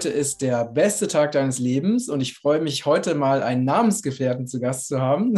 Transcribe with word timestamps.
heute 0.00 0.08
ist 0.08 0.40
der 0.40 0.64
beste 0.64 1.08
Tag 1.08 1.32
deines 1.32 1.58
Lebens 1.58 2.08
und 2.08 2.22
ich 2.22 2.34
freue 2.34 2.62
mich 2.62 2.86
heute 2.86 3.14
mal 3.14 3.42
einen 3.42 3.66
Namensgefährten 3.66 4.46
zu 4.46 4.58
Gast 4.58 4.88
zu 4.88 4.98
haben, 4.98 5.34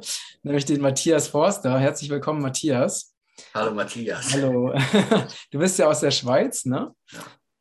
nämlich 0.42 0.64
den 0.64 0.80
Matthias 0.80 1.28
Forster. 1.28 1.78
Herzlich 1.78 2.08
willkommen, 2.08 2.40
Matthias. 2.40 3.14
Hallo, 3.52 3.74
Matthias. 3.74 4.32
Hallo. 4.32 4.72
Du 5.50 5.58
bist 5.58 5.78
ja 5.78 5.86
aus 5.86 6.00
der 6.00 6.12
Schweiz, 6.12 6.64
ne? 6.64 6.94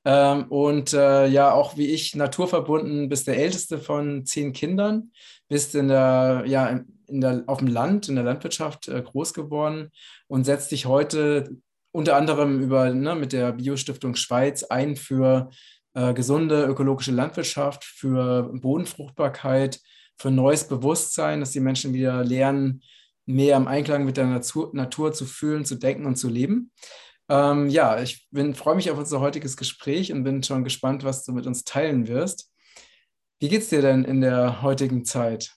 Ja. 0.06 0.32
Ähm, 0.32 0.46
und 0.46 0.94
äh, 0.94 1.28
ja, 1.28 1.52
auch 1.52 1.76
wie 1.76 1.88
ich 1.88 2.16
naturverbunden, 2.16 3.10
bist 3.10 3.28
der 3.28 3.36
älteste 3.36 3.78
von 3.78 4.26
zehn 4.26 4.54
Kindern, 4.54 5.12
bist 5.50 5.76
in 5.76 5.90
der, 5.90 6.46
ja, 6.48 6.86
in 7.08 7.20
der, 7.20 7.44
auf 7.48 7.58
dem 7.58 7.68
Land, 7.68 8.08
in 8.08 8.16
der 8.16 8.24
Landwirtschaft 8.24 8.88
äh, 8.88 9.02
groß 9.02 9.34
geworden 9.34 9.92
und 10.28 10.46
setzt 10.46 10.72
dich 10.72 10.86
heute 10.86 11.50
unter 11.92 12.16
anderem 12.16 12.62
über, 12.62 12.94
ne, 12.94 13.14
mit 13.16 13.34
der 13.34 13.52
Biostiftung 13.52 14.16
Schweiz 14.16 14.64
ein 14.64 14.96
für 14.96 15.50
äh, 15.96 16.14
gesunde 16.14 16.66
ökologische 16.66 17.12
Landwirtschaft, 17.12 17.84
für 17.84 18.52
Bodenfruchtbarkeit, 18.54 19.80
für 20.18 20.30
neues 20.30 20.68
Bewusstsein, 20.68 21.40
dass 21.40 21.52
die 21.52 21.60
Menschen 21.60 21.94
wieder 21.94 22.24
lernen, 22.24 22.84
mehr 23.26 23.58
im 23.58 23.68
Einklang 23.68 24.06
mit 24.06 24.18
der 24.18 24.28
Natur, 24.28 24.70
Natur 24.74 25.14
zu 25.14 25.26
fühlen, 25.26 25.66
zu 25.66 25.76
denken 25.76 26.06
und 26.06 26.16
zu 26.16 26.30
leben. 26.30 26.72
Ähm, 27.28 27.70
ja, 27.70 28.00
ich 28.02 28.28
freue 28.54 28.76
mich 28.76 28.92
auf 28.92 29.00
unser 29.00 29.20
heutiges 29.20 29.58
Gespräch 29.58 30.12
und 30.12 30.24
bin 30.24 30.44
schon 30.44 30.64
gespannt, 30.64 31.04
was 31.04 31.24
du 31.24 31.32
mit 31.32 31.48
uns 31.48 31.64
teilen 31.64 32.08
wirst. 32.08 32.52
Wie 33.40 33.50
geht 33.50 33.64
es 33.64 33.70
dir 33.70 33.82
denn 33.82 34.04
in 34.06 34.22
der 34.22 34.62
heutigen 34.62 35.06
Zeit? 35.06 35.56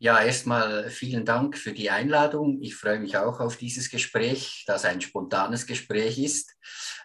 Ja, 0.00 0.22
erstmal 0.22 0.90
vielen 0.90 1.24
Dank 1.24 1.58
für 1.58 1.72
die 1.72 1.90
Einladung. 1.90 2.62
Ich 2.62 2.76
freue 2.76 3.00
mich 3.00 3.16
auch 3.16 3.40
auf 3.40 3.56
dieses 3.56 3.90
Gespräch, 3.90 4.62
das 4.68 4.84
ein 4.84 5.00
spontanes 5.00 5.66
Gespräch 5.66 6.18
ist. 6.20 6.54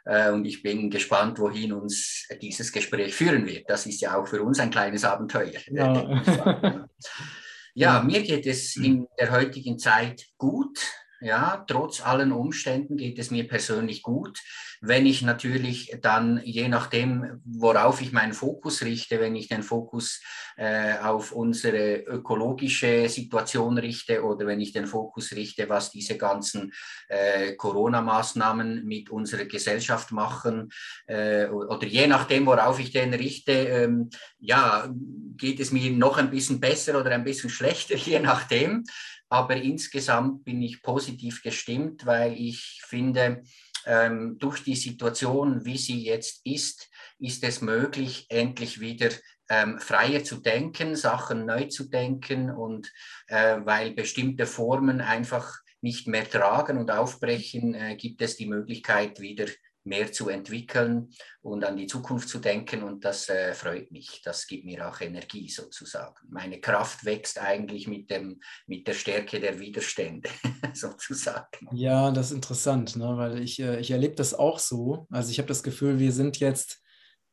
Äh, 0.06 0.32
und 0.32 0.46
ich 0.46 0.62
bin 0.64 0.90
gespannt, 0.90 1.40
wohin 1.40 1.74
uns 1.74 2.28
dieses 2.42 2.72
Gespräch 2.72 3.14
führen 3.14 3.46
wird. 3.46 3.70
Das 3.70 3.86
ist 3.86 4.02
ja 4.02 4.18
auch 4.18 4.28
für 4.28 4.44
uns 4.44 4.60
ein 4.60 4.70
kleines 4.70 5.06
Abenteuer. 5.06 5.60
Ja, 5.68 6.88
ja 7.74 8.04
mir 8.04 8.22
geht 8.24 8.46
es 8.46 8.76
in 8.76 9.08
der 9.20 9.32
heutigen 9.32 9.80
Zeit 9.80 10.26
gut. 10.38 10.80
Ja, 11.22 11.64
trotz 11.68 12.02
allen 12.06 12.34
Umständen 12.34 12.98
geht 12.98 13.18
es 13.18 13.32
mir 13.32 13.48
persönlich 13.48 14.04
gut. 14.04 14.40
Wenn 14.86 15.06
ich 15.06 15.22
natürlich 15.22 15.96
dann, 16.02 16.42
je 16.44 16.68
nachdem, 16.68 17.40
worauf 17.46 18.02
ich 18.02 18.12
meinen 18.12 18.34
Fokus 18.34 18.84
richte, 18.84 19.22
wenn 19.22 19.34
ich 19.34 19.48
den 19.48 19.64
Fokus 19.64 20.22
äh, 20.58 20.98
auf 20.98 21.32
unsere 21.32 22.00
ökologische 22.00 23.08
Situation 23.08 23.78
richte 23.78 24.26
oder 24.26 24.46
wenn 24.46 24.60
ich 24.60 24.74
den 24.74 24.86
Fokus 24.86 25.32
richte, 25.32 25.70
was 25.70 25.92
diese 25.92 26.18
ganzen 26.18 26.74
äh, 27.08 27.54
Corona-Maßnahmen 27.54 28.84
mit 28.84 29.10
unserer 29.10 29.46
Gesellschaft 29.46 30.12
machen, 30.12 30.70
äh, 31.08 31.46
oder 31.48 31.88
je 31.88 32.08
nachdem, 32.08 32.46
worauf 32.46 32.78
ich 32.78 32.92
den 32.92 33.14
richte, 33.14 33.54
ähm, 33.54 34.10
ja, 34.38 34.94
geht 35.38 35.62
es 35.62 35.72
mir 35.72 35.92
noch 35.92 36.18
ein 36.18 36.30
bisschen 36.30 36.60
besser 36.60 37.00
oder 37.00 37.12
ein 37.12 37.24
bisschen 37.24 37.50
schlechter, 37.58 37.96
je 37.96 38.20
nachdem. 38.20 38.84
Aber 39.30 39.56
insgesamt 39.56 40.44
bin 40.44 40.62
ich 40.62 40.84
positiv 40.84 41.42
gestimmt, 41.42 42.06
weil 42.06 42.34
ich 42.34 42.82
finde, 42.86 43.44
ähm, 43.86 44.38
durch 44.40 44.64
die 44.64 44.76
Situation, 44.76 45.66
wie 45.66 45.78
sie 45.78 46.04
jetzt 46.04 46.42
ist, 46.46 46.90
ist 47.20 47.44
es 47.44 47.62
möglich, 47.62 48.26
endlich 48.30 48.80
wieder 48.80 49.10
ähm, 49.50 49.80
freier 49.80 50.24
zu 50.24 50.38
denken, 50.38 50.96
Sachen 50.96 51.46
neu 51.46 51.66
zu 51.66 51.90
denken 51.90 52.50
und 52.50 52.92
äh, 53.28 53.58
weil 53.64 53.92
bestimmte 53.92 54.46
Formen 54.46 55.02
einfach 55.02 55.54
nicht 55.82 56.08
mehr 56.08 56.30
tragen 56.30 56.78
und 56.78 56.92
aufbrechen, 56.92 57.76
äh, 57.76 57.96
gibt 57.96 58.22
es 58.22 58.38
die 58.38 58.48
Möglichkeit, 58.48 59.20
wieder 59.20 59.46
mehr 59.86 60.12
zu 60.12 60.30
entwickeln 60.30 61.10
und 61.42 61.64
an 61.64 61.78
die 61.78 61.88
Zukunft 61.88 62.30
zu 62.30 62.40
denken. 62.40 62.84
Und 62.84 63.04
das 63.04 63.30
äh, 63.30 63.54
freut 63.54 63.92
mich. 63.92 64.22
Das 64.24 64.48
gibt 64.48 64.66
mir 64.66 64.88
auch 64.88 65.02
Energie 65.02 65.50
sozusagen. 65.50 66.16
Meine 66.30 66.60
Kraft 66.60 67.06
wächst 67.06 67.40
eigentlich 67.40 67.88
mit, 67.88 68.10
dem, 68.10 68.40
mit 68.68 68.88
der 68.88 68.94
Stärke 68.94 69.40
der 69.40 69.60
Widerstände 69.60 70.30
sozusagen. 70.74 71.68
Ja, 71.74 72.12
das 72.12 72.28
ist 72.28 72.36
interessant, 72.36 72.96
ne? 72.96 73.18
weil 73.18 73.42
ich, 73.42 73.60
äh, 73.60 73.80
ich 73.80 73.92
erlebe 73.92 74.16
das 74.16 74.34
auch 74.34 74.60
so. 74.60 75.08
Also 75.10 75.32
ich 75.32 75.38
habe 75.38 75.48
das 75.48 75.64
Gefühl, 75.64 76.00
wir 76.00 76.12
sind 76.12 76.40
jetzt 76.40 76.82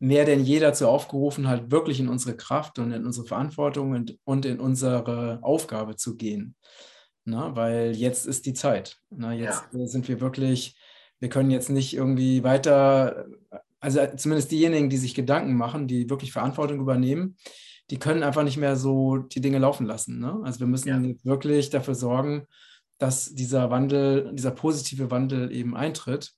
mehr 0.01 0.25
denn 0.25 0.45
je 0.45 0.59
dazu 0.59 0.89
aufgerufen, 0.89 1.47
halt 1.47 1.71
wirklich 1.71 2.01
in 2.01 2.09
unsere 2.09 2.37
Kraft 2.37 2.79
und 2.79 2.91
in 2.91 3.05
unsere 3.05 3.27
Verantwortung 3.27 3.93
und, 3.93 4.19
und 4.25 4.47
in 4.47 4.59
unsere 4.59 5.39
Aufgabe 5.43 5.97
zu 5.97 6.17
gehen. 6.17 6.57
Ne? 7.27 7.51
weil 7.55 7.95
jetzt 7.95 8.27
ist 8.27 8.47
die 8.47 8.55
Zeit. 8.55 8.97
Ne? 9.11 9.35
jetzt 9.35 9.63
ja. 9.73 9.87
sind 9.87 10.09
wir 10.09 10.21
wirklich 10.21 10.77
wir 11.21 11.29
können 11.29 11.51
jetzt 11.51 11.71
nicht 11.71 11.95
irgendwie 11.95 12.43
weiter, 12.43 13.27
also 13.79 14.01
zumindest 14.17 14.51
diejenigen, 14.51 14.91
die 14.91 14.97
sich 14.97 15.15
Gedanken 15.15 15.55
machen, 15.55 15.87
die 15.87 16.11
wirklich 16.11 16.33
Verantwortung 16.33 16.81
übernehmen, 16.81 17.37
die 17.91 17.99
können 17.99 18.23
einfach 18.23 18.43
nicht 18.43 18.57
mehr 18.57 18.77
so 18.77 19.19
die 19.19 19.41
Dinge 19.41 19.59
laufen 19.59 19.87
lassen. 19.87 20.19
Ne? 20.19 20.41
Also 20.45 20.61
wir 20.61 20.67
müssen 20.67 20.89
ja. 20.89 21.25
wirklich 21.25 21.71
dafür 21.71 21.95
sorgen, 21.95 22.47
dass 22.99 23.35
dieser 23.35 23.71
Wandel, 23.71 24.33
dieser 24.35 24.51
positive 24.51 25.11
Wandel 25.11 25.53
eben 25.53 25.77
eintritt, 25.77 26.33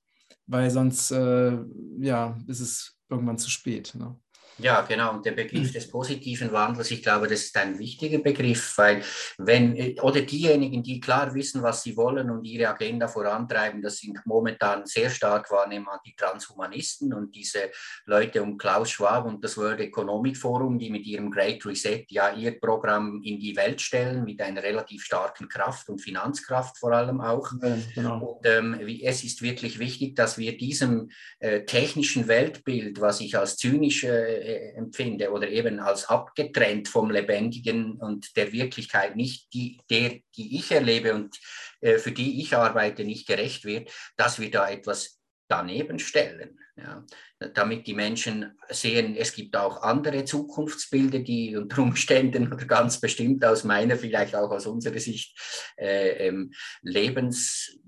weil 0.46 0.70
sonst 0.70 1.10
äh, 1.10 1.58
ja, 1.98 2.38
ist 2.46 2.60
es 2.60 2.96
irgendwann 3.08 3.38
zu 3.38 3.50
spät. 3.50 3.94
Ne? 3.94 4.16
Ja, 4.62 4.82
genau. 4.82 5.14
Und 5.14 5.26
der 5.26 5.32
Begriff 5.32 5.72
des 5.72 5.90
positiven 5.90 6.52
Wandels, 6.52 6.90
ich 6.90 7.02
glaube, 7.02 7.26
das 7.26 7.42
ist 7.42 7.56
ein 7.56 7.78
wichtiger 7.78 8.18
Begriff, 8.18 8.78
weil 8.78 9.02
wenn, 9.38 9.76
äh, 9.76 9.96
oder 10.00 10.20
diejenigen, 10.20 10.82
die 10.82 11.00
klar 11.00 11.34
wissen, 11.34 11.62
was 11.62 11.82
sie 11.82 11.96
wollen 11.96 12.30
und 12.30 12.44
ihre 12.44 12.68
Agenda 12.68 13.08
vorantreiben, 13.08 13.82
das 13.82 13.98
sind 13.98 14.20
momentan 14.24 14.86
sehr 14.86 15.10
stark 15.10 15.50
wahrnehmbar 15.50 16.00
die 16.06 16.14
Transhumanisten 16.14 17.12
und 17.12 17.34
diese 17.34 17.70
Leute 18.06 18.42
um 18.42 18.56
Klaus 18.56 18.90
Schwab 18.90 19.26
und 19.26 19.42
das 19.42 19.56
World 19.56 19.80
Economic 19.80 20.36
Forum, 20.36 20.78
die 20.78 20.90
mit 20.90 21.06
ihrem 21.06 21.30
Great 21.30 21.64
Reset 21.66 22.06
ja 22.10 22.32
ihr 22.32 22.60
Programm 22.60 23.20
in 23.24 23.40
die 23.40 23.56
Welt 23.56 23.80
stellen, 23.80 24.24
mit 24.24 24.40
einer 24.40 24.62
relativ 24.62 25.02
starken 25.02 25.48
Kraft 25.48 25.88
und 25.88 26.00
Finanzkraft 26.00 26.78
vor 26.78 26.92
allem 26.92 27.20
auch. 27.20 27.50
Ja, 27.60 27.76
genau. 27.94 28.36
Und 28.36 28.46
ähm, 28.46 28.74
es 29.02 29.24
ist 29.24 29.42
wirklich 29.42 29.78
wichtig, 29.78 30.14
dass 30.14 30.38
wir 30.38 30.56
diesem 30.56 31.10
äh, 31.40 31.64
technischen 31.64 32.28
Weltbild, 32.28 33.00
was 33.00 33.20
ich 33.20 33.36
als 33.36 33.56
zynisch 33.56 34.04
äh, 34.04 34.51
äh, 34.51 34.51
empfinde 34.54 35.30
oder 35.30 35.48
eben 35.48 35.80
als 35.80 36.06
abgetrennt 36.06 36.88
vom 36.88 37.10
Lebendigen 37.10 37.98
und 38.00 38.36
der 38.36 38.52
Wirklichkeit 38.52 39.16
nicht 39.16 39.52
die, 39.52 39.80
der, 39.90 40.20
die 40.36 40.58
ich 40.58 40.70
erlebe 40.72 41.14
und 41.14 41.38
äh, 41.80 41.98
für 41.98 42.12
die 42.12 42.40
ich 42.40 42.56
arbeite, 42.56 43.04
nicht 43.04 43.26
gerecht 43.26 43.64
wird, 43.64 43.90
dass 44.16 44.40
wir 44.40 44.50
da 44.50 44.68
etwas 44.68 45.20
daneben 45.48 45.98
stellen. 45.98 46.58
Ja, 46.74 47.04
damit 47.52 47.86
die 47.86 47.92
Menschen 47.92 48.58
sehen, 48.70 49.14
es 49.14 49.34
gibt 49.34 49.56
auch 49.56 49.82
andere 49.82 50.24
Zukunftsbilder, 50.24 51.18
die 51.18 51.54
unter 51.54 51.82
Umständen 51.82 52.50
oder 52.50 52.64
ganz 52.64 52.98
bestimmt 52.98 53.44
aus 53.44 53.62
meiner, 53.64 53.96
vielleicht 53.96 54.34
auch 54.34 54.50
aus 54.50 54.66
unserer 54.66 54.98
Sicht, 54.98 55.38
äh, 55.76 56.28
ähm, 56.28 56.52
lebens, 56.80 57.78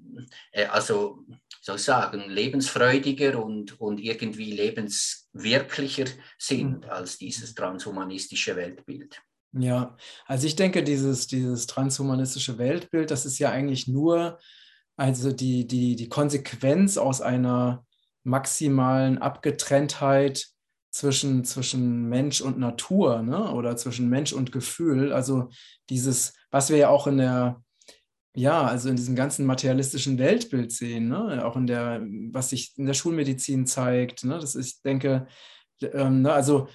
äh, 0.52 0.66
also 0.66 1.24
soll 1.64 1.76
ich 1.76 1.82
sagen, 1.82 2.28
lebensfreudiger 2.28 3.42
und, 3.42 3.80
und 3.80 3.98
irgendwie 3.98 4.52
lebenswirklicher 4.52 6.04
sind 6.38 6.84
mhm. 6.84 6.90
als 6.90 7.16
dieses 7.16 7.54
transhumanistische 7.54 8.54
Weltbild. 8.54 9.22
Ja, 9.52 9.96
also 10.26 10.46
ich 10.46 10.56
denke, 10.56 10.82
dieses, 10.82 11.26
dieses 11.26 11.66
transhumanistische 11.66 12.58
Weltbild, 12.58 13.10
das 13.10 13.24
ist 13.24 13.38
ja 13.38 13.50
eigentlich 13.50 13.88
nur 13.88 14.38
also 14.96 15.32
die, 15.32 15.66
die, 15.66 15.96
die 15.96 16.08
Konsequenz 16.08 16.98
aus 16.98 17.20
einer 17.20 17.84
maximalen 18.24 19.18
Abgetrenntheit 19.18 20.46
zwischen, 20.90 21.44
zwischen 21.44 22.08
Mensch 22.08 22.40
und 22.40 22.58
Natur 22.58 23.22
ne? 23.22 23.52
oder 23.52 23.76
zwischen 23.76 24.08
Mensch 24.08 24.32
und 24.32 24.52
Gefühl. 24.52 25.12
Also 25.12 25.48
dieses, 25.88 26.34
was 26.50 26.70
wir 26.70 26.76
ja 26.76 26.88
auch 26.90 27.06
in 27.06 27.16
der 27.16 27.63
ja, 28.36 28.64
also 28.64 28.88
in 28.88 28.96
diesem 28.96 29.14
ganzen 29.14 29.46
materialistischen 29.46 30.18
Weltbild 30.18 30.72
sehen, 30.72 31.08
ne? 31.08 31.44
auch 31.44 31.56
in 31.56 31.66
der, 31.66 32.02
was 32.32 32.50
sich 32.50 32.72
in 32.76 32.86
der 32.86 32.94
Schulmedizin 32.94 33.66
zeigt. 33.66 34.24
Ne? 34.24 34.38
Das 34.38 34.56
ist, 34.56 34.66
ich 34.66 34.82
denke, 34.82 35.26
ähm, 35.80 36.22
ne? 36.22 36.32
also 36.32 36.68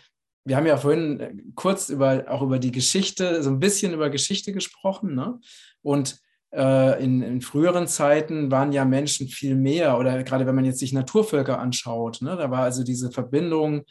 wir 0.45 0.55
haben 0.55 0.65
ja 0.65 0.77
vorhin 0.77 1.19
äh, 1.19 1.33
kurz 1.55 1.89
über, 1.89 2.25
auch 2.29 2.41
über 2.41 2.59
die 2.59 2.71
Geschichte, 2.71 3.43
so 3.43 3.49
ein 3.49 3.59
bisschen 3.59 3.93
über 3.93 4.09
Geschichte 4.09 4.53
gesprochen. 4.53 5.15
Ne? 5.15 5.39
Und 5.81 6.19
äh, 6.51 7.03
in, 7.03 7.21
in, 7.21 7.41
früheren 7.41 7.87
Zeiten 7.87 8.49
waren 8.51 8.71
ja 8.71 8.85
Menschen 8.85 9.27
viel 9.27 9.55
mehr, 9.55 9.99
oder 9.99 10.23
gerade 10.23 10.47
wenn 10.47 10.55
man 10.55 10.65
jetzt 10.65 10.79
sich 10.79 10.93
Naturvölker 10.93 11.59
anschaut, 11.59 12.21
ne? 12.21 12.37
da 12.37 12.49
war 12.49 12.63
also 12.63 12.83
diese 12.83 13.11
Verbindung 13.11 13.83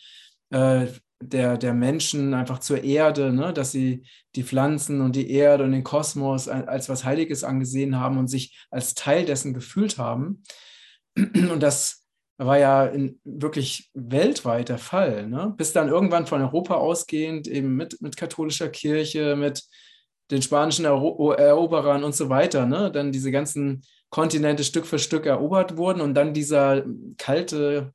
äh, 0.50 0.86
der, 1.20 1.58
der 1.58 1.74
Menschen 1.74 2.34
einfach 2.34 2.60
zur 2.60 2.84
Erde, 2.84 3.32
ne? 3.32 3.52
dass 3.52 3.72
sie 3.72 4.04
die 4.36 4.44
Pflanzen 4.44 5.00
und 5.00 5.16
die 5.16 5.30
Erde 5.30 5.64
und 5.64 5.72
den 5.72 5.84
Kosmos 5.84 6.48
als 6.48 6.88
was 6.88 7.04
Heiliges 7.04 7.44
angesehen 7.44 7.98
haben 7.98 8.18
und 8.18 8.28
sich 8.28 8.66
als 8.70 8.94
Teil 8.94 9.24
dessen 9.24 9.54
gefühlt 9.54 9.98
haben. 9.98 10.42
Und 11.16 11.60
das 11.60 12.04
war 12.36 12.58
ja 12.58 12.86
in, 12.86 13.20
wirklich 13.24 13.90
weltweit 13.94 14.68
der 14.68 14.78
Fall. 14.78 15.26
Ne? 15.26 15.52
Bis 15.56 15.72
dann 15.72 15.88
irgendwann 15.88 16.28
von 16.28 16.40
Europa 16.40 16.74
ausgehend, 16.74 17.48
eben 17.48 17.74
mit, 17.74 18.00
mit 18.00 18.16
katholischer 18.16 18.68
Kirche, 18.68 19.34
mit 19.34 19.64
den 20.30 20.42
spanischen 20.42 20.84
Ero 20.84 21.32
Eroberern 21.32 22.04
und 22.04 22.14
so 22.14 22.28
weiter, 22.28 22.66
ne? 22.66 22.92
dann 22.92 23.10
diese 23.10 23.32
ganzen 23.32 23.82
Kontinente 24.10 24.62
Stück 24.62 24.86
für 24.86 25.00
Stück 25.00 25.26
erobert 25.26 25.76
wurden 25.76 26.00
und 26.00 26.14
dann 26.14 26.32
dieser 26.32 26.84
kalte 27.16 27.92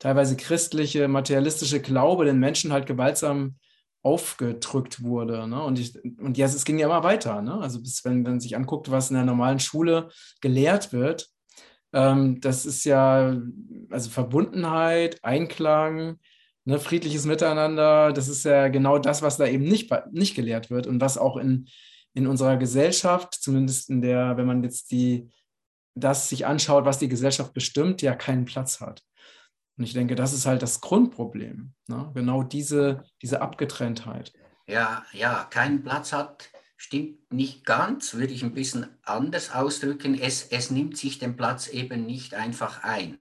teilweise 0.00 0.36
christliche, 0.36 1.06
materialistische 1.06 1.80
Glaube 1.80 2.24
den 2.24 2.40
Menschen 2.40 2.72
halt 2.72 2.86
gewaltsam 2.86 3.56
aufgedrückt 4.02 5.02
wurde. 5.02 5.46
Ne? 5.46 5.62
Und, 5.62 5.78
ich, 5.78 5.94
und 6.18 6.36
ja, 6.38 6.46
es 6.46 6.64
ging 6.64 6.78
ja 6.78 6.86
immer 6.86 7.04
weiter. 7.04 7.42
Ne? 7.42 7.54
Also 7.54 7.80
bis 7.80 8.04
wenn 8.04 8.22
man 8.22 8.40
sich 8.40 8.56
anguckt, 8.56 8.90
was 8.90 9.10
in 9.10 9.16
der 9.16 9.24
normalen 9.24 9.60
Schule 9.60 10.08
gelehrt 10.40 10.92
wird, 10.92 11.28
ähm, 11.92 12.40
das 12.40 12.66
ist 12.66 12.84
ja 12.84 13.36
also 13.90 14.10
Verbundenheit, 14.10 15.22
Einklang, 15.22 16.18
ne, 16.64 16.78
friedliches 16.78 17.26
Miteinander, 17.26 18.12
das 18.12 18.28
ist 18.28 18.44
ja 18.44 18.68
genau 18.68 18.98
das, 18.98 19.22
was 19.22 19.36
da 19.36 19.46
eben 19.46 19.64
nicht, 19.64 19.92
nicht 20.12 20.34
gelehrt 20.34 20.70
wird 20.70 20.86
und 20.86 21.00
was 21.00 21.18
auch 21.18 21.36
in, 21.36 21.68
in 22.14 22.26
unserer 22.26 22.56
Gesellschaft, 22.56 23.34
zumindest 23.34 23.90
in 23.90 24.00
der, 24.00 24.36
wenn 24.36 24.46
man 24.46 24.62
jetzt 24.62 24.92
die, 24.92 25.28
das 25.94 26.28
sich 26.28 26.46
anschaut, 26.46 26.84
was 26.84 26.98
die 26.98 27.08
Gesellschaft 27.08 27.52
bestimmt, 27.52 28.00
ja 28.02 28.14
keinen 28.14 28.44
Platz 28.44 28.80
hat. 28.80 29.02
Und 29.80 29.84
ich 29.84 29.94
denke, 29.94 30.14
das 30.14 30.34
ist 30.34 30.44
halt 30.44 30.60
das 30.60 30.82
Grundproblem. 30.82 31.72
Ne? 31.88 32.10
Genau 32.12 32.42
diese, 32.42 33.02
diese 33.22 33.40
Abgetrenntheit. 33.40 34.30
Ja, 34.66 35.06
ja, 35.14 35.44
keinen 35.48 35.82
Platz 35.82 36.12
hat, 36.12 36.50
stimmt 36.82 37.30
nicht 37.30 37.66
ganz, 37.66 38.14
würde 38.14 38.32
ich 38.32 38.42
ein 38.42 38.54
bisschen 38.54 38.86
anders 39.04 39.52
ausdrücken. 39.52 40.18
Es, 40.18 40.46
es 40.50 40.70
nimmt 40.70 40.96
sich 40.96 41.18
den 41.18 41.36
Platz 41.36 41.68
eben 41.68 42.06
nicht 42.06 42.32
einfach 42.32 42.82
ein, 42.82 43.18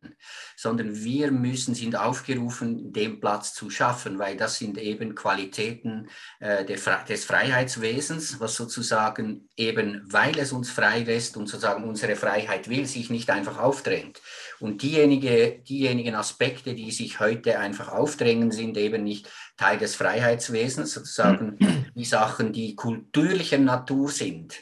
sondern 0.55 1.03
wir 1.03 1.31
müssen, 1.31 1.75
sind 1.75 1.97
aufgerufen, 1.97 2.93
den 2.93 3.19
Platz 3.19 3.53
zu 3.53 3.69
schaffen, 3.69 4.17
weil 4.17 4.37
das 4.37 4.57
sind 4.57 4.77
eben 4.77 5.13
Qualitäten 5.13 6.07
äh, 6.39 6.63
des 6.63 7.25
Freiheitswesens, 7.25 8.39
was 8.39 8.55
sozusagen 8.55 9.49
eben, 9.57 10.03
weil 10.05 10.39
es 10.39 10.53
uns 10.53 10.71
frei 10.71 11.01
lässt 11.01 11.35
und 11.35 11.47
sozusagen 11.47 11.83
unsere 11.83 12.15
Freiheit 12.15 12.69
will, 12.69 12.85
sich 12.85 13.09
nicht 13.09 13.29
einfach 13.29 13.59
aufdrängt. 13.59 14.21
Und 14.61 14.83
diejenige, 14.83 15.61
diejenigen 15.67 16.15
Aspekte, 16.15 16.75
die 16.75 16.91
sich 16.91 17.19
heute 17.19 17.59
einfach 17.59 17.89
aufdrängen, 17.89 18.51
sind 18.51 18.77
eben 18.77 19.03
nicht 19.03 19.29
Teil 19.59 19.77
des 19.77 19.97
Freiheitswesens, 19.97 20.93
sozusagen 20.93 21.57
die 21.93 22.05
Sachen, 22.05 22.53
die 22.53 22.77
kulturlicher 22.77 23.57
Natur 23.57 24.09
sind, 24.09 24.55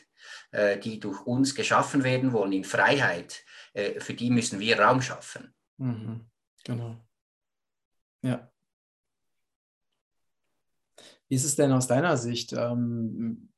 äh, 0.50 0.80
die 0.80 1.00
durch 1.00 1.22
uns 1.22 1.54
geschaffen 1.54 2.04
werden 2.04 2.34
wollen 2.34 2.52
in 2.52 2.64
Freiheit, 2.64 3.46
äh, 3.74 4.00
für 4.00 4.16
die 4.16 4.32
müssen 4.32 4.60
wir 4.60 4.80
Raum 4.80 5.04
schaffen. 5.04 5.54
Mhm. 5.78 6.26
Genau. 6.64 6.98
Ja. 8.24 8.52
Wie 11.30 11.36
ist 11.36 11.46
es 11.46 11.56
denn 11.56 11.74
aus 11.74 11.86
deiner 11.86 12.18
Sicht? 12.18 12.54
Ähm, 12.54 13.50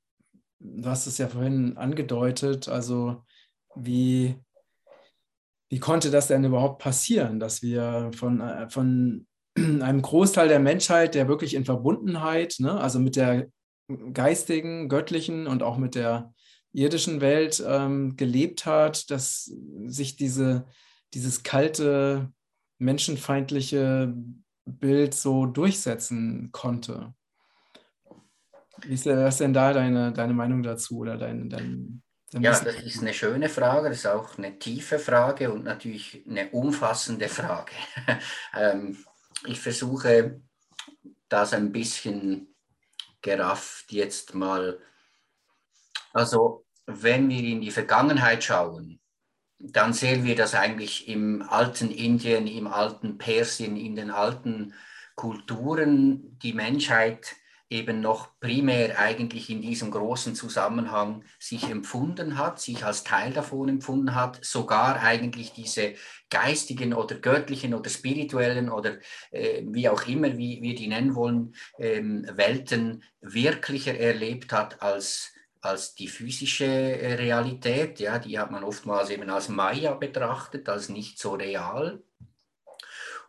du 0.59 0.89
hast 0.89 1.07
es 1.07 1.19
ja 1.19 1.30
vorhin 1.30 1.77
angedeutet, 1.77 2.68
also 2.68 3.25
wie, 3.75 4.36
wie 5.69 5.80
konnte 5.80 6.12
das 6.12 6.27
denn 6.27 6.44
überhaupt 6.44 6.81
passieren, 6.81 7.39
dass 7.39 7.62
wir 7.62 8.12
von, 8.13 8.41
äh, 8.41 8.69
von 8.69 9.25
einem 9.57 10.01
Großteil 10.01 10.48
der 10.48 10.60
Menschheit, 10.60 11.16
der 11.16 11.28
wirklich 11.28 11.54
in 11.54 11.66
Verbundenheit, 11.66 12.56
ne, 12.60 12.80
also 12.80 13.00
mit 13.00 13.16
der 13.16 13.48
geistigen, 14.13 14.90
göttlichen 14.90 15.48
und 15.48 15.63
auch 15.63 15.78
mit 15.78 15.96
der 15.96 16.34
irdischen 16.74 17.22
Welt 17.22 17.63
ähm, 17.66 18.16
gelebt 18.16 18.66
hat, 18.66 19.10
dass 19.10 19.51
sich 19.86 20.16
diese, 20.16 20.68
dieses 21.13 21.44
kalte, 21.44 22.31
menschenfeindliche 22.78 24.13
Bild 24.66 25.13
so 25.13 25.46
durchsetzen 25.46 26.51
konnte. 26.51 27.13
Wie 28.84 28.94
ist 28.94 29.06
denn 29.06 29.54
da 29.54 29.74
deine, 29.74 30.13
deine 30.13 30.34
Meinung 30.34 30.63
dazu 30.63 31.00
oder 31.00 31.18
dein, 31.18 31.50
dein, 31.50 32.01
dein 32.31 32.42
Ja, 32.42 32.51
das 32.51 32.81
ist 32.81 33.01
eine 33.01 33.13
schöne 33.13 33.50
Frage, 33.50 33.90
das 33.90 34.00
ist 34.00 34.07
auch 34.07 34.38
eine 34.38 34.57
tiefe 34.57 35.00
Frage 35.00 35.51
und 35.51 35.66
natürlich 35.66 36.24
eine 36.30 36.50
umfassende 36.51 37.28
Frage. 37.28 37.74
ähm, 38.57 38.98
ich 39.45 39.59
versuche 39.59 40.41
das 41.27 41.53
ein 41.53 41.71
bisschen 41.71 42.56
gerafft 43.21 43.91
jetzt 43.91 44.33
mal. 44.33 44.80
Also 46.13 46.65
wenn 46.86 47.30
wir 47.30 47.44
in 47.44 47.62
die 47.62 47.71
Vergangenheit 47.71 48.44
schauen, 48.44 49.00
dann 49.59 49.94
sehen 49.94 50.24
wir, 50.24 50.36
dass 50.36 50.56
eigentlich 50.56 51.07
im 51.07 51.41
alten 51.41 51.91
Indien, 51.91 52.47
im 52.47 52.68
alten 52.68 53.18
Persien, 53.18 53.75
in 53.75 53.95
den 53.95 54.09
alten 54.09 54.74
Kulturen 55.15 56.39
die 56.39 56.53
Menschheit 56.53 57.36
eben 57.69 58.01
noch 58.01 58.39
primär 58.39 58.98
eigentlich 58.98 59.50
in 59.50 59.62
diesem 59.62 59.92
großen 59.92 60.36
Zusammenhang 60.36 61.24
sich 61.38 61.69
empfunden 61.69 62.38
hat, 62.38 62.60
sich 62.60 62.83
als 62.83 63.04
Teil 63.04 63.31
davon 63.31 63.69
empfunden 63.69 64.16
hat, 64.16 64.44
sogar 64.44 65.01
eigentlich 65.01 65.54
diese 65.54 65.94
geistigen 66.30 66.94
oder 66.94 67.16
göttlichen 67.16 67.74
oder 67.74 67.89
spirituellen 67.89 68.69
oder 68.69 68.98
äh, 69.31 69.63
wie 69.66 69.88
auch 69.88 70.07
immer 70.07 70.38
wie 70.38 70.62
wir 70.62 70.75
die 70.75 70.88
nennen 70.88 71.16
wollen, 71.16 71.54
ähm, 71.77 72.25
Welten 72.31 73.04
wirklicher 73.21 73.98
erlebt 73.98 74.51
hat 74.51 74.81
als 74.81 75.33
als 75.62 75.94
die 75.94 76.07
physische 76.07 76.65
äh, 76.65 77.15
Realität, 77.15 78.00
ja, 78.00 78.18
die 78.18 78.39
hat 78.39 78.50
man 78.50 78.63
oftmals 78.63 79.10
eben 79.10 79.30
als 79.30 79.50
Maya 79.50 79.94
betrachtet, 79.94 80.69
als 80.69 80.89
nicht 80.89 81.19
so 81.19 81.33
real. 81.33 82.01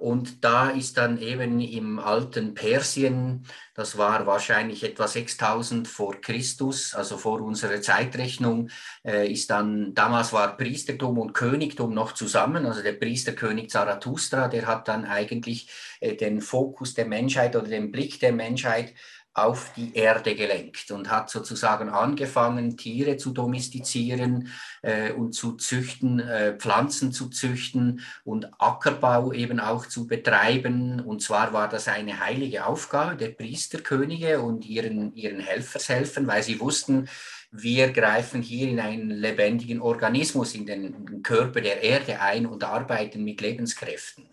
Und 0.00 0.44
da 0.44 0.70
ist 0.70 0.96
dann 0.96 1.20
eben 1.20 1.60
im 1.60 1.98
alten 1.98 2.54
Persien, 2.54 3.44
das 3.74 3.98
war 3.98 4.26
wahrscheinlich 4.26 4.82
etwa 4.82 5.06
6000 5.06 5.86
vor 5.86 6.18
Christus, 6.22 6.94
also 6.94 7.18
vor 7.18 7.42
unserer 7.42 7.82
Zeitrechnung, 7.82 8.70
äh, 9.04 9.30
ist 9.30 9.50
dann, 9.50 9.92
damals 9.92 10.32
war 10.32 10.56
Priestertum 10.56 11.18
und 11.18 11.34
Königtum 11.34 11.92
noch 11.92 12.12
zusammen. 12.12 12.64
Also 12.64 12.82
der 12.82 12.94
Priesterkönig 12.94 13.68
Zarathustra, 13.68 14.48
der 14.48 14.66
hat 14.66 14.88
dann 14.88 15.04
eigentlich 15.04 15.68
äh, 16.00 16.16
den 16.16 16.40
Fokus 16.40 16.94
der 16.94 17.04
Menschheit 17.04 17.54
oder 17.54 17.68
den 17.68 17.92
Blick 17.92 18.20
der 18.20 18.32
Menschheit 18.32 18.94
auf 19.32 19.72
die 19.74 19.94
Erde 19.94 20.34
gelenkt 20.34 20.90
und 20.90 21.10
hat 21.10 21.30
sozusagen 21.30 21.88
angefangen, 21.88 22.76
Tiere 22.76 23.16
zu 23.16 23.30
domestizieren 23.30 24.48
äh, 24.82 25.12
und 25.12 25.34
zu 25.34 25.56
züchten, 25.56 26.18
äh, 26.18 26.56
Pflanzen 26.56 27.12
zu 27.12 27.28
züchten 27.28 28.00
und 28.24 28.50
Ackerbau 28.58 29.32
eben 29.32 29.60
auch 29.60 29.86
zu 29.86 30.08
betreiben. 30.08 31.00
Und 31.00 31.22
zwar 31.22 31.52
war 31.52 31.68
das 31.68 31.86
eine 31.86 32.18
heilige 32.18 32.66
Aufgabe 32.66 33.16
der 33.16 33.28
Priesterkönige 33.28 34.40
und 34.40 34.66
ihren, 34.66 35.14
ihren 35.14 35.38
Helfershelfen, 35.38 36.26
weil 36.26 36.42
sie 36.42 36.58
wussten, 36.58 37.08
wir 37.52 37.92
greifen 37.92 38.42
hier 38.42 38.68
in 38.68 38.80
einen 38.80 39.10
lebendigen 39.10 39.80
Organismus, 39.80 40.54
in 40.54 40.66
den 40.66 41.22
Körper 41.22 41.60
der 41.60 41.82
Erde 41.82 42.20
ein 42.20 42.46
und 42.46 42.64
arbeiten 42.64 43.24
mit 43.24 43.40
Lebenskräften. 43.40 44.28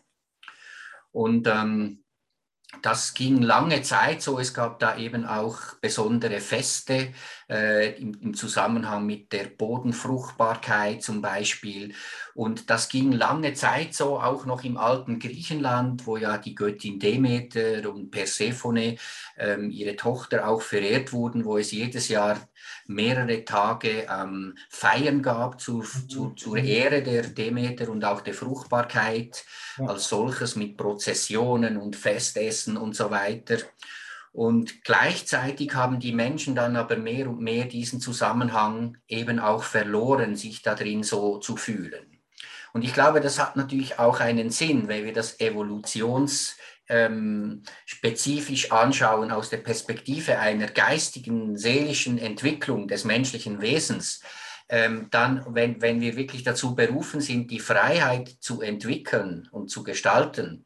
Und 1.12 1.48
ähm, 1.48 2.04
das 2.82 3.14
ging 3.14 3.42
lange 3.42 3.82
Zeit 3.82 4.22
so. 4.22 4.40
Es 4.40 4.54
gab 4.54 4.80
da 4.80 4.98
eben 4.98 5.26
auch 5.26 5.76
besondere 5.82 6.40
Feste 6.42 7.14
äh, 7.50 8.00
im, 8.00 8.14
im, 8.22 8.34
Zusammenhang 8.34 9.06
mit 9.06 9.32
der 9.32 9.46
Bodenfruchtbarkeit 9.46 11.02
zum 11.02 11.22
Beispiel. 11.22 11.94
Und 12.34 12.70
das 12.70 12.90
ging 12.90 13.12
lange 13.12 13.54
Zeit 13.54 13.94
so, 13.94 14.20
auch 14.20 14.46
noch 14.46 14.64
im 14.64 14.78
alten 14.78 15.20
Griechenland, 15.20 16.06
wo 16.06 16.18
ja 16.18 16.38
die 16.38 16.56
Göttin 16.56 17.00
Demeter 17.00 17.90
und 17.90 18.12
Persephone, 18.12 18.98
ähm, 19.38 19.72
ihre 19.72 19.96
Tochter, 19.96 20.48
auch 20.48 20.62
verehrt 20.62 21.14
wurden, 21.14 21.46
wo 21.46 21.58
es 21.58 21.72
jedes 21.72 22.10
Jahr 22.10 22.38
mehrere 22.88 23.46
Tage 23.46 24.08
ähm, 24.10 24.58
Feiern 24.70 25.22
gab 25.22 25.62
zu, 25.62 25.82
zu, 25.82 26.32
zur 26.32 26.58
Ehre 26.58 27.02
der 27.02 27.24
Demeter 27.24 27.90
und 27.90 28.04
auch 28.04 28.22
der 28.22 28.34
Fruchtbarkeit 28.34 29.46
als 29.78 30.10
solches 30.10 30.56
mit 30.56 30.78
Prozessionen 30.78 31.78
und 31.78 31.96
Festessen 31.96 32.78
und 32.78 32.96
so 32.96 33.10
weiter. 33.10 33.58
Und 34.38 34.84
gleichzeitig 34.84 35.74
haben 35.74 36.00
die 36.00 36.14
Menschen 36.14 36.54
dann 36.54 36.76
aber 36.76 36.96
mehr 36.96 37.28
und 37.28 37.42
mehr 37.42 37.66
diesen 37.66 38.00
Zusammenhang 38.00 38.96
eben 39.08 39.40
auch 39.40 39.64
verloren, 39.64 40.36
sich 40.36 40.62
da 40.62 40.76
drin 40.76 41.02
so 41.02 41.40
zu 41.40 41.58
fühlen. 41.58 42.20
Und 42.72 42.84
ich 42.84 42.94
glaube, 42.94 43.20
das 43.20 43.40
hat 43.40 43.56
natürlich 43.56 43.98
auch 43.98 44.20
einen 44.20 44.52
Sinn, 44.52 44.88
wenn 44.90 45.06
wir 45.06 45.14
das 45.14 45.40
Evolutions 45.40 46.56
ähm, 46.88 47.64
spezifisch 47.88 48.72
anschauen 48.72 49.32
aus 49.32 49.50
der 49.50 49.58
Perspektive 49.58 50.38
einer 50.38 50.68
geistigen, 50.68 51.58
seelischen 51.58 52.20
Entwicklung 52.20 52.88
des 52.88 53.06
menschlichen 53.06 53.60
Wesens, 53.60 54.22
ähm, 54.70 55.08
dann, 55.10 55.48
wenn, 55.50 55.82
wenn 55.82 56.00
wir 56.00 56.16
wirklich 56.16 56.44
dazu 56.44 56.76
berufen 56.76 57.22
sind, 57.22 57.50
die 57.50 57.60
Freiheit 57.60 58.30
zu 58.40 58.62
entwickeln 58.62 59.50
und 59.52 59.72
zu 59.72 59.82
gestalten, 59.82 60.64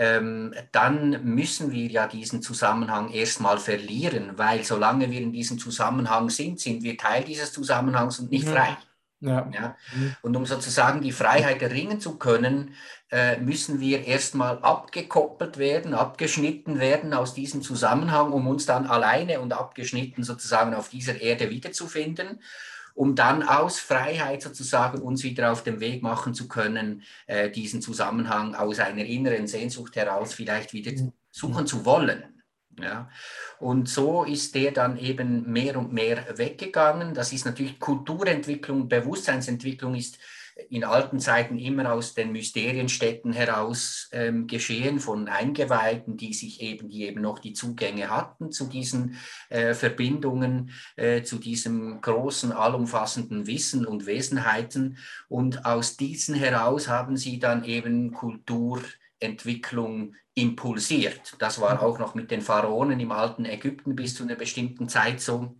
ähm, 0.00 0.54
dann 0.72 1.22
müssen 1.24 1.72
wir 1.72 1.86
ja 1.88 2.06
diesen 2.06 2.40
Zusammenhang 2.40 3.10
erstmal 3.10 3.58
verlieren, 3.58 4.32
weil 4.38 4.64
solange 4.64 5.10
wir 5.10 5.20
in 5.20 5.30
diesem 5.30 5.58
Zusammenhang 5.58 6.30
sind, 6.30 6.58
sind 6.58 6.82
wir 6.82 6.96
Teil 6.96 7.22
dieses 7.22 7.52
Zusammenhangs 7.52 8.18
und 8.18 8.30
nicht 8.30 8.48
frei. 8.48 8.78
Ja. 9.20 9.46
ja. 9.52 9.76
Mhm. 9.94 10.16
Und 10.22 10.36
um 10.36 10.46
sozusagen 10.46 11.02
die 11.02 11.12
Freiheit 11.12 11.60
erringen 11.60 12.00
zu 12.00 12.16
können, 12.16 12.74
äh, 13.10 13.36
müssen 13.36 13.78
wir 13.78 14.06
erstmal 14.06 14.58
abgekoppelt 14.60 15.58
werden, 15.58 15.92
abgeschnitten 15.92 16.80
werden 16.80 17.12
aus 17.12 17.34
diesem 17.34 17.60
Zusammenhang, 17.60 18.32
um 18.32 18.46
uns 18.46 18.64
dann 18.64 18.86
alleine 18.86 19.40
und 19.40 19.52
abgeschnitten 19.52 20.24
sozusagen 20.24 20.72
auf 20.72 20.88
dieser 20.88 21.20
Erde 21.20 21.50
wiederzufinden. 21.50 22.40
Um 22.94 23.14
dann 23.14 23.42
aus 23.42 23.78
Freiheit 23.78 24.42
sozusagen 24.42 25.00
uns 25.00 25.22
wieder 25.22 25.52
auf 25.52 25.62
den 25.62 25.80
Weg 25.80 26.02
machen 26.02 26.34
zu 26.34 26.48
können, 26.48 27.02
äh, 27.26 27.50
diesen 27.50 27.82
Zusammenhang 27.82 28.54
aus 28.54 28.78
einer 28.78 29.04
inneren 29.04 29.46
Sehnsucht 29.46 29.96
heraus 29.96 30.34
vielleicht 30.34 30.72
wieder 30.72 30.92
mhm. 30.92 31.12
suchen 31.30 31.66
zu 31.66 31.84
wollen. 31.84 32.24
Ja. 32.80 33.10
Und 33.58 33.88
so 33.88 34.24
ist 34.24 34.54
der 34.54 34.72
dann 34.72 34.96
eben 34.96 35.50
mehr 35.50 35.78
und 35.78 35.92
mehr 35.92 36.38
weggegangen. 36.38 37.14
Das 37.14 37.32
ist 37.32 37.44
natürlich 37.44 37.78
Kulturentwicklung, 37.78 38.88
Bewusstseinsentwicklung 38.88 39.94
ist 39.94 40.18
in 40.68 40.84
alten 40.84 41.20
Zeiten 41.20 41.58
immer 41.58 41.92
aus 41.92 42.14
den 42.14 42.32
Mysterienstädten 42.32 43.32
heraus 43.32 44.08
ähm, 44.12 44.46
geschehen, 44.46 45.00
von 45.00 45.28
Eingeweihten, 45.28 46.16
die 46.16 46.34
sich 46.34 46.60
eben, 46.60 46.88
die 46.88 47.06
eben 47.06 47.20
noch 47.20 47.38
die 47.38 47.52
Zugänge 47.52 48.10
hatten 48.10 48.52
zu 48.52 48.66
diesen 48.66 49.16
äh, 49.48 49.74
Verbindungen, 49.74 50.72
äh, 50.96 51.22
zu 51.22 51.38
diesem 51.38 52.00
großen, 52.00 52.52
allumfassenden 52.52 53.46
Wissen 53.46 53.86
und 53.86 54.06
Wesenheiten. 54.06 54.98
Und 55.28 55.64
aus 55.64 55.96
diesen 55.96 56.34
heraus 56.34 56.88
haben 56.88 57.16
sie 57.16 57.38
dann 57.38 57.64
eben 57.64 58.12
Kulturentwicklung 58.12 60.14
impulsiert. 60.34 61.36
Das 61.38 61.60
war 61.60 61.82
auch 61.82 61.98
noch 61.98 62.14
mit 62.14 62.30
den 62.30 62.42
Pharaonen 62.42 63.00
im 63.00 63.12
alten 63.12 63.44
Ägypten 63.44 63.96
bis 63.96 64.14
zu 64.14 64.22
einer 64.22 64.36
bestimmten 64.36 64.88
Zeit 64.88 65.20
so. 65.20 65.56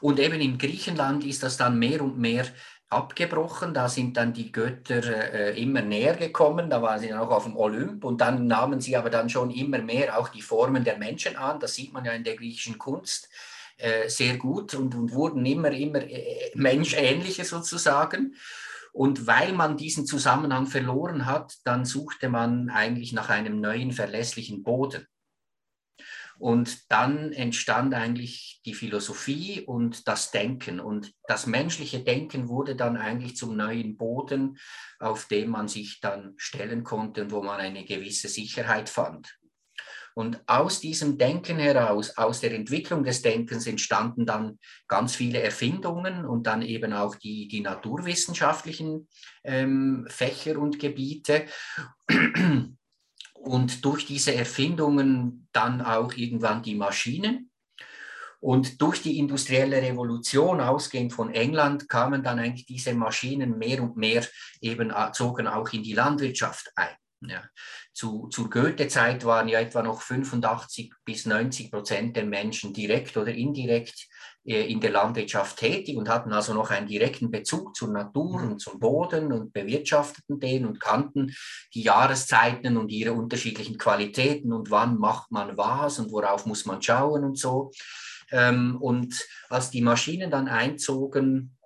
Und 0.00 0.18
eben 0.18 0.40
in 0.40 0.58
Griechenland 0.58 1.24
ist 1.24 1.44
das 1.44 1.56
dann 1.56 1.78
mehr 1.78 2.02
und 2.02 2.18
mehr 2.18 2.44
abgebrochen. 2.92 3.74
Da 3.74 3.88
sind 3.88 4.16
dann 4.16 4.32
die 4.32 4.52
Götter 4.52 5.02
äh, 5.32 5.60
immer 5.60 5.82
näher 5.82 6.14
gekommen. 6.14 6.70
Da 6.70 6.82
waren 6.82 7.00
sie 7.00 7.08
dann 7.08 7.18
auch 7.18 7.30
auf 7.30 7.44
dem 7.44 7.56
Olymp 7.56 8.04
und 8.04 8.20
dann 8.20 8.46
nahmen 8.46 8.80
sie 8.80 8.96
aber 8.96 9.10
dann 9.10 9.30
schon 9.30 9.50
immer 9.50 9.78
mehr 9.78 10.18
auch 10.18 10.28
die 10.28 10.42
Formen 10.42 10.84
der 10.84 10.98
Menschen 10.98 11.36
an. 11.36 11.60
Das 11.60 11.74
sieht 11.74 11.92
man 11.92 12.04
ja 12.04 12.12
in 12.12 12.24
der 12.24 12.36
griechischen 12.36 12.78
Kunst 12.78 13.28
äh, 13.78 14.08
sehr 14.08 14.36
gut 14.36 14.74
und, 14.74 14.94
und, 14.94 15.12
wurden 15.12 15.44
immer, 15.44 15.70
immer 15.72 16.02
äh, 16.02 16.52
menschähnliche 16.54 17.44
sozusagen. 17.44 18.36
Und 18.92 19.26
weil 19.26 19.52
man 19.54 19.76
diesen 19.76 20.06
Zusammenhang 20.06 20.66
verloren 20.66 21.26
hat, 21.26 21.56
dann 21.64 21.84
suchte 21.84 22.28
man 22.28 22.68
eigentlich 22.68 23.12
nach 23.12 23.30
einem 23.30 23.60
neuen 23.60 23.90
verlässlichen 23.90 24.62
Boden. 24.62 25.06
Und 26.42 26.90
dann 26.90 27.32
entstand 27.32 27.94
eigentlich 27.94 28.60
die 28.66 28.74
Philosophie 28.74 29.60
und 29.60 30.08
das 30.08 30.32
Denken. 30.32 30.80
Und 30.80 31.12
das 31.28 31.46
menschliche 31.46 32.00
Denken 32.00 32.48
wurde 32.48 32.74
dann 32.74 32.96
eigentlich 32.96 33.36
zum 33.36 33.56
neuen 33.56 33.96
Boden, 33.96 34.58
auf 34.98 35.28
dem 35.28 35.50
man 35.50 35.68
sich 35.68 36.00
dann 36.00 36.34
stellen 36.38 36.82
konnte 36.82 37.22
und 37.22 37.30
wo 37.30 37.44
man 37.44 37.60
eine 37.60 37.84
gewisse 37.84 38.26
Sicherheit 38.28 38.88
fand. 38.88 39.38
Und 40.14 40.42
aus 40.48 40.80
diesem 40.80 41.16
Denken 41.16 41.60
heraus, 41.60 42.16
aus 42.16 42.40
der 42.40 42.52
Entwicklung 42.54 43.04
des 43.04 43.22
Denkens 43.22 43.68
entstanden 43.68 44.26
dann 44.26 44.58
ganz 44.88 45.14
viele 45.14 45.40
Erfindungen 45.40 46.24
und 46.24 46.48
dann 46.48 46.62
eben 46.62 46.92
auch 46.92 47.14
die, 47.14 47.46
die 47.46 47.60
naturwissenschaftlichen 47.60 49.06
ähm, 49.44 50.08
Fächer 50.08 50.58
und 50.58 50.80
Gebiete 50.80 51.46
und 53.42 53.84
durch 53.84 54.06
diese 54.06 54.34
Erfindungen 54.34 55.48
dann 55.52 55.82
auch 55.82 56.12
irgendwann 56.14 56.62
die 56.62 56.76
Maschinen. 56.76 57.50
Und 58.40 58.80
durch 58.82 59.02
die 59.02 59.18
industrielle 59.18 59.82
Revolution, 59.82 60.60
ausgehend 60.60 61.12
von 61.12 61.32
England, 61.32 61.88
kamen 61.88 62.22
dann 62.24 62.38
eigentlich 62.38 62.66
diese 62.66 62.94
Maschinen 62.94 63.58
mehr 63.58 63.82
und 63.82 63.96
mehr 63.96 64.24
eben, 64.60 64.90
äh, 64.90 65.12
zogen 65.12 65.46
auch 65.46 65.68
in 65.72 65.82
die 65.82 65.92
Landwirtschaft 65.92 66.70
ein. 66.74 66.96
Ja. 67.20 67.44
Zu, 67.92 68.28
zur 68.28 68.50
Goethe-Zeit 68.50 69.24
waren 69.24 69.48
ja 69.48 69.60
etwa 69.60 69.82
noch 69.82 70.02
85 70.02 70.92
bis 71.04 71.26
90 71.26 71.70
Prozent 71.70 72.16
der 72.16 72.24
Menschen 72.24 72.72
direkt 72.72 73.16
oder 73.16 73.32
indirekt 73.32 74.08
in 74.44 74.80
der 74.80 74.90
Landwirtschaft 74.90 75.58
tätig 75.58 75.96
und 75.96 76.08
hatten 76.08 76.32
also 76.32 76.52
noch 76.52 76.70
einen 76.70 76.88
direkten 76.88 77.30
Bezug 77.30 77.76
zur 77.76 77.88
Natur 77.92 78.42
und 78.42 78.60
zum 78.60 78.80
Boden 78.80 79.32
und 79.32 79.52
bewirtschafteten 79.52 80.40
den 80.40 80.66
und 80.66 80.80
kannten 80.80 81.32
die 81.74 81.82
Jahreszeiten 81.82 82.76
und 82.76 82.90
ihre 82.90 83.12
unterschiedlichen 83.12 83.78
Qualitäten 83.78 84.52
und 84.52 84.70
wann 84.70 84.98
macht 84.98 85.30
man 85.30 85.56
was 85.56 86.00
und 86.00 86.10
worauf 86.10 86.44
muss 86.46 86.66
man 86.66 86.82
schauen 86.82 87.22
und 87.22 87.38
so. 87.38 87.70
Ähm, 88.32 88.78
und 88.80 89.24
als 89.48 89.70
die 89.70 89.82
Maschinen 89.82 90.30
dann 90.30 90.48
einzogen, 90.48 91.56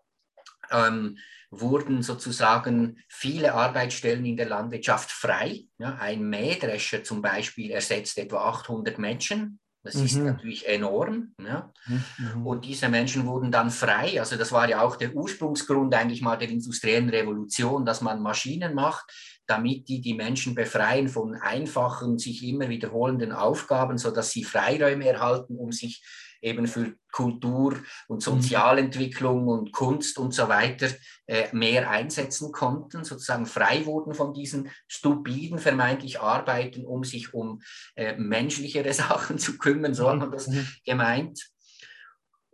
ähm, 0.71 1.16
wurden 1.50 2.02
sozusagen 2.02 2.99
viele 3.09 3.54
Arbeitsstellen 3.54 4.26
in 4.26 4.37
der 4.37 4.49
Landwirtschaft 4.49 5.11
frei. 5.11 5.64
ein 5.78 6.28
Mähdrescher 6.28 7.04
zum 7.04 7.23
Beispiel 7.23 7.71
ersetzt 7.71 8.18
etwa 8.18 8.49
800 8.49 8.99
Menschen 8.99 9.61
das 9.87 9.95
mhm. 9.95 10.05
ist 10.05 10.16
natürlich 10.16 10.69
enorm. 10.69 11.33
Ja. 11.43 11.73
Mhm. 11.87 12.47
Und 12.47 12.64
diese 12.64 12.88
Menschen 12.88 13.26
wurden 13.26 13.50
dann 13.50 13.71
frei. 13.71 14.21
Also 14.21 14.37
das 14.37 14.52
war 14.52 14.69
ja 14.69 14.83
auch 14.83 14.97
der 14.97 15.14
Ursprungsgrund 15.14 15.95
eigentlich 15.95 16.21
mal 16.21 16.37
der 16.37 16.50
industriellen 16.50 17.09
Revolution, 17.09 17.87
dass 17.87 18.00
man 18.00 18.21
Maschinen 18.21 18.75
macht, 18.75 19.11
damit 19.47 19.88
die 19.88 20.00
die 20.00 20.14
Menschen 20.14 20.55
befreien 20.55 21.09
von 21.09 21.35
einfachen, 21.37 22.19
sich 22.19 22.43
immer 22.43 22.69
wiederholenden 22.69 23.33
Aufgaben, 23.33 23.97
sodass 23.97 24.31
sie 24.31 24.45
Freiräume 24.45 25.09
erhalten, 25.09 25.57
um 25.57 25.73
sich 25.73 26.02
eben 26.40 26.66
für 26.66 26.95
Kultur 27.12 27.76
und 28.09 28.16
mhm. 28.16 28.21
Sozialentwicklung 28.21 29.49
und 29.49 29.73
Kunst 29.73 30.19
und 30.19 30.35
so 30.35 30.49
weiter 30.49 30.88
äh, 31.26 31.49
mehr 31.52 31.90
einsetzen 31.90 32.52
konnten, 32.52 33.05
sozusagen 33.05 33.47
frei 33.47 33.87
wurden 33.87 34.14
von 34.14 34.35
diesen 34.35 34.71
stupiden 34.87 35.59
vermeintlich 35.59 36.21
Arbeiten, 36.21 36.85
um 36.85 37.05
sich 37.05 37.33
um 37.33 37.62
äh, 37.95 38.16
menschlichere 38.16 38.93
Sachen 38.95 39.38
zu 39.38 39.59
kümmern, 39.59 39.95
so 39.95 40.09
hat 40.11 40.19
man 40.19 40.31
das 40.31 40.49
mhm. 40.49 40.66
gemeint. 40.85 41.49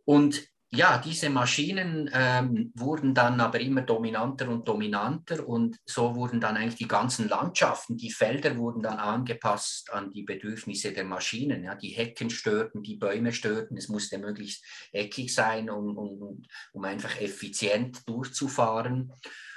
Und 0.05 0.52
ja, 0.75 0.97
diese 0.97 1.29
Maschinen 1.29 2.11
ähm, 2.15 2.73
wurden 2.75 3.13
dann 3.15 3.41
aber 3.41 3.61
immer 3.61 3.83
dominanter 3.83 4.49
und 4.49 4.67
dominanter 4.67 5.47
und 5.47 5.79
so 5.85 6.15
wurden 6.15 6.41
dann 6.41 6.57
eigentlich 6.57 6.77
die 6.77 6.89
ganzen 6.89 7.29
Landschaften, 7.29 7.99
die 7.99 8.11
Felder 8.11 8.57
wurden 8.57 8.83
dann 8.83 8.99
angepasst 8.99 9.93
an 9.93 10.13
die 10.13 10.23
Bedürfnisse 10.23 10.93
der 10.93 11.05
Maschinen. 11.05 11.65
Ja, 11.65 11.75
die 11.75 11.91
Hecken 11.91 12.31
störten, 12.31 12.83
die 12.83 12.97
Bäume 12.97 13.33
störten, 13.33 13.77
es 13.77 13.91
musste 13.91 14.17
möglichst 14.17 14.65
eckig 14.93 15.35
sein, 15.35 15.69
um, 15.69 15.99
um, 15.99 16.43
um 16.73 16.85
einfach 16.85 17.21
effizient 17.21 18.09
durchzufahren. 18.09 19.13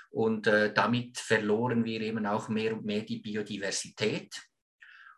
Und 0.09 0.47
äh, 0.47 0.73
damit 0.73 1.17
verloren 1.17 1.85
wir 1.85 2.01
eben 2.01 2.25
auch 2.25 2.49
mehr 2.49 2.73
und 2.73 2.85
mehr 2.85 3.03
die 3.03 3.19
Biodiversität 3.19 4.35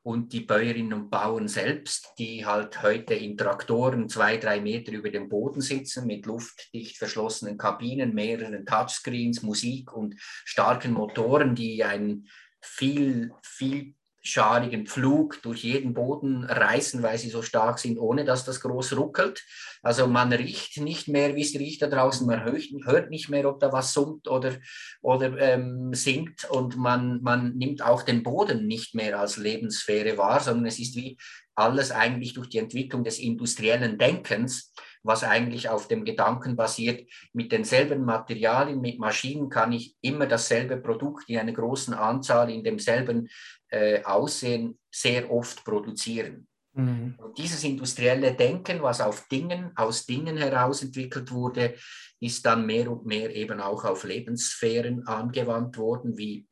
und 0.07 0.31
die 0.31 0.39
Bäuerinnen 0.39 0.93
und 0.93 1.09
Bauern 1.09 1.49
selbst, 1.49 2.13
die 2.17 2.45
halt 2.45 2.81
heute 2.81 3.13
in 3.13 3.35
Traktoren 3.35 4.07
zwei, 4.07 4.37
drei 4.37 4.61
Meter 4.61 4.93
über 4.93 5.09
dem 5.09 5.27
Boden 5.27 5.59
sitzen, 5.59 6.07
mit 6.07 6.25
luftdicht 6.25 6.97
verschlossenen 6.97 7.57
Kabinen, 7.57 8.13
mehreren 8.13 8.65
Touchscreens, 8.65 9.43
Musik 9.43 9.91
und 9.91 10.15
starken 10.17 10.93
Motoren, 10.93 11.55
die 11.55 11.83
ein 11.83 12.25
viel, 12.61 13.33
viel 13.43 13.95
scharigen 14.21 14.85
Pflug 14.85 15.41
durch 15.41 15.63
jeden 15.63 15.93
Boden 15.93 16.43
reißen, 16.43 17.01
weil 17.03 17.17
sie 17.17 17.29
so 17.29 17.41
stark 17.41 17.79
sind, 17.79 17.97
ohne 17.97 18.25
dass 18.25 18.43
das 18.43 18.61
groß 18.61 18.97
ruckelt. 18.97 19.43
Also 19.81 20.07
man 20.07 20.33
riecht 20.33 20.77
nicht 20.81 21.07
mehr, 21.07 21.35
wie 21.35 21.43
es 21.43 21.53
riecht 21.53 21.81
da 21.81 21.87
draußen, 21.87 22.27
man 22.27 22.43
hört 22.43 23.09
nicht 23.09 23.29
mehr, 23.29 23.47
ob 23.47 23.59
da 23.59 23.71
was 23.71 23.93
summt 23.93 24.27
oder, 24.27 24.57
oder 25.01 25.37
ähm, 25.37 25.93
singt 25.93 26.49
und 26.49 26.77
man, 26.77 27.21
man 27.21 27.55
nimmt 27.55 27.81
auch 27.81 28.03
den 28.03 28.23
Boden 28.23 28.67
nicht 28.67 28.95
mehr 28.95 29.19
als 29.19 29.37
Lebenssphäre 29.37 30.17
wahr, 30.17 30.39
sondern 30.39 30.65
es 30.65 30.79
ist 30.79 30.95
wie 30.95 31.17
alles 31.55 31.91
eigentlich 31.91 32.33
durch 32.33 32.49
die 32.49 32.59
Entwicklung 32.59 33.03
des 33.03 33.19
industriellen 33.19 33.97
Denkens, 33.97 34.73
was 35.07 35.23
eigentlich 35.23 35.69
auf 35.69 35.87
dem 35.87 36.05
Gedanken 36.05 36.55
basiert, 36.55 37.09
mit 37.33 37.51
denselben 37.51 38.03
Materialien, 38.03 38.81
mit 38.81 38.99
Maschinen 38.99 39.49
kann 39.49 39.71
ich 39.71 39.95
immer 40.01 40.27
dasselbe 40.27 40.77
Produkt 40.77 41.29
in 41.29 41.39
einer 41.39 41.53
großen 41.53 41.93
Anzahl 41.93 42.51
in 42.51 42.63
demselben 42.63 43.29
äh, 43.69 44.03
Aussehen 44.03 44.77
sehr 44.91 45.31
oft 45.31 45.63
produzieren. 45.63 46.47
Mhm. 46.73 47.15
Und 47.17 47.37
dieses 47.37 47.63
industrielle 47.63 48.33
Denken, 48.33 48.81
was 48.81 49.01
auf 49.01 49.27
Dingen, 49.27 49.71
aus 49.75 50.05
Dingen 50.05 50.37
heraus 50.37 50.83
entwickelt 50.83 51.31
wurde, 51.31 51.75
ist 52.19 52.45
dann 52.45 52.65
mehr 52.65 52.91
und 52.91 53.05
mehr 53.05 53.35
eben 53.35 53.59
auch 53.59 53.83
auf 53.83 54.03
Lebenssphären 54.03 55.07
angewandt 55.07 55.77
worden, 55.77 56.17
wie 56.17 56.47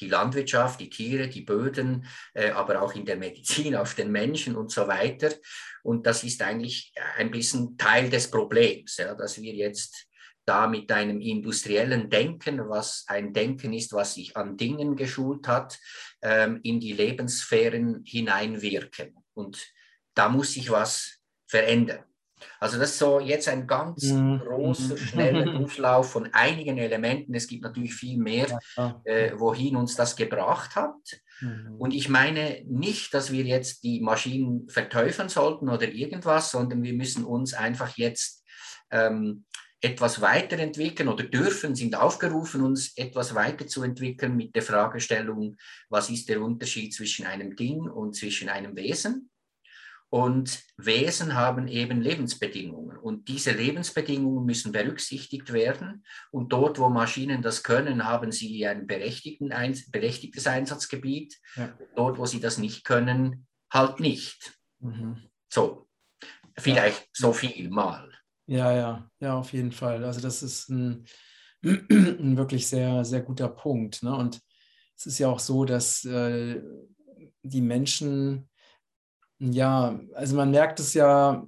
die 0.00 0.08
Landwirtschaft, 0.08 0.80
die 0.80 0.90
Tiere, 0.90 1.28
die 1.28 1.42
Böden, 1.42 2.06
äh, 2.34 2.50
aber 2.50 2.82
auch 2.82 2.94
in 2.94 3.04
der 3.04 3.16
Medizin, 3.16 3.76
auf 3.76 3.94
den 3.94 4.10
Menschen 4.10 4.56
und 4.56 4.70
so 4.70 4.88
weiter. 4.88 5.32
Und 5.82 6.06
das 6.06 6.24
ist 6.24 6.42
eigentlich 6.42 6.92
ein 7.16 7.30
bisschen 7.30 7.76
Teil 7.76 8.10
des 8.10 8.30
Problems, 8.30 8.96
ja, 8.96 9.14
dass 9.14 9.40
wir 9.40 9.54
jetzt 9.54 10.06
da 10.46 10.66
mit 10.66 10.90
einem 10.90 11.20
industriellen 11.20 12.10
Denken, 12.10 12.68
was 12.68 13.04
ein 13.06 13.32
Denken 13.32 13.72
ist, 13.72 13.92
was 13.92 14.14
sich 14.14 14.36
an 14.36 14.56
Dingen 14.56 14.96
geschult 14.96 15.46
hat, 15.46 15.78
ähm, 16.22 16.60
in 16.62 16.80
die 16.80 16.92
Lebenssphären 16.92 18.02
hineinwirken. 18.04 19.14
Und 19.34 19.64
da 20.14 20.28
muss 20.28 20.54
sich 20.54 20.70
was 20.70 21.20
verändern. 21.46 22.04
Also 22.58 22.78
das 22.78 22.92
ist 22.92 22.98
so 22.98 23.20
jetzt 23.20 23.48
ein 23.48 23.66
ganz 23.66 24.04
mhm. 24.04 24.40
großer, 24.40 24.96
schneller 24.96 25.44
Durchlauf 25.58 26.12
von 26.12 26.28
einigen 26.32 26.78
Elementen. 26.78 27.34
Es 27.34 27.46
gibt 27.46 27.62
natürlich 27.62 27.94
viel 27.94 28.18
mehr, 28.18 28.58
äh, 29.04 29.32
wohin 29.36 29.76
uns 29.76 29.96
das 29.96 30.16
gebracht 30.16 30.76
hat. 30.76 30.94
Mhm. 31.40 31.76
Und 31.78 31.94
ich 31.94 32.08
meine 32.08 32.62
nicht, 32.66 33.14
dass 33.14 33.32
wir 33.32 33.44
jetzt 33.44 33.82
die 33.84 34.00
Maschinen 34.00 34.68
verteufeln 34.68 35.28
sollten 35.28 35.68
oder 35.68 35.88
irgendwas, 35.88 36.50
sondern 36.50 36.82
wir 36.82 36.92
müssen 36.92 37.24
uns 37.24 37.54
einfach 37.54 37.96
jetzt 37.96 38.44
ähm, 38.90 39.44
etwas 39.80 40.20
weiterentwickeln 40.20 41.08
oder 41.08 41.24
dürfen, 41.24 41.74
sind 41.74 41.96
aufgerufen, 41.96 42.62
uns 42.62 42.96
etwas 42.96 43.34
weiterzuentwickeln 43.34 44.36
mit 44.36 44.54
der 44.54 44.62
Fragestellung, 44.62 45.56
was 45.88 46.10
ist 46.10 46.28
der 46.28 46.42
Unterschied 46.42 46.92
zwischen 46.92 47.26
einem 47.26 47.56
Ding 47.56 47.88
und 47.88 48.14
zwischen 48.14 48.48
einem 48.48 48.76
Wesen? 48.76 49.30
Und 50.10 50.64
Wesen 50.76 51.34
haben 51.34 51.68
eben 51.68 52.00
Lebensbedingungen. 52.02 52.98
Und 52.98 53.28
diese 53.28 53.52
Lebensbedingungen 53.52 54.44
müssen 54.44 54.72
berücksichtigt 54.72 55.52
werden. 55.52 56.04
Und 56.32 56.52
dort, 56.52 56.80
wo 56.80 56.88
Maschinen 56.88 57.42
das 57.42 57.62
können, 57.62 58.04
haben 58.04 58.32
sie 58.32 58.66
ein 58.66 58.88
berechtigtes 58.88 60.46
Einsatzgebiet. 60.46 61.38
Ja. 61.54 61.78
Dort, 61.94 62.18
wo 62.18 62.26
sie 62.26 62.40
das 62.40 62.58
nicht 62.58 62.84
können, 62.84 63.46
halt 63.72 64.00
nicht. 64.00 64.58
Mhm. 64.80 65.16
So, 65.48 65.88
vielleicht 66.58 67.00
ja. 67.00 67.08
so 67.12 67.32
viel 67.32 67.70
mal. 67.70 68.10
Ja, 68.46 68.72
ja, 68.72 69.10
ja, 69.20 69.38
auf 69.38 69.52
jeden 69.52 69.70
Fall. 69.70 70.04
Also 70.04 70.20
das 70.20 70.42
ist 70.42 70.68
ein, 70.70 71.06
ein 71.62 72.36
wirklich 72.36 72.66
sehr, 72.66 73.04
sehr 73.04 73.22
guter 73.22 73.48
Punkt. 73.48 74.02
Ne? 74.02 74.12
Und 74.12 74.40
es 74.96 75.06
ist 75.06 75.20
ja 75.20 75.28
auch 75.28 75.38
so, 75.38 75.64
dass 75.64 76.04
äh, 76.04 76.60
die 77.42 77.60
Menschen 77.60 78.49
ja, 79.40 79.98
also 80.14 80.36
man 80.36 80.50
merkt 80.50 80.80
es 80.80 80.94
ja, 80.94 81.44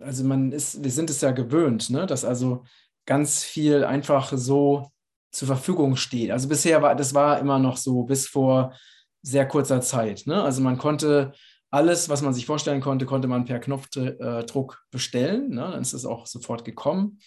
also 0.00 0.24
man 0.24 0.52
ist, 0.52 0.82
wir 0.82 0.90
sind 0.90 1.10
es 1.10 1.20
ja 1.20 1.30
gewöhnt, 1.30 1.90
ne, 1.90 2.06
dass 2.06 2.24
also 2.24 2.64
ganz 3.06 3.44
viel 3.44 3.84
einfach 3.84 4.32
so 4.34 4.90
zur 5.30 5.48
Verfügung 5.48 5.96
steht. 5.96 6.30
Also 6.30 6.48
bisher 6.48 6.82
war, 6.82 6.94
das 6.94 7.14
war 7.14 7.38
immer 7.38 7.58
noch 7.58 7.76
so 7.76 8.02
bis 8.02 8.26
vor 8.26 8.74
sehr 9.22 9.46
kurzer 9.46 9.80
Zeit. 9.80 10.26
Ne? 10.26 10.42
Also 10.42 10.60
man 10.60 10.76
konnte 10.76 11.32
alles, 11.70 12.08
was 12.08 12.20
man 12.20 12.34
sich 12.34 12.44
vorstellen 12.44 12.80
konnte, 12.80 13.06
konnte 13.06 13.28
man 13.28 13.44
per 13.46 13.58
Knopfdruck 13.58 14.84
bestellen. 14.90 15.50
Ne? 15.50 15.70
Dann 15.72 15.80
ist 15.80 15.94
es 15.94 16.04
auch 16.04 16.26
sofort 16.26 16.64
gekommen. 16.64 17.18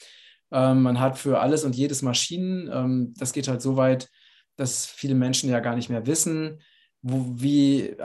Ähm, 0.51 0.83
man 0.83 0.99
hat 0.99 1.17
für 1.17 1.39
alles 1.39 1.63
und 1.63 1.75
jedes 1.75 2.03
Maschinen. 2.03 2.69
Ähm, 2.71 3.13
das 3.17 3.33
geht 3.33 3.47
halt 3.47 3.61
so 3.61 3.75
weit, 3.75 4.09
dass 4.55 4.85
viele 4.85 5.15
Menschen 5.15 5.49
ja 5.49 5.59
gar 5.61 5.75
nicht 5.75 5.89
mehr 5.89 6.05
wissen, 6.05 6.61
wo, 7.01 7.25
wie 7.33 7.95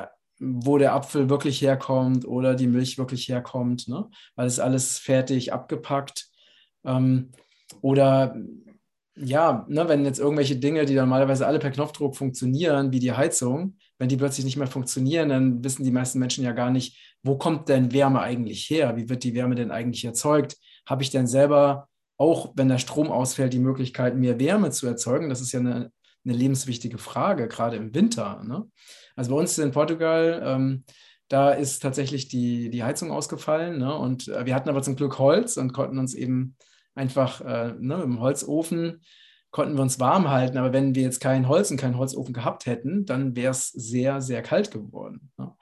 wo 0.40 0.78
der 0.78 0.94
Apfel 0.94 1.28
wirklich 1.28 1.60
herkommt 1.60 2.26
oder 2.26 2.54
die 2.54 2.66
Milch 2.66 2.98
wirklich 2.98 3.28
herkommt, 3.28 3.88
ne? 3.88 4.08
weil 4.34 4.46
es 4.46 4.58
alles 4.58 4.98
fertig 4.98 5.52
abgepackt. 5.52 6.28
Ähm, 6.84 7.30
oder 7.82 8.34
ja, 9.16 9.66
ne, 9.68 9.88
wenn 9.88 10.04
jetzt 10.04 10.18
irgendwelche 10.18 10.56
Dinge, 10.56 10.86
die 10.86 10.94
normalerweise 10.94 11.46
alle 11.46 11.58
per 11.58 11.70
Knopfdruck 11.70 12.16
funktionieren, 12.16 12.92
wie 12.92 13.00
die 13.00 13.12
Heizung, 13.12 13.76
wenn 13.98 14.08
die 14.08 14.16
plötzlich 14.16 14.46
nicht 14.46 14.56
mehr 14.56 14.66
funktionieren, 14.66 15.28
dann 15.28 15.62
wissen 15.62 15.84
die 15.84 15.90
meisten 15.90 16.18
Menschen 16.18 16.42
ja 16.42 16.52
gar 16.52 16.70
nicht, 16.70 16.98
wo 17.22 17.36
kommt 17.36 17.68
denn 17.68 17.92
Wärme 17.92 18.22
eigentlich 18.22 18.70
her? 18.70 18.96
Wie 18.96 19.10
wird 19.10 19.24
die 19.24 19.34
Wärme 19.34 19.54
denn 19.54 19.70
eigentlich 19.70 20.04
erzeugt? 20.04 20.56
Habe 20.86 21.02
ich 21.02 21.10
denn 21.10 21.26
selber 21.26 21.88
auch, 22.16 22.52
wenn 22.56 22.68
der 22.68 22.78
Strom 22.78 23.10
ausfällt, 23.10 23.52
die 23.52 23.58
Möglichkeit, 23.58 24.16
mehr 24.16 24.40
Wärme 24.40 24.70
zu 24.70 24.86
erzeugen? 24.86 25.28
Das 25.28 25.42
ist 25.42 25.52
ja 25.52 25.60
eine, 25.60 25.92
eine 26.24 26.34
lebenswichtige 26.34 26.96
Frage, 26.96 27.46
gerade 27.46 27.76
im 27.76 27.94
Winter. 27.94 28.42
Ne? 28.42 28.64
Also 29.16 29.34
bei 29.34 29.40
uns 29.40 29.58
in 29.58 29.72
Portugal, 29.72 30.42
ähm, 30.44 30.84
da 31.28 31.50
ist 31.50 31.80
tatsächlich 31.80 32.28
die, 32.28 32.70
die 32.70 32.82
Heizung 32.82 33.10
ausgefallen. 33.12 33.78
Ne? 33.78 33.94
Und 33.94 34.28
äh, 34.28 34.46
wir 34.46 34.54
hatten 34.54 34.68
aber 34.68 34.82
zum 34.82 34.96
Glück 34.96 35.18
Holz 35.18 35.56
und 35.56 35.72
konnten 35.72 35.98
uns 35.98 36.14
eben 36.14 36.56
einfach 36.94 37.40
äh, 37.40 37.74
ne, 37.78 38.02
im 38.02 38.20
Holzofen 38.20 39.00
konnten 39.50 39.76
wir 39.76 39.82
uns 39.82 39.98
warm 39.98 40.30
halten. 40.30 40.58
Aber 40.58 40.72
wenn 40.72 40.94
wir 40.94 41.02
jetzt 41.02 41.20
kein 41.20 41.48
Holz 41.48 41.70
und 41.70 41.76
keinen 41.76 41.98
Holzofen 41.98 42.32
gehabt 42.32 42.66
hätten, 42.66 43.04
dann 43.04 43.34
wäre 43.36 43.50
es 43.50 43.68
sehr, 43.68 44.20
sehr 44.20 44.42
kalt 44.42 44.70
geworden. 44.70 45.30
Ne? 45.36 45.52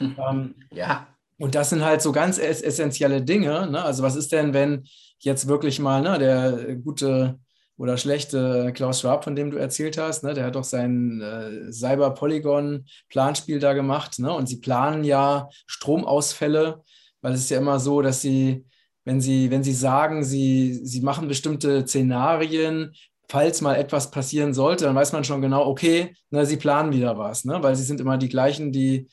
ähm, 0.00 0.54
ja. 0.72 1.08
Und 1.38 1.54
das 1.54 1.70
sind 1.70 1.84
halt 1.84 2.00
so 2.00 2.12
ganz 2.12 2.38
essentielle 2.38 3.22
Dinge. 3.22 3.66
Ne? 3.66 3.82
Also 3.82 4.02
was 4.02 4.16
ist 4.16 4.32
denn, 4.32 4.54
wenn 4.54 4.84
jetzt 5.18 5.48
wirklich 5.48 5.80
mal 5.80 6.00
ne, 6.00 6.18
der 6.18 6.76
gute 6.76 7.38
oder 7.76 7.96
schlechte 7.96 8.72
Klaus 8.74 9.00
Schwab, 9.00 9.24
von 9.24 9.34
dem 9.34 9.50
du 9.50 9.56
erzählt 9.56 9.98
hast, 9.98 10.22
ne? 10.22 10.34
der 10.34 10.46
hat 10.46 10.54
doch 10.54 10.64
sein 10.64 11.20
äh, 11.20 11.72
Cyber-Polygon-Planspiel 11.72 13.58
da 13.58 13.72
gemacht. 13.72 14.18
Ne? 14.18 14.32
Und 14.32 14.48
sie 14.48 14.60
planen 14.60 15.02
ja 15.04 15.48
Stromausfälle, 15.66 16.82
weil 17.20 17.32
es 17.32 17.40
ist 17.40 17.50
ja 17.50 17.58
immer 17.58 17.80
so, 17.80 18.00
dass 18.00 18.20
sie, 18.20 18.64
wenn 19.04 19.20
sie, 19.20 19.50
wenn 19.50 19.64
sie 19.64 19.72
sagen, 19.72 20.24
sie, 20.24 20.74
sie 20.84 21.00
machen 21.00 21.26
bestimmte 21.26 21.84
Szenarien, 21.86 22.94
falls 23.28 23.60
mal 23.60 23.74
etwas 23.74 24.10
passieren 24.10 24.54
sollte, 24.54 24.84
dann 24.84 24.94
weiß 24.94 25.12
man 25.12 25.24
schon 25.24 25.42
genau, 25.42 25.66
okay, 25.66 26.14
ne, 26.30 26.46
sie 26.46 26.56
planen 26.56 26.92
wieder 26.92 27.18
was, 27.18 27.44
ne? 27.44 27.62
weil 27.62 27.74
sie 27.74 27.82
sind 27.82 28.00
immer 28.00 28.18
die 28.18 28.28
gleichen, 28.28 28.70
die 28.70 29.08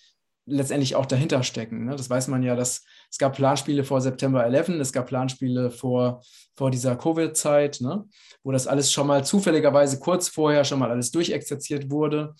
letztendlich 0.45 0.95
auch 0.95 1.05
dahinter 1.05 1.43
stecken. 1.43 1.85
Ne? 1.85 1.95
Das 1.95 2.09
weiß 2.09 2.27
man 2.27 2.43
ja, 2.43 2.55
dass 2.55 2.83
es 3.09 3.17
gab 3.17 3.35
Planspiele 3.35 3.83
vor 3.83 4.01
September 4.01 4.45
11, 4.45 4.69
es 4.69 4.93
gab 4.93 5.07
Planspiele 5.07 5.71
vor, 5.71 6.21
vor 6.55 6.71
dieser 6.71 6.95
Covid-Zeit, 6.95 7.81
ne? 7.81 8.05
wo 8.43 8.51
das 8.51 8.67
alles 8.67 8.91
schon 8.91 9.07
mal 9.07 9.23
zufälligerweise 9.23 9.99
kurz 9.99 10.29
vorher 10.29 10.63
schon 10.63 10.79
mal 10.79 10.89
alles 10.89 11.11
durchexerziert 11.11 11.89
wurde. 11.89 12.35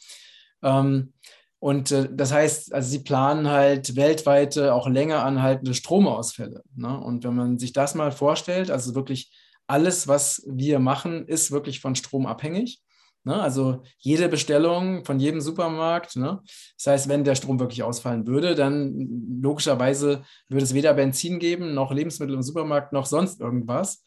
Ähm, 0.64 1.14
und 1.60 1.92
äh, 1.92 2.10
das 2.12 2.32
heißt, 2.32 2.74
also 2.74 2.90
sie 2.90 3.04
planen 3.04 3.48
halt 3.48 3.96
weltweite, 3.96 4.74
auch 4.74 4.88
länger 4.88 5.24
anhaltende 5.24 5.76
Stromausfälle. 5.76 6.64
Ne? 6.76 7.00
Und 7.00 7.24
wenn 7.24 7.36
man 7.36 7.60
sich 7.60 7.72
das 7.72 7.94
mal 7.94 8.12
vorstellt, 8.12 8.72
also 8.72 8.96
wirklich 8.96 9.32
alles, 9.68 10.08
was 10.08 10.44
wir 10.48 10.80
machen, 10.80 11.28
ist 11.28 11.52
wirklich 11.52 11.80
von 11.80 11.96
Strom 11.96 12.26
abhängig. 12.26 12.82
Ne? 13.24 13.40
Also 13.40 13.84
jede 14.00 14.30
Bestellung 14.30 15.06
von 15.06 15.20
jedem 15.20 15.42
Supermarkt. 15.42 16.16
Ne? 16.16 16.42
Das 16.78 16.88
heißt, 16.88 17.10
wenn 17.10 17.24
der 17.24 17.36
Strom 17.36 17.60
wirklich 17.60 17.84
ausfallen 17.84 18.26
würde, 18.26 18.56
dann 18.56 19.40
logischerweise 19.42 20.24
würde 20.50 20.64
es 20.64 20.74
weder 20.74 20.94
Benzin 20.94 21.40
geben, 21.40 21.74
noch 21.74 21.92
Lebensmittel 21.92 22.36
im 22.36 22.42
Supermarkt, 22.42 22.94
noch 22.94 23.06
sonst 23.06 23.40
irgendwas, 23.40 24.04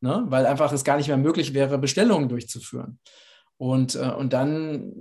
ne? 0.00 0.24
weil 0.28 0.46
einfach 0.46 0.72
es 0.72 0.84
gar 0.84 0.96
nicht 0.96 1.08
mehr 1.08 1.16
möglich 1.16 1.54
wäre, 1.54 1.78
Bestellungen 1.78 2.28
durchzuführen. 2.28 2.98
Und, 3.56 3.94
äh, 3.94 4.10
und 4.10 4.32
dann 4.32 4.92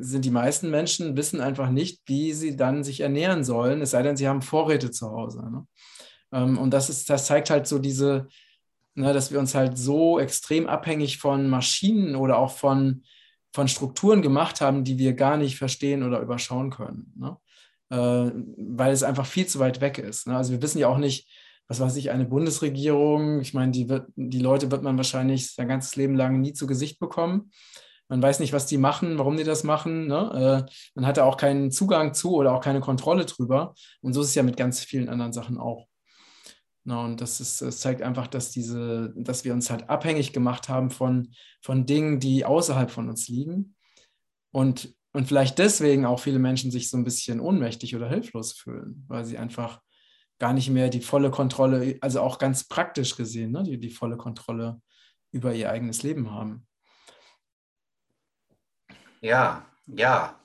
sind 0.00 0.24
die 0.24 0.30
meisten 0.30 0.70
Menschen 0.70 1.16
wissen 1.16 1.40
einfach 1.40 1.70
nicht, 1.70 2.02
wie 2.06 2.32
sie 2.32 2.56
dann 2.56 2.82
sich 2.84 3.00
ernähren 3.00 3.44
sollen, 3.44 3.82
es 3.82 3.90
sei 3.90 4.02
denn, 4.02 4.16
sie 4.16 4.28
haben 4.28 4.42
Vorräte 4.42 4.90
zu 4.90 5.10
Hause. 5.10 5.48
Ne? 5.50 5.66
Ähm, 6.32 6.58
und 6.58 6.72
das, 6.72 6.90
ist, 6.90 7.08
das 7.08 7.26
zeigt 7.26 7.50
halt 7.50 7.66
so 7.66 7.78
diese, 7.78 8.26
ne, 8.94 9.12
dass 9.12 9.30
wir 9.30 9.38
uns 9.38 9.54
halt 9.54 9.78
so 9.78 10.18
extrem 10.18 10.66
abhängig 10.66 11.18
von 11.18 11.48
Maschinen 11.48 12.16
oder 12.16 12.38
auch 12.38 12.52
von, 12.52 13.04
von 13.52 13.68
Strukturen 13.68 14.22
gemacht 14.22 14.60
haben, 14.60 14.84
die 14.84 14.98
wir 14.98 15.14
gar 15.14 15.36
nicht 15.36 15.56
verstehen 15.56 16.02
oder 16.02 16.20
überschauen 16.20 16.70
können. 16.70 17.12
Ne? 17.16 17.36
Äh, 17.90 18.32
weil 18.56 18.92
es 18.92 19.02
einfach 19.02 19.26
viel 19.26 19.46
zu 19.46 19.58
weit 19.58 19.80
weg 19.80 19.98
ist. 19.98 20.26
Ne? 20.26 20.36
Also 20.36 20.52
wir 20.52 20.62
wissen 20.62 20.78
ja 20.78 20.88
auch 20.88 20.98
nicht, 20.98 21.28
was 21.68 21.80
weiß 21.80 21.96
ich, 21.96 22.10
eine 22.10 22.24
Bundesregierung, 22.24 23.40
ich 23.40 23.54
meine, 23.54 23.70
die, 23.70 23.88
wird, 23.88 24.08
die 24.16 24.40
Leute 24.40 24.70
wird 24.72 24.82
man 24.82 24.96
wahrscheinlich 24.96 25.52
sein 25.52 25.68
ganzes 25.68 25.94
Leben 25.94 26.16
lang 26.16 26.40
nie 26.40 26.52
zu 26.52 26.66
Gesicht 26.66 26.98
bekommen. 26.98 27.52
Man 28.08 28.20
weiß 28.20 28.40
nicht, 28.40 28.52
was 28.52 28.66
die 28.66 28.76
machen, 28.76 29.18
warum 29.18 29.36
die 29.36 29.44
das 29.44 29.62
machen. 29.62 30.08
Ne? 30.08 30.66
Äh, 30.66 30.72
man 30.96 31.06
hat 31.06 31.16
da 31.16 31.24
auch 31.24 31.36
keinen 31.36 31.70
Zugang 31.70 32.12
zu 32.12 32.34
oder 32.34 32.54
auch 32.54 32.60
keine 32.60 32.80
Kontrolle 32.80 33.24
drüber. 33.24 33.74
Und 34.00 34.14
so 34.14 34.20
ist 34.22 34.28
es 34.28 34.34
ja 34.34 34.42
mit 34.42 34.56
ganz 34.56 34.80
vielen 34.80 35.08
anderen 35.08 35.32
Sachen 35.32 35.58
auch. 35.58 35.86
Na, 36.90 37.04
und 37.04 37.20
das, 37.20 37.38
ist, 37.38 37.62
das 37.62 37.78
zeigt 37.78 38.02
einfach, 38.02 38.26
dass, 38.26 38.50
diese, 38.50 39.14
dass 39.14 39.44
wir 39.44 39.52
uns 39.52 39.70
halt 39.70 39.88
abhängig 39.88 40.32
gemacht 40.32 40.68
haben 40.68 40.90
von, 40.90 41.32
von 41.62 41.86
Dingen, 41.86 42.18
die 42.18 42.44
außerhalb 42.44 42.90
von 42.90 43.08
uns 43.08 43.28
liegen. 43.28 43.76
Und, 44.50 44.92
und 45.12 45.28
vielleicht 45.28 45.60
deswegen 45.60 46.04
auch 46.04 46.18
viele 46.18 46.40
Menschen 46.40 46.72
sich 46.72 46.90
so 46.90 46.96
ein 46.96 47.04
bisschen 47.04 47.38
ohnmächtig 47.38 47.94
oder 47.94 48.08
hilflos 48.08 48.54
fühlen, 48.54 49.04
weil 49.06 49.24
sie 49.24 49.38
einfach 49.38 49.80
gar 50.40 50.52
nicht 50.52 50.68
mehr 50.68 50.88
die 50.88 51.00
volle 51.00 51.30
Kontrolle, 51.30 51.96
also 52.00 52.22
auch 52.22 52.38
ganz 52.38 52.64
praktisch 52.64 53.14
gesehen, 53.14 53.52
ne, 53.52 53.62
die, 53.62 53.78
die 53.78 53.90
volle 53.90 54.16
Kontrolle 54.16 54.82
über 55.30 55.54
ihr 55.54 55.70
eigenes 55.70 56.02
Leben 56.02 56.32
haben. 56.32 56.66
Ja, 59.20 59.64
ja. 59.86 60.40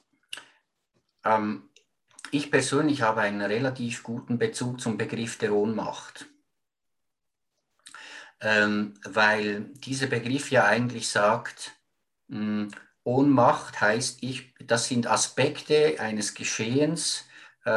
Ähm, 1.23 1.69
ich 2.29 2.51
persönlich 2.51 3.01
habe 3.01 3.21
einen 3.21 3.41
relativ 3.41 4.03
guten 4.03 4.37
Bezug 4.37 4.79
zum 4.79 4.95
Begriff 4.95 5.39
der 5.39 5.55
Ohnmacht, 5.55 6.27
weil 8.45 9.61
dieser 9.75 10.07
Begriff 10.07 10.51
ja 10.51 10.65
eigentlich 10.65 11.09
sagt, 11.09 11.71
hm, 12.29 12.71
Ohnmacht 13.03 13.81
heißt, 13.81 14.23
ich, 14.23 14.53
das 14.65 14.87
sind 14.87 15.07
Aspekte 15.07 15.95
eines 15.99 16.33
Geschehens, 16.33 17.25
äh, 17.65 17.69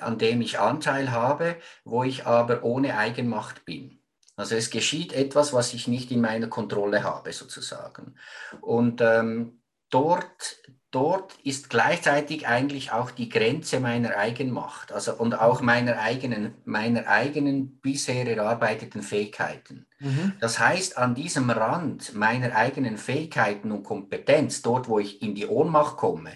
an 0.00 0.18
dem 0.18 0.40
ich 0.40 0.58
Anteil 0.58 1.10
habe, 1.10 1.56
wo 1.84 2.04
ich 2.04 2.26
aber 2.26 2.62
ohne 2.62 2.96
Eigenmacht 2.96 3.64
bin. 3.64 3.98
Also 4.36 4.54
es 4.54 4.70
geschieht 4.70 5.12
etwas, 5.12 5.52
was 5.52 5.74
ich 5.74 5.86
nicht 5.86 6.10
in 6.10 6.22
meiner 6.22 6.48
Kontrolle 6.48 7.04
habe, 7.04 7.32
sozusagen. 7.32 8.16
Und 8.62 9.00
ähm, 9.02 9.59
dort 9.90 10.60
dort 10.90 11.34
ist 11.44 11.70
gleichzeitig 11.70 12.48
eigentlich 12.48 12.90
auch 12.92 13.10
die 13.10 13.28
Grenze 13.28 13.80
meiner 13.80 14.16
Eigenmacht 14.16 14.92
also, 14.92 15.14
und 15.14 15.34
auch 15.34 15.60
mhm. 15.60 15.66
meiner 15.66 15.98
eigenen, 16.00 16.54
meiner 16.64 17.06
eigenen 17.06 17.78
bisher 17.80 18.26
erarbeiteten 18.26 19.02
Fähigkeiten. 19.02 19.86
Mhm. 20.00 20.32
Das 20.40 20.58
heißt, 20.58 20.98
an 20.98 21.14
diesem 21.14 21.50
Rand 21.50 22.14
meiner 22.14 22.56
eigenen 22.56 22.96
Fähigkeiten 22.96 23.70
und 23.70 23.84
Kompetenz, 23.84 24.62
dort 24.62 24.88
wo 24.88 24.98
ich 24.98 25.22
in 25.22 25.34
die 25.34 25.46
Ohnmacht 25.46 25.96
komme, 25.96 26.32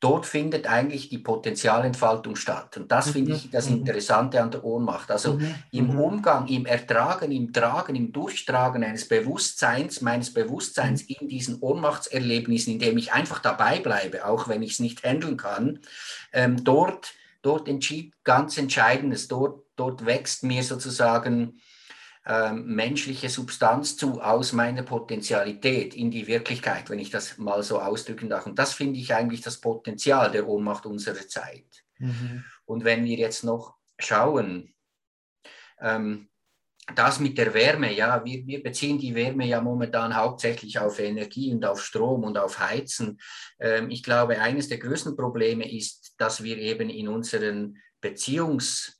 dort 0.00 0.26
findet 0.26 0.66
eigentlich 0.66 1.08
die 1.08 1.18
Potenzialentfaltung 1.18 2.36
statt. 2.36 2.76
Und 2.76 2.92
das 2.92 3.10
finde 3.10 3.32
ich 3.32 3.50
das 3.50 3.68
mhm. 3.68 3.78
Interessante 3.78 4.40
an 4.40 4.50
der 4.50 4.64
Ohnmacht. 4.64 5.10
Also 5.10 5.34
mhm. 5.34 5.54
im 5.72 5.86
mhm. 5.88 6.00
Umgang, 6.00 6.46
im 6.46 6.66
Ertragen, 6.66 7.32
im 7.32 7.52
Tragen, 7.52 7.96
im 7.96 8.12
Durchtragen 8.12 8.84
eines 8.84 9.08
Bewusstseins, 9.08 10.00
meines 10.00 10.32
Bewusstseins 10.32 11.02
in 11.02 11.28
diesen 11.28 11.58
Ohnmachtserlebnissen, 11.60 12.74
in 12.74 12.78
dem 12.78 12.96
ich 12.96 13.12
einfach 13.12 13.40
dabei 13.40 13.80
bleibe, 13.80 14.24
auch 14.24 14.48
wenn 14.48 14.62
ich 14.62 14.72
es 14.72 14.78
nicht 14.78 15.02
handeln 15.02 15.36
kann, 15.36 15.80
ähm, 16.32 16.62
dort, 16.62 17.14
dort 17.42 17.66
entschied 17.66 18.12
ganz 18.22 18.56
Entscheidendes. 18.56 19.26
Dort, 19.26 19.64
dort 19.74 20.06
wächst 20.06 20.44
mir 20.44 20.62
sozusagen 20.62 21.60
ähm, 22.28 22.66
menschliche 22.66 23.30
Substanz 23.30 23.96
zu 23.96 24.20
aus 24.20 24.52
meiner 24.52 24.82
Potentialität 24.82 25.94
in 25.94 26.10
die 26.10 26.26
Wirklichkeit, 26.26 26.90
wenn 26.90 26.98
ich 26.98 27.08
das 27.08 27.38
mal 27.38 27.62
so 27.62 27.80
ausdrücken 27.80 28.28
darf. 28.28 28.44
Und 28.44 28.58
das 28.58 28.74
finde 28.74 29.00
ich 29.00 29.14
eigentlich 29.14 29.40
das 29.40 29.62
Potenzial 29.62 30.30
der 30.30 30.46
Ohnmacht 30.46 30.84
unserer 30.84 31.26
Zeit. 31.26 31.84
Mhm. 31.98 32.44
Und 32.66 32.84
wenn 32.84 33.06
wir 33.06 33.16
jetzt 33.16 33.44
noch 33.44 33.76
schauen, 33.98 34.74
ähm, 35.80 36.28
das 36.94 37.18
mit 37.18 37.38
der 37.38 37.54
Wärme, 37.54 37.94
ja, 37.94 38.22
wir, 38.22 38.46
wir, 38.46 38.62
beziehen 38.62 38.98
die 38.98 39.14
Wärme 39.14 39.46
ja 39.46 39.62
momentan 39.62 40.14
hauptsächlich 40.14 40.78
auf 40.78 40.98
Energie 40.98 41.52
und 41.54 41.64
auf 41.64 41.82
Strom 41.82 42.24
und 42.24 42.36
auf 42.36 42.58
Heizen. 42.58 43.18
Ähm, 43.58 43.90
ich 43.90 44.02
glaube, 44.02 44.38
eines 44.38 44.68
der 44.68 44.78
größten 44.78 45.16
Probleme 45.16 45.70
ist, 45.70 46.14
dass 46.18 46.42
wir 46.42 46.58
eben 46.58 46.90
in 46.90 47.08
unseren 47.08 47.78
Beziehungs- 48.02 48.97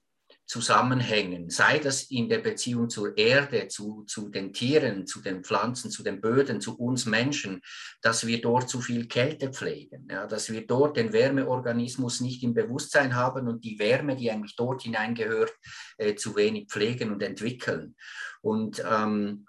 Zusammenhängen, 0.48 1.50
sei 1.50 1.78
das 1.78 2.04
in 2.04 2.30
der 2.30 2.38
Beziehung 2.38 2.88
zur 2.88 3.16
Erde, 3.18 3.68
zu, 3.68 4.04
zu 4.06 4.30
den 4.30 4.54
Tieren, 4.54 5.06
zu 5.06 5.20
den 5.20 5.44
Pflanzen, 5.44 5.90
zu 5.90 6.02
den 6.02 6.22
Böden, 6.22 6.62
zu 6.62 6.78
uns 6.78 7.04
Menschen, 7.04 7.60
dass 8.00 8.26
wir 8.26 8.40
dort 8.40 8.70
zu 8.70 8.80
viel 8.80 9.06
Kälte 9.08 9.52
pflegen, 9.52 10.08
ja, 10.10 10.26
dass 10.26 10.50
wir 10.50 10.66
dort 10.66 10.96
den 10.96 11.12
Wärmeorganismus 11.12 12.22
nicht 12.22 12.42
im 12.42 12.54
Bewusstsein 12.54 13.14
haben 13.14 13.46
und 13.46 13.62
die 13.62 13.78
Wärme, 13.78 14.16
die 14.16 14.30
eigentlich 14.30 14.56
dort 14.56 14.82
hineingehört, 14.82 15.52
äh, 15.98 16.14
zu 16.14 16.34
wenig 16.34 16.68
pflegen 16.68 17.12
und 17.12 17.22
entwickeln. 17.22 17.94
Und 18.40 18.82
ähm, 18.90 19.46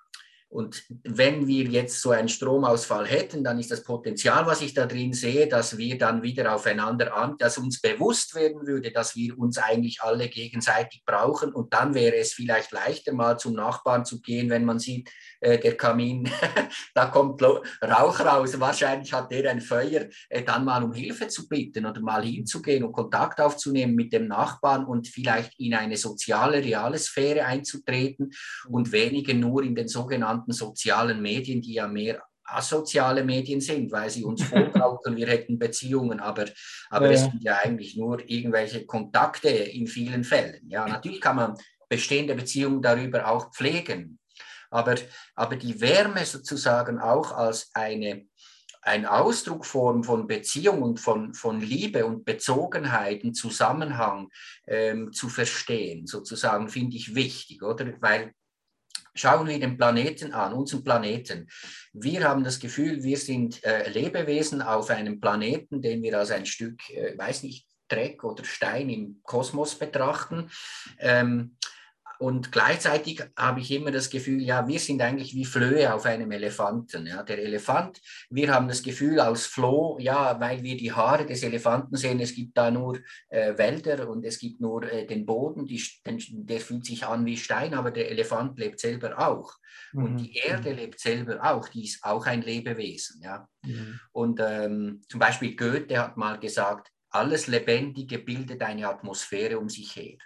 und 0.49 0.83
wenn 1.03 1.47
wir 1.47 1.65
jetzt 1.65 2.01
so 2.01 2.09
einen 2.09 2.27
Stromausfall 2.27 3.05
hätten, 3.05 3.43
dann 3.43 3.59
ist 3.59 3.69
das 3.69 3.83
Potenzial, 3.83 4.47
was 4.47 4.61
ich 4.61 4.73
da 4.73 4.87
drin 4.87 5.13
sehe, 5.13 5.47
dass 5.47 5.77
wir 5.77 5.95
dann 5.99 6.23
wieder 6.23 6.55
aufeinander 6.55 7.15
an, 7.15 7.37
dass 7.37 7.59
uns 7.59 7.79
bewusst 7.79 8.33
werden 8.33 8.65
würde, 8.65 8.91
dass 8.91 9.15
wir 9.15 9.37
uns 9.37 9.59
eigentlich 9.59 10.01
alle 10.01 10.27
gegenseitig 10.27 11.03
brauchen. 11.05 11.53
Und 11.53 11.75
dann 11.75 11.93
wäre 11.93 12.15
es 12.15 12.33
vielleicht 12.33 12.71
leichter, 12.71 13.13
mal 13.13 13.37
zum 13.37 13.53
Nachbarn 13.53 14.05
zu 14.05 14.21
gehen, 14.21 14.49
wenn 14.49 14.65
man 14.65 14.79
sieht, 14.79 15.11
äh, 15.39 15.57
der 15.57 15.77
Kamin, 15.77 16.29
da 16.93 17.05
kommt 17.07 17.41
Rauch 17.41 18.19
raus. 18.19 18.59
Wahrscheinlich 18.59 19.13
hat 19.13 19.31
der 19.31 19.51
ein 19.51 19.61
Feuer, 19.61 20.07
äh, 20.29 20.43
dann 20.43 20.65
mal 20.65 20.83
um 20.83 20.93
Hilfe 20.93 21.27
zu 21.27 21.47
bitten 21.47 21.85
oder 21.85 22.01
mal 22.01 22.23
hinzugehen 22.23 22.83
und 22.83 22.91
Kontakt 22.91 23.39
aufzunehmen 23.39 23.95
mit 23.95 24.11
dem 24.13 24.27
Nachbarn 24.27 24.85
und 24.85 25.07
vielleicht 25.07 25.59
in 25.59 25.73
eine 25.73 25.97
soziale, 25.97 26.63
reale 26.63 26.97
Sphäre 26.97 27.45
einzutreten 27.45 28.31
und 28.67 28.91
weniger 28.91 29.33
nur 29.33 29.63
in 29.63 29.75
den 29.75 29.87
sogenannten 29.87 30.51
sozialen 30.51 31.21
Medien, 31.21 31.61
die 31.61 31.73
ja 31.73 31.87
mehr 31.87 32.21
asoziale 32.51 33.23
Medien 33.23 33.61
sind, 33.61 33.91
weil 33.91 34.09
sie 34.09 34.23
uns 34.23 34.43
vorgaukeln, 34.43 35.15
wir 35.15 35.27
hätten 35.27 35.59
Beziehungen, 35.59 36.19
aber, 36.19 36.45
aber 36.89 37.07
ja. 37.07 37.11
es 37.11 37.21
sind 37.21 37.43
ja 37.43 37.59
eigentlich 37.63 37.95
nur 37.95 38.27
irgendwelche 38.27 38.85
Kontakte 38.85 39.49
in 39.49 39.87
vielen 39.87 40.23
Fällen. 40.23 40.69
Ja, 40.69 40.87
natürlich 40.87 41.21
kann 41.21 41.35
man 41.35 41.55
bestehende 41.87 42.35
Beziehungen 42.35 42.81
darüber 42.81 43.27
auch 43.27 43.51
pflegen, 43.51 44.18
aber, 44.69 44.95
aber 45.35 45.55
die 45.55 45.79
Wärme 45.81 46.25
sozusagen 46.25 46.99
auch 46.99 47.31
als 47.31 47.71
eine, 47.73 48.27
ein 48.81 49.05
Ausdruckform 49.05 50.03
von 50.03 50.27
Beziehung 50.27 50.81
und 50.81 50.99
von, 50.99 51.33
von 51.33 51.59
Liebe 51.61 52.05
und 52.05 52.25
Bezogenheit, 52.25 53.23
einen 53.23 53.33
Zusammenhang 53.33 54.29
ähm, 54.67 55.11
zu 55.11 55.29
verstehen, 55.29 56.07
sozusagen, 56.07 56.69
finde 56.69 56.97
ich 56.97 57.15
wichtig, 57.15 57.61
oder? 57.63 57.93
Weil 57.99 58.33
Schauen 59.15 59.47
wir 59.47 59.59
den 59.59 59.77
Planeten 59.77 60.33
an, 60.33 60.53
unseren 60.53 60.83
Planeten. 60.83 61.49
Wir 61.91 62.23
haben 62.23 62.43
das 62.43 62.59
Gefühl, 62.59 63.03
wir 63.03 63.17
sind 63.17 63.61
äh, 63.65 63.89
Lebewesen 63.89 64.61
auf 64.61 64.89
einem 64.89 65.19
Planeten, 65.19 65.81
den 65.81 66.01
wir 66.01 66.17
als 66.17 66.31
ein 66.31 66.45
Stück, 66.45 66.89
äh, 66.91 67.17
weiß 67.17 67.43
nicht, 67.43 67.67
Dreck 67.89 68.23
oder 68.23 68.45
Stein 68.45 68.89
im 68.89 69.19
Kosmos 69.23 69.75
betrachten. 69.75 70.49
Ähm, 70.99 71.57
und 72.19 72.51
gleichzeitig 72.51 73.23
habe 73.37 73.61
ich 73.61 73.71
immer 73.71 73.91
das 73.91 74.09
Gefühl, 74.09 74.41
ja, 74.41 74.67
wir 74.67 74.79
sind 74.79 75.01
eigentlich 75.01 75.33
wie 75.35 75.45
Flöhe 75.45 75.93
auf 75.93 76.05
einem 76.05 76.31
Elefanten. 76.31 77.07
Ja. 77.07 77.23
Der 77.23 77.39
Elefant, 77.39 78.01
wir 78.29 78.53
haben 78.53 78.67
das 78.67 78.83
Gefühl 78.83 79.21
aus 79.21 79.45
Floh, 79.45 79.97
ja, 80.01 80.37
weil 80.37 80.61
wir 80.61 80.75
die 80.75 80.91
Haare 80.91 81.25
des 81.25 81.43
Elefanten 81.43 81.95
sehen, 81.95 82.19
es 82.19 82.35
gibt 82.35 82.57
da 82.57 82.71
nur 82.71 82.99
äh, 83.29 83.57
Wälder 83.57 84.09
und 84.09 84.25
es 84.25 84.37
gibt 84.37 84.59
nur 84.59 84.83
äh, 84.83 85.07
den 85.07 85.25
Boden, 85.25 85.65
die, 85.65 85.81
den, 86.05 86.19
der 86.45 86.59
fühlt 86.59 86.85
sich 86.85 87.05
an 87.05 87.25
wie 87.25 87.37
Stein, 87.37 87.73
aber 87.73 87.89
der 87.89 88.11
Elefant 88.11 88.59
lebt 88.59 88.81
selber 88.81 89.17
auch. 89.17 89.53
Mhm. 89.93 90.03
Und 90.03 90.17
die 90.17 90.35
Erde 90.35 90.73
lebt 90.73 90.99
selber 90.99 91.39
auch, 91.41 91.69
die 91.69 91.85
ist 91.85 92.03
auch 92.03 92.25
ein 92.25 92.41
Lebewesen. 92.41 93.21
Ja. 93.23 93.47
Mhm. 93.63 93.97
Und 94.11 94.41
ähm, 94.43 95.01
zum 95.07 95.21
Beispiel 95.21 95.55
Goethe 95.55 95.97
hat 95.97 96.17
mal 96.17 96.37
gesagt, 96.37 96.91
alles 97.11 97.47
Lebendige 97.47 98.19
bildet 98.19 98.61
eine 98.61 98.89
Atmosphäre 98.89 99.57
um 99.57 99.69
sich 99.69 99.95
her. 99.95 100.17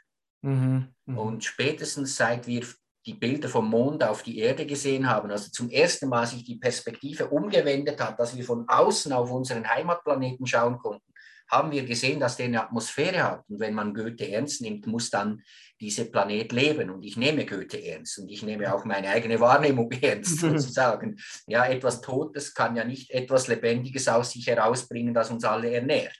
Mhm, 0.43 0.87
mh. 1.05 1.19
Und 1.19 1.43
spätestens 1.43 2.15
seit 2.15 2.47
wir 2.47 2.65
die 3.05 3.13
Bilder 3.13 3.49
vom 3.49 3.69
Mond 3.69 4.03
auf 4.03 4.23
die 4.23 4.39
Erde 4.39 4.65
gesehen 4.65 5.09
haben, 5.09 5.29
also 5.29 5.51
zum 5.51 5.69
ersten 5.69 6.07
Mal 6.07 6.25
sich 6.25 6.43
die 6.43 6.55
Perspektive 6.55 7.27
umgewendet 7.27 7.99
hat, 7.99 8.19
dass 8.19 8.35
wir 8.35 8.45
von 8.45 8.67
außen 8.67 9.11
auf 9.11 9.29
unseren 9.31 9.67
Heimatplaneten 9.67 10.45
schauen 10.45 10.77
konnten, 10.77 11.13
haben 11.49 11.71
wir 11.71 11.83
gesehen, 11.83 12.19
dass 12.19 12.37
der 12.37 12.45
eine 12.47 12.63
Atmosphäre 12.63 13.23
hat. 13.23 13.43
Und 13.49 13.59
wenn 13.59 13.73
man 13.73 13.93
Goethe 13.93 14.29
ernst 14.29 14.61
nimmt, 14.61 14.87
muss 14.87 15.09
dann 15.09 15.43
dieser 15.79 16.05
Planet 16.05 16.51
leben. 16.51 16.89
Und 16.89 17.03
ich 17.03 17.17
nehme 17.17 17.45
Goethe 17.45 17.83
ernst 17.83 18.17
und 18.19 18.29
ich 18.29 18.41
nehme 18.43 18.73
auch 18.73 18.85
meine 18.85 19.09
eigene 19.09 19.39
Wahrnehmung 19.39 19.91
ernst, 20.01 20.39
sozusagen. 20.39 21.17
Ja, 21.45 21.65
etwas 21.65 22.01
Totes 22.01 22.53
kann 22.53 22.75
ja 22.75 22.85
nicht 22.85 23.11
etwas 23.11 23.47
Lebendiges 23.47 24.07
aus 24.07 24.31
sich 24.31 24.47
herausbringen, 24.47 25.13
das 25.13 25.29
uns 25.29 25.43
alle 25.43 25.71
ernährt. 25.71 26.17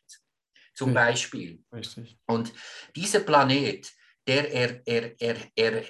Zum 0.76 0.94
Beispiel. 0.94 1.64
Richtig. 1.72 2.18
Und 2.26 2.52
dieser 2.96 3.20
Planet, 3.20 3.92
der 4.28 4.52
er, 4.52 4.82
er, 4.86 5.12
er, 5.20 5.36
er 5.56 5.84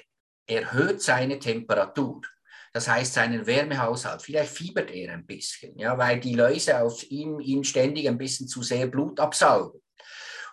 erhöht 0.46 1.02
seine 1.02 1.38
Temperatur. 1.38 2.22
Das 2.72 2.88
heißt, 2.88 3.14
seinen 3.14 3.46
Wärmehaushalt, 3.46 4.22
vielleicht 4.22 4.50
fiebert 4.52 4.90
er 4.90 5.12
ein 5.12 5.26
bisschen, 5.26 5.78
ja, 5.78 5.96
weil 5.96 6.18
die 6.18 6.34
Läuse 6.34 6.82
auf 6.82 7.08
ihm, 7.08 7.38
ihm 7.38 7.62
ständig 7.62 8.08
ein 8.08 8.18
bisschen 8.18 8.48
zu 8.48 8.62
sehr 8.62 8.88
Blut 8.88 9.20
absaugen. 9.20 9.80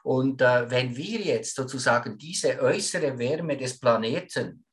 Und 0.04 0.42
äh, 0.42 0.70
wenn 0.70 0.96
wir 0.96 1.20
jetzt 1.20 1.56
sozusagen 1.56 2.18
diese 2.18 2.62
äußere 2.62 3.18
Wärme 3.18 3.58
des 3.58 3.80
Planeten 3.80 4.66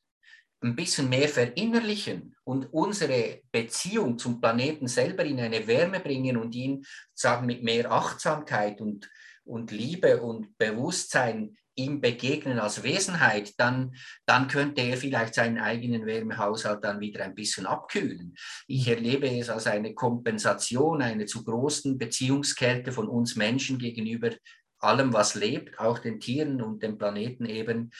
ein 0.61 0.75
bisschen 0.75 1.09
mehr 1.09 1.29
verinnerlichen 1.29 2.35
und 2.43 2.71
unsere 2.73 3.41
Beziehung 3.51 4.17
zum 4.17 4.41
Planeten 4.41 4.87
selber 4.87 5.23
in 5.23 5.39
eine 5.39 5.65
Wärme 5.65 6.01
bringen 6.01 6.37
und 6.37 6.53
ihn 6.53 6.85
sagen 7.13 7.45
mit 7.45 7.63
mehr 7.63 7.91
Achtsamkeit 7.91 8.81
und, 8.81 9.09
und 9.45 9.71
Liebe 9.71 10.21
und 10.21 10.57
Bewusstsein 10.57 11.57
ihm 11.79 12.01
begegnen 12.01 12.59
als 12.59 12.83
Wesenheit, 12.83 13.53
dann, 13.57 13.95
dann 14.25 14.47
könnte 14.47 14.81
er 14.81 14.97
vielleicht 14.97 15.33
seinen 15.33 15.59
eigenen 15.59 16.05
Wärmehaushalt 16.05 16.83
dann 16.83 16.99
wieder 16.99 17.23
ein 17.23 17.35
bisschen 17.35 17.65
abkühlen. 17.65 18.35
Ich 18.67 18.87
erlebe 18.87 19.27
es 19.29 19.49
als 19.49 19.67
eine 19.67 19.93
Kompensation, 19.93 21.01
eine 21.01 21.25
zu 21.25 21.43
großen 21.43 21.97
Beziehungskälte 21.97 22.91
von 22.91 23.07
uns 23.07 23.35
Menschen 23.35 23.79
gegenüber 23.79 24.31
allem, 24.79 25.13
was 25.13 25.35
lebt, 25.35 25.79
auch 25.79 25.99
den 25.99 26.19
Tieren 26.19 26.61
und 26.61 26.83
dem 26.83 26.97
Planeten 26.97 27.45
eben. 27.45 27.91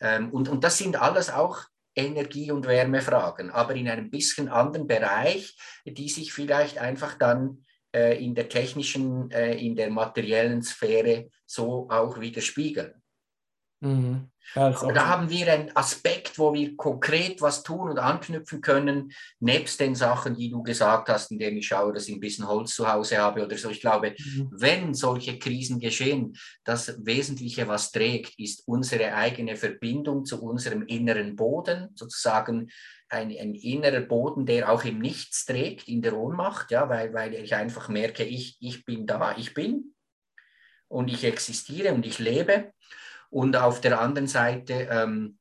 Ähm, 0.00 0.30
und, 0.30 0.48
und 0.48 0.62
das 0.64 0.78
sind 0.78 1.00
alles 1.00 1.30
auch 1.30 1.64
Energie- 1.96 2.52
und 2.52 2.66
Wärmefragen, 2.66 3.50
aber 3.50 3.74
in 3.74 3.88
einem 3.88 4.10
bisschen 4.10 4.48
anderen 4.48 4.86
Bereich, 4.86 5.58
die 5.84 6.08
sich 6.08 6.32
vielleicht 6.32 6.78
einfach 6.78 7.18
dann 7.18 7.64
äh, 7.92 8.22
in 8.24 8.34
der 8.34 8.48
technischen, 8.48 9.30
äh, 9.30 9.54
in 9.54 9.74
der 9.74 9.90
materiellen 9.90 10.62
Sphäre 10.62 11.28
so 11.44 11.88
auch 11.90 12.20
widerspiegeln. 12.20 12.97
Mhm. 13.80 14.30
Ja, 14.54 14.70
da 14.70 15.06
haben 15.06 15.28
wir 15.28 15.52
einen 15.52 15.76
Aspekt, 15.76 16.38
wo 16.38 16.54
wir 16.54 16.74
konkret 16.74 17.42
was 17.42 17.62
tun 17.62 17.90
und 17.90 17.98
anknüpfen 17.98 18.62
können, 18.62 19.12
nebst 19.40 19.78
den 19.78 19.94
Sachen, 19.94 20.36
die 20.36 20.50
du 20.50 20.62
gesagt 20.62 21.10
hast, 21.10 21.30
indem 21.30 21.58
ich 21.58 21.66
schaue, 21.66 21.92
dass 21.92 22.08
ich 22.08 22.14
ein 22.14 22.20
bisschen 22.20 22.48
Holz 22.48 22.74
zu 22.74 22.90
Hause 22.90 23.18
habe 23.18 23.44
oder 23.44 23.58
so. 23.58 23.68
Ich 23.68 23.82
glaube, 23.82 24.14
mhm. 24.18 24.48
wenn 24.50 24.94
solche 24.94 25.38
Krisen 25.38 25.80
geschehen, 25.80 26.34
das 26.64 26.98
Wesentliche, 27.04 27.68
was 27.68 27.92
trägt, 27.92 28.38
ist 28.38 28.62
unsere 28.66 29.14
eigene 29.14 29.54
Verbindung 29.56 30.24
zu 30.24 30.42
unserem 30.42 30.82
inneren 30.86 31.36
Boden, 31.36 31.90
sozusagen 31.94 32.70
ein, 33.10 33.28
ein 33.28 33.54
innerer 33.54 34.00
Boden, 34.00 34.46
der 34.46 34.72
auch 34.72 34.84
im 34.84 34.98
Nichts 34.98 35.44
trägt, 35.44 35.88
in 35.88 36.00
der 36.00 36.16
Ohnmacht, 36.16 36.70
ja, 36.70 36.88
weil, 36.88 37.12
weil 37.12 37.34
ich 37.34 37.54
einfach 37.54 37.90
merke, 37.90 38.24
ich, 38.24 38.56
ich 38.60 38.84
bin 38.86 39.06
da, 39.06 39.36
ich 39.36 39.52
bin 39.52 39.94
und 40.88 41.08
ich 41.08 41.24
existiere 41.24 41.92
und 41.92 42.06
ich 42.06 42.18
lebe 42.18 42.72
und 43.30 43.56
auf 43.56 43.80
der 43.80 44.00
anderen 44.00 44.28
Seite 44.28 44.88
ähm, 44.90 45.38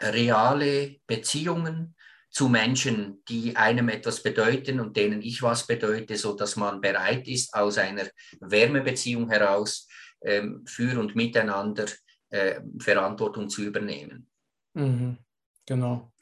reale 0.00 0.96
Beziehungen 1.06 1.94
zu 2.30 2.48
Menschen, 2.48 3.22
die 3.28 3.56
einem 3.56 3.88
etwas 3.88 4.22
bedeuten 4.22 4.80
und 4.80 4.96
denen 4.96 5.22
ich 5.22 5.40
was 5.42 5.66
bedeute, 5.66 6.16
so 6.16 6.34
dass 6.34 6.56
man 6.56 6.80
bereit 6.80 7.28
ist, 7.28 7.54
aus 7.54 7.78
einer 7.78 8.08
Wärmebeziehung 8.40 9.30
heraus 9.30 9.86
ähm, 10.22 10.64
für 10.66 10.98
und 10.98 11.14
miteinander 11.14 11.86
äh, 12.30 12.60
Verantwortung 12.80 13.48
zu 13.48 13.62
übernehmen. 13.62 14.28
Mhm, 14.74 15.18
genau. 15.64 16.12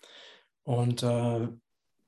Und 0.64 1.02
äh, 1.02 1.48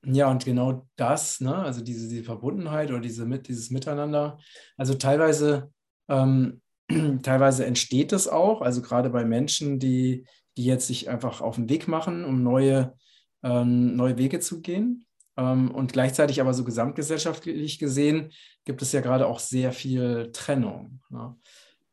ja, 0.07 0.31
und 0.31 0.45
genau 0.45 0.87
das, 0.97 1.41
ne, 1.41 1.57
also 1.57 1.83
diese, 1.83 2.07
diese 2.07 2.25
Verbundenheit 2.25 2.91
oder 2.91 3.01
diese, 3.01 3.27
dieses 3.39 3.71
Miteinander, 3.71 4.39
also 4.77 4.95
teilweise 4.95 5.73
ähm, 6.09 6.61
teilweise 7.23 7.65
entsteht 7.65 8.13
es 8.13 8.29
auch, 8.29 8.61
also 8.63 8.83
gerade 8.83 9.11
bei 9.11 9.25
Menschen, 9.25 9.79
die, 9.79 10.27
die 10.57 10.65
jetzt 10.65 10.87
sich 10.87 11.09
einfach 11.09 11.41
auf 11.41 11.57
den 11.57 11.69
Weg 11.69 11.89
machen, 11.89 12.25
um 12.25 12.43
neue, 12.43 12.95
ähm, 13.43 13.97
neue 13.97 14.19
Wege 14.19 14.41
zu 14.41 14.61
gehen. 14.61 15.07
Ähm, 15.37 15.71
und 15.71 15.93
gleichzeitig 15.93 16.41
aber 16.41 16.55
so 16.55 16.65
gesamtgesellschaftlich 16.65 17.79
gesehen 17.79 18.31
gibt 18.65 18.83
es 18.83 18.93
ja 18.93 19.01
gerade 19.01 19.27
auch 19.27 19.41
sehr 19.41 19.73
viel 19.73 20.31
Trennung. 20.33 21.01
Ne? 21.11 21.37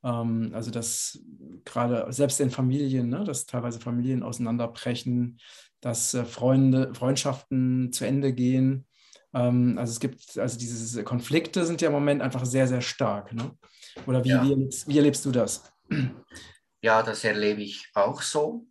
Ähm, 0.04 0.52
also 0.54 0.72
dass 0.72 1.20
gerade 1.66 2.12
selbst 2.12 2.40
in 2.40 2.50
Familien, 2.50 3.10
ne, 3.10 3.24
dass 3.24 3.46
teilweise 3.46 3.80
Familien 3.80 4.24
auseinanderbrechen, 4.24 5.40
dass 5.80 6.14
äh, 6.14 6.26
Freunde, 6.26 6.94
Freundschaften 6.94 7.92
zu 7.92 8.06
Ende 8.06 8.34
gehen. 8.34 8.86
Ähm, 9.34 9.78
also 9.78 9.92
es 9.92 10.00
gibt, 10.00 10.38
also 10.38 10.58
diese 10.58 11.04
Konflikte 11.04 11.66
sind 11.66 11.82
ja 11.82 11.88
im 11.88 11.94
Moment 11.94 12.22
einfach 12.22 12.46
sehr, 12.46 12.68
sehr 12.68 12.82
stark. 12.82 13.34
Ne? 13.34 13.52
Oder 14.06 14.24
wie, 14.24 14.30
ja. 14.30 14.44
wie, 14.44 14.52
erlebst, 14.52 14.88
wie 14.88 14.98
erlebst 14.98 15.26
du 15.26 15.32
das? 15.32 15.64
Ja, 16.84 17.04
das 17.04 17.24
erlebe 17.24 17.62
ich 17.62 17.88
auch 17.94 18.22
so. 18.22 18.66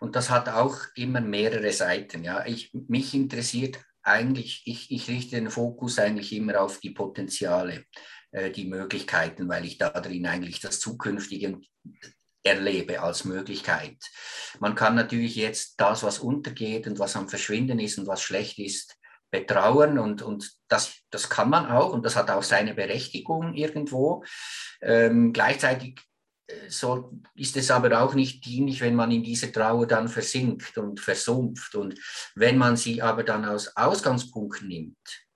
Und 0.00 0.16
das 0.16 0.30
hat 0.30 0.48
auch 0.48 0.76
immer 0.94 1.20
mehrere 1.20 1.72
Seiten. 1.72 2.24
Ja. 2.24 2.44
Ich, 2.46 2.72
mich 2.74 3.14
interessiert 3.14 3.78
eigentlich, 4.02 4.62
ich, 4.66 4.90
ich 4.90 5.08
richte 5.08 5.36
den 5.36 5.50
Fokus 5.50 5.98
eigentlich 5.98 6.32
immer 6.32 6.60
auf 6.60 6.78
die 6.80 6.90
Potenziale, 6.90 7.84
äh, 8.30 8.50
die 8.50 8.66
Möglichkeiten, 8.66 9.48
weil 9.48 9.64
ich 9.64 9.78
da 9.78 9.90
drin 9.90 10.26
eigentlich 10.26 10.60
das 10.60 10.78
Zukünftige 10.78 11.58
erlebe 12.42 13.00
als 13.02 13.24
Möglichkeit. 13.24 13.96
Man 14.60 14.74
kann 14.74 14.94
natürlich 14.94 15.34
jetzt 15.34 15.80
das, 15.80 16.02
was 16.02 16.20
untergeht 16.20 16.86
und 16.86 16.98
was 16.98 17.16
am 17.16 17.28
Verschwinden 17.28 17.80
ist 17.80 17.98
und 17.98 18.06
was 18.06 18.22
schlecht 18.22 18.58
ist, 18.58 18.95
betrauern 19.30 19.98
und, 19.98 20.22
und 20.22 20.52
das, 20.68 20.96
das 21.10 21.28
kann 21.28 21.50
man 21.50 21.66
auch 21.66 21.92
und 21.92 22.04
das 22.04 22.16
hat 22.16 22.30
auch 22.30 22.42
seine 22.42 22.74
Berechtigung 22.74 23.54
irgendwo. 23.54 24.24
Ähm, 24.80 25.32
gleichzeitig 25.32 26.00
äh, 26.46 26.68
so 26.68 27.12
ist 27.34 27.56
es 27.56 27.70
aber 27.70 28.00
auch 28.00 28.14
nicht 28.14 28.44
dienlich, 28.44 28.80
wenn 28.80 28.94
man 28.94 29.10
in 29.10 29.22
diese 29.22 29.52
Trauer 29.52 29.86
dann 29.86 30.08
versinkt 30.08 30.78
und 30.78 31.00
versumpft. 31.00 31.74
Und 31.74 31.98
wenn 32.34 32.58
man 32.58 32.76
sie 32.76 33.02
aber 33.02 33.24
dann 33.24 33.44
als 33.44 33.76
Ausgangspunkt 33.76 34.62
nimmt, 34.62 35.26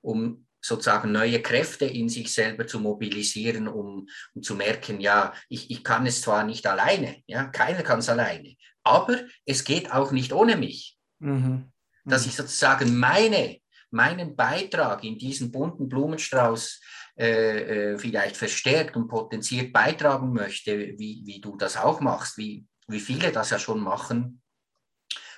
um 0.00 0.46
sozusagen 0.60 1.12
neue 1.12 1.40
Kräfte 1.40 1.84
in 1.84 2.08
sich 2.08 2.32
selber 2.32 2.66
zu 2.66 2.80
mobilisieren, 2.80 3.68
um, 3.68 4.08
um 4.34 4.42
zu 4.42 4.56
merken, 4.56 5.00
ja, 5.00 5.32
ich, 5.48 5.70
ich 5.70 5.84
kann 5.84 6.06
es 6.06 6.20
zwar 6.20 6.44
nicht 6.44 6.66
alleine, 6.66 7.22
ja, 7.26 7.44
keiner 7.44 7.82
kann 7.82 8.00
es 8.00 8.08
alleine, 8.08 8.56
aber 8.82 9.20
es 9.46 9.64
geht 9.64 9.92
auch 9.92 10.10
nicht 10.10 10.32
ohne 10.32 10.56
mich. 10.56 10.98
Mhm 11.20 11.72
dass 12.08 12.22
mhm. 12.22 12.28
ich 12.28 12.36
sozusagen 12.36 12.96
meine, 12.96 13.58
meinen 13.90 14.36
Beitrag 14.36 15.04
in 15.04 15.18
diesen 15.18 15.50
bunten 15.50 15.88
Blumenstrauß 15.88 16.80
äh, 17.18 17.92
äh, 17.92 17.98
vielleicht 17.98 18.36
verstärkt 18.36 18.96
und 18.96 19.08
potenziert 19.08 19.72
beitragen 19.72 20.32
möchte, 20.32 20.94
wie, 20.98 21.22
wie 21.24 21.40
du 21.40 21.56
das 21.56 21.76
auch 21.76 22.00
machst, 22.00 22.38
wie, 22.38 22.66
wie 22.86 23.00
viele 23.00 23.32
das 23.32 23.50
ja 23.50 23.58
schon 23.58 23.80
machen, 23.80 24.42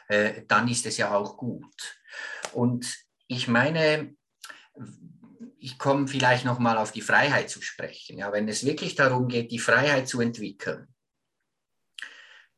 äh, 0.09 0.43
dann 0.47 0.69
ist 0.69 0.87
es 0.87 0.97
ja 0.97 1.15
auch 1.15 1.37
gut. 1.37 2.01
Und 2.53 2.99
ich 3.29 3.49
meine, 3.49 4.15
ich 5.59 5.79
komme 5.79 6.09
vielleicht 6.09 6.45
noch 6.45 6.59
mal 6.59 6.79
auf 6.79 6.93
die 6.93 7.01
Freiheit 7.01 7.49
zu 7.49 7.63
sprechen. 7.63 8.19
Ja, 8.19 8.33
wenn 8.33 8.49
es 8.49 8.65
wirklich 8.65 8.95
darum 8.95 9.29
geht, 9.29 9.51
die 9.51 9.59
Freiheit 9.59 10.09
zu 10.09 10.21
entwickeln, 10.21 10.89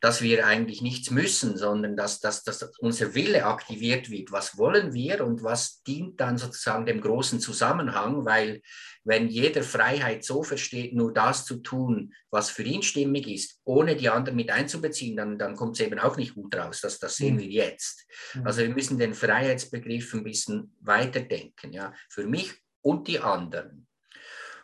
dass 0.03 0.21
wir 0.21 0.45
eigentlich 0.45 0.83
nichts 0.83 1.12
müssen, 1.12 1.57
sondern 1.57 1.97
dass, 1.97 2.19
dass, 2.19 2.43
dass 2.43 2.77
unser 2.81 3.15
Wille 3.15 3.47
aktiviert 3.47 4.11
wird. 4.11 4.33
Was 4.33 4.59
wollen 4.59 4.93
wir 4.93 5.25
und 5.25 5.45
was 5.45 5.85
dient 5.85 6.21
dann 6.21 6.38
sozusagen 6.38 6.87
dem 6.87 7.01
großen 7.01 7.38
Zusammenhang? 7.38 8.25
Weil 8.25 8.62
wenn 9.05 9.29
jeder 9.29 9.62
Freiheit 9.62 10.25
so 10.25 10.43
versteht, 10.43 10.93
nur 10.93 11.15
das 11.15 11.45
zu 11.45 11.59
tun, 11.59 12.12
was 12.31 12.51
für 12.51 12.65
ihn 12.65 12.83
stimmig 12.83 13.29
ist, 13.29 13.61
ohne 13.62 13.95
die 13.95 14.09
anderen 14.09 14.35
mit 14.35 14.51
einzubeziehen, 14.51 15.17
dann, 15.17 15.38
dann 15.38 15.55
kommt 15.55 15.79
es 15.79 15.87
eben 15.87 16.01
auch 16.01 16.17
nicht 16.17 16.35
gut 16.35 16.57
raus. 16.57 16.81
Das, 16.81 16.99
das 16.99 17.15
sehen 17.15 17.37
mhm. 17.37 17.38
wir 17.38 17.49
jetzt. 17.49 18.05
Mhm. 18.35 18.45
Also 18.45 18.62
wir 18.62 18.71
müssen 18.71 18.99
den 18.99 19.15
Freiheitsbegriff 19.15 20.15
ein 20.15 20.25
bisschen 20.25 20.75
weiterdenken, 20.81 21.73
ja, 21.73 21.95
für 22.09 22.27
mich 22.27 22.53
und 22.81 23.07
die 23.07 23.21
anderen. 23.21 23.87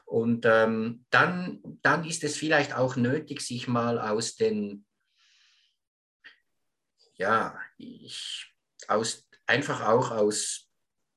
Und 0.04 0.46
ähm, 0.46 1.04
dann, 1.10 1.60
dann 1.82 2.04
ist 2.04 2.24
es 2.24 2.36
vielleicht 2.36 2.74
auch 2.74 2.96
nötig, 2.96 3.40
sich 3.40 3.68
mal 3.68 4.00
aus 4.00 4.34
den 4.34 4.84
ja, 7.18 7.58
ich 7.76 8.54
aus, 8.86 9.26
einfach 9.46 9.86
auch 9.86 10.10
aus 10.10 10.68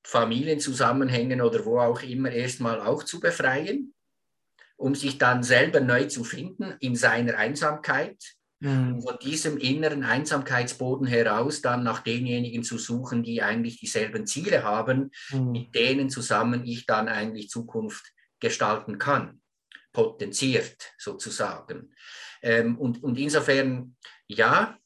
Familienzusammenhängen 0.03 1.41
oder 1.41 1.63
wo 1.65 1.79
auch 1.79 2.01
immer 2.01 2.31
erstmal 2.31 2.81
auch 2.81 3.03
zu 3.03 3.19
befreien, 3.19 3.93
um 4.77 4.95
sich 4.95 5.17
dann 5.17 5.43
selber 5.43 5.79
neu 5.79 6.05
zu 6.05 6.23
finden 6.23 6.75
in 6.79 6.95
seiner 6.95 7.37
Einsamkeit. 7.37 8.17
Mhm. 8.59 8.95
Und 8.95 9.01
von 9.03 9.19
diesem 9.19 9.57
inneren 9.57 10.03
Einsamkeitsboden 10.03 11.07
heraus 11.07 11.61
dann 11.61 11.83
nach 11.83 11.99
denjenigen 11.99 12.63
zu 12.63 12.77
suchen, 12.77 13.23
die 13.23 13.41
eigentlich 13.41 13.79
dieselben 13.79 14.25
Ziele 14.25 14.63
haben, 14.63 15.11
mhm. 15.29 15.51
mit 15.51 15.75
denen 15.75 16.09
zusammen 16.09 16.65
ich 16.65 16.85
dann 16.85 17.07
eigentlich 17.07 17.49
Zukunft 17.49 18.11
gestalten 18.39 18.97
kann, 18.97 19.41
potenziert 19.93 20.93
sozusagen. 20.97 21.93
Ähm, 22.41 22.77
und, 22.77 23.03
und 23.03 23.19
insofern, 23.19 23.95
ja, 24.27 24.77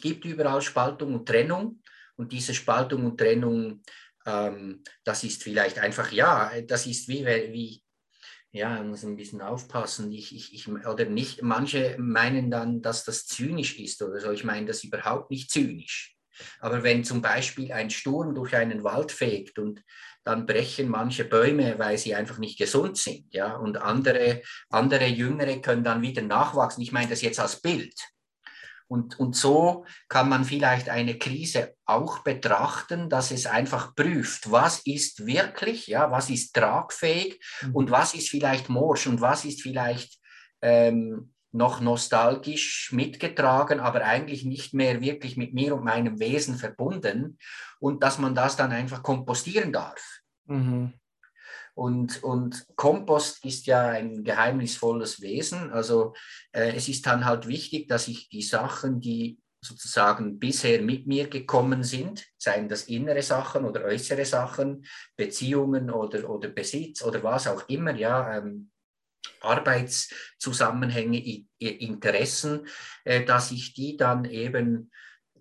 gibt 0.00 0.24
überall 0.24 0.62
Spaltung 0.62 1.14
und 1.14 1.26
Trennung. 1.26 1.82
Und 2.16 2.32
diese 2.32 2.54
Spaltung 2.54 3.04
und 3.04 3.18
Trennung, 3.18 3.82
ähm, 4.24 4.82
das 5.04 5.22
ist 5.24 5.42
vielleicht 5.42 5.78
einfach, 5.78 6.10
ja, 6.12 6.50
das 6.62 6.86
ist 6.86 7.08
wie, 7.08 7.26
wie 7.26 7.82
ja, 8.52 8.70
man 8.70 8.88
muss 8.88 9.04
ein 9.04 9.16
bisschen 9.16 9.42
aufpassen. 9.42 10.10
Ich, 10.12 10.34
ich, 10.34 10.54
ich, 10.54 10.68
oder 10.68 11.04
nicht, 11.04 11.42
manche 11.42 11.96
meinen 11.98 12.50
dann, 12.50 12.80
dass 12.80 13.04
das 13.04 13.26
zynisch 13.26 13.78
ist 13.78 14.02
oder 14.02 14.18
so. 14.18 14.30
Ich 14.30 14.44
meine 14.44 14.66
das 14.66 14.82
überhaupt 14.82 15.30
nicht 15.30 15.50
zynisch. 15.50 16.16
Aber 16.60 16.82
wenn 16.82 17.04
zum 17.04 17.22
Beispiel 17.22 17.72
ein 17.72 17.90
Sturm 17.90 18.34
durch 18.34 18.54
einen 18.54 18.84
Wald 18.84 19.12
fegt 19.12 19.58
und 19.58 19.82
dann 20.24 20.46
brechen 20.46 20.88
manche 20.88 21.24
Bäume, 21.24 21.78
weil 21.78 21.98
sie 21.98 22.14
einfach 22.14 22.38
nicht 22.38 22.58
gesund 22.58 22.98
sind, 22.98 23.32
ja, 23.32 23.56
und 23.56 23.76
andere, 23.76 24.42
andere 24.70 25.06
Jüngere 25.06 25.60
können 25.60 25.84
dann 25.84 26.02
wieder 26.02 26.22
nachwachsen. 26.22 26.82
Ich 26.82 26.92
meine 26.92 27.10
das 27.10 27.22
jetzt 27.22 27.40
als 27.40 27.60
Bild. 27.60 27.94
Und, 28.88 29.18
und 29.18 29.34
so 29.34 29.84
kann 30.08 30.28
man 30.28 30.44
vielleicht 30.44 30.88
eine 30.88 31.18
Krise 31.18 31.74
auch 31.84 32.20
betrachten, 32.20 33.08
dass 33.08 33.30
es 33.30 33.46
einfach 33.46 33.94
prüft, 33.94 34.50
was 34.50 34.80
ist 34.84 35.26
wirklich, 35.26 35.88
ja, 35.88 36.10
was 36.10 36.30
ist 36.30 36.54
tragfähig 36.54 37.40
mhm. 37.62 37.74
und 37.74 37.90
was 37.90 38.14
ist 38.14 38.28
vielleicht 38.28 38.68
morsch 38.68 39.06
und 39.06 39.20
was 39.20 39.44
ist 39.44 39.62
vielleicht 39.62 40.18
ähm, 40.62 41.32
noch 41.52 41.80
nostalgisch 41.80 42.92
mitgetragen, 42.92 43.80
aber 43.80 44.04
eigentlich 44.04 44.44
nicht 44.44 44.74
mehr 44.74 45.00
wirklich 45.00 45.36
mit 45.36 45.54
mir 45.54 45.74
und 45.74 45.84
meinem 45.84 46.20
Wesen 46.20 46.56
verbunden 46.56 47.38
und 47.80 48.02
dass 48.02 48.18
man 48.18 48.34
das 48.34 48.56
dann 48.56 48.72
einfach 48.72 49.02
kompostieren 49.02 49.72
darf. 49.72 50.20
Mhm. 50.44 50.92
Und, 51.76 52.24
und 52.24 52.66
Kompost 52.74 53.44
ist 53.44 53.66
ja 53.66 53.90
ein 53.90 54.24
geheimnisvolles 54.24 55.20
Wesen. 55.20 55.70
Also 55.72 56.14
äh, 56.52 56.72
es 56.74 56.88
ist 56.88 57.04
dann 57.04 57.26
halt 57.26 57.46
wichtig, 57.46 57.86
dass 57.86 58.08
ich 58.08 58.30
die 58.30 58.40
Sachen, 58.40 58.98
die 58.98 59.38
sozusagen 59.62 60.38
bisher 60.38 60.80
mit 60.80 61.06
mir 61.06 61.28
gekommen 61.28 61.82
sind, 61.82 62.24
seien 62.38 62.70
das 62.70 62.84
innere 62.84 63.20
Sachen 63.20 63.66
oder 63.66 63.84
äußere 63.84 64.24
Sachen, 64.24 64.86
Beziehungen 65.16 65.90
oder, 65.90 66.30
oder 66.30 66.48
Besitz 66.48 67.02
oder 67.02 67.22
was 67.22 67.46
auch 67.46 67.68
immer, 67.68 67.94
ja, 67.94 68.38
ähm, 68.38 68.70
Arbeitszusammenhänge, 69.42 71.44
Interessen, 71.58 72.66
äh, 73.04 73.22
dass 73.24 73.50
ich 73.50 73.74
die 73.74 73.98
dann 73.98 74.24
eben 74.24 74.90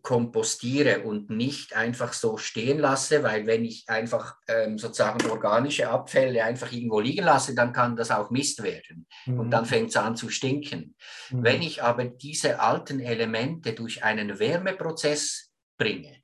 kompostiere 0.06 1.02
und 1.02 1.32
nicht 1.32 1.76
einfach 1.76 2.14
so 2.14 2.38
stehen 2.38 2.78
lasse, 2.78 3.24
weil 3.24 3.48
wenn 3.48 3.66
ich 3.66 3.90
einfach 3.90 4.38
ähm, 4.48 4.78
sozusagen 4.78 5.28
organische 5.30 5.90
Abfälle 5.90 6.44
einfach 6.44 6.72
irgendwo 6.72 7.00
liegen 7.00 7.26
lasse, 7.26 7.56
dann 7.56 7.74
kann 7.74 7.96
das 7.96 8.12
auch 8.12 8.30
Mist 8.30 8.62
werden 8.62 9.08
mhm. 9.26 9.40
und 9.40 9.50
dann 9.52 9.64
mhm. 9.64 9.70
fängt 9.70 9.90
es 9.90 9.98
an 9.98 10.16
zu 10.16 10.30
stinken. 10.30 10.96
Mhm. 11.32 11.44
Wenn 11.44 11.62
ich 11.64 11.82
aber 11.82 12.06
diese 12.06 12.60
alten 12.60 13.00
Elemente 13.00 13.74
durch 13.74 14.04
einen 14.04 14.38
Wärmeprozess 14.38 15.52
bringe, 15.78 16.22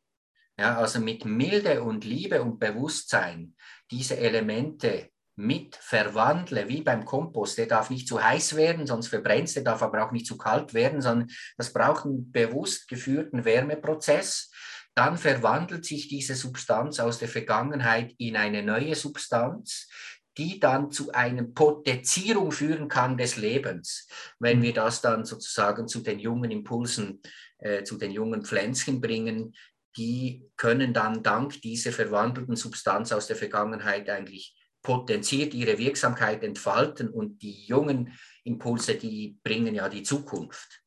ja, 0.59 0.77
also 0.77 0.99
mit 0.99 1.25
Milde 1.25 1.81
und 1.81 2.05
Liebe 2.05 2.43
und 2.43 2.59
Bewusstsein 2.59 3.55
diese 3.89 4.15
Elemente 4.17 5.09
mit 5.41 5.75
verwandle, 5.75 6.69
wie 6.69 6.81
beim 6.81 7.03
Kompost. 7.03 7.57
Der 7.57 7.65
darf 7.65 7.89
nicht 7.89 8.07
zu 8.07 8.23
heiß 8.23 8.55
werden, 8.55 8.85
sonst 8.85 9.07
verbrennt 9.07 9.47
es, 9.47 9.55
der 9.55 9.63
darf 9.63 9.81
aber 9.81 10.05
auch 10.05 10.11
nicht 10.11 10.27
zu 10.27 10.37
kalt 10.37 10.73
werden, 10.73 11.01
sondern 11.01 11.29
das 11.57 11.73
braucht 11.73 12.05
einen 12.05 12.31
bewusst 12.31 12.87
geführten 12.87 13.43
Wärmeprozess. 13.43 14.51
Dann 14.93 15.17
verwandelt 15.17 15.85
sich 15.85 16.07
diese 16.07 16.35
Substanz 16.35 16.99
aus 16.99 17.17
der 17.17 17.27
Vergangenheit 17.27 18.13
in 18.17 18.35
eine 18.35 18.61
neue 18.61 18.95
Substanz, 18.95 19.89
die 20.37 20.59
dann 20.59 20.91
zu 20.91 21.11
einer 21.11 21.43
Potenzierung 21.43 22.51
führen 22.51 22.87
kann 22.87 23.17
des 23.17 23.35
Lebens, 23.35 24.07
wenn 24.39 24.59
mhm. 24.59 24.63
wir 24.63 24.73
das 24.73 25.01
dann 25.01 25.25
sozusagen 25.25 25.87
zu 25.87 26.01
den 26.01 26.19
jungen 26.19 26.51
Impulsen, 26.51 27.21
äh, 27.57 27.83
zu 27.83 27.97
den 27.97 28.11
jungen 28.11 28.43
Pflänzchen 28.43 29.01
bringen, 29.01 29.53
die 29.97 30.49
können 30.55 30.93
dann 30.93 31.21
dank 31.21 31.61
dieser 31.61 31.91
verwandelten 31.91 32.55
Substanz 32.55 33.11
aus 33.11 33.27
der 33.27 33.35
Vergangenheit 33.35 34.09
eigentlich 34.09 34.55
potenziert 34.81 35.53
ihre 35.53 35.77
Wirksamkeit 35.77 36.43
entfalten 36.43 37.09
und 37.09 37.41
die 37.41 37.65
jungen 37.65 38.13
Impulse, 38.43 38.95
die 38.95 39.37
bringen 39.43 39.75
ja 39.75 39.89
die 39.89 40.03
Zukunft. 40.03 40.81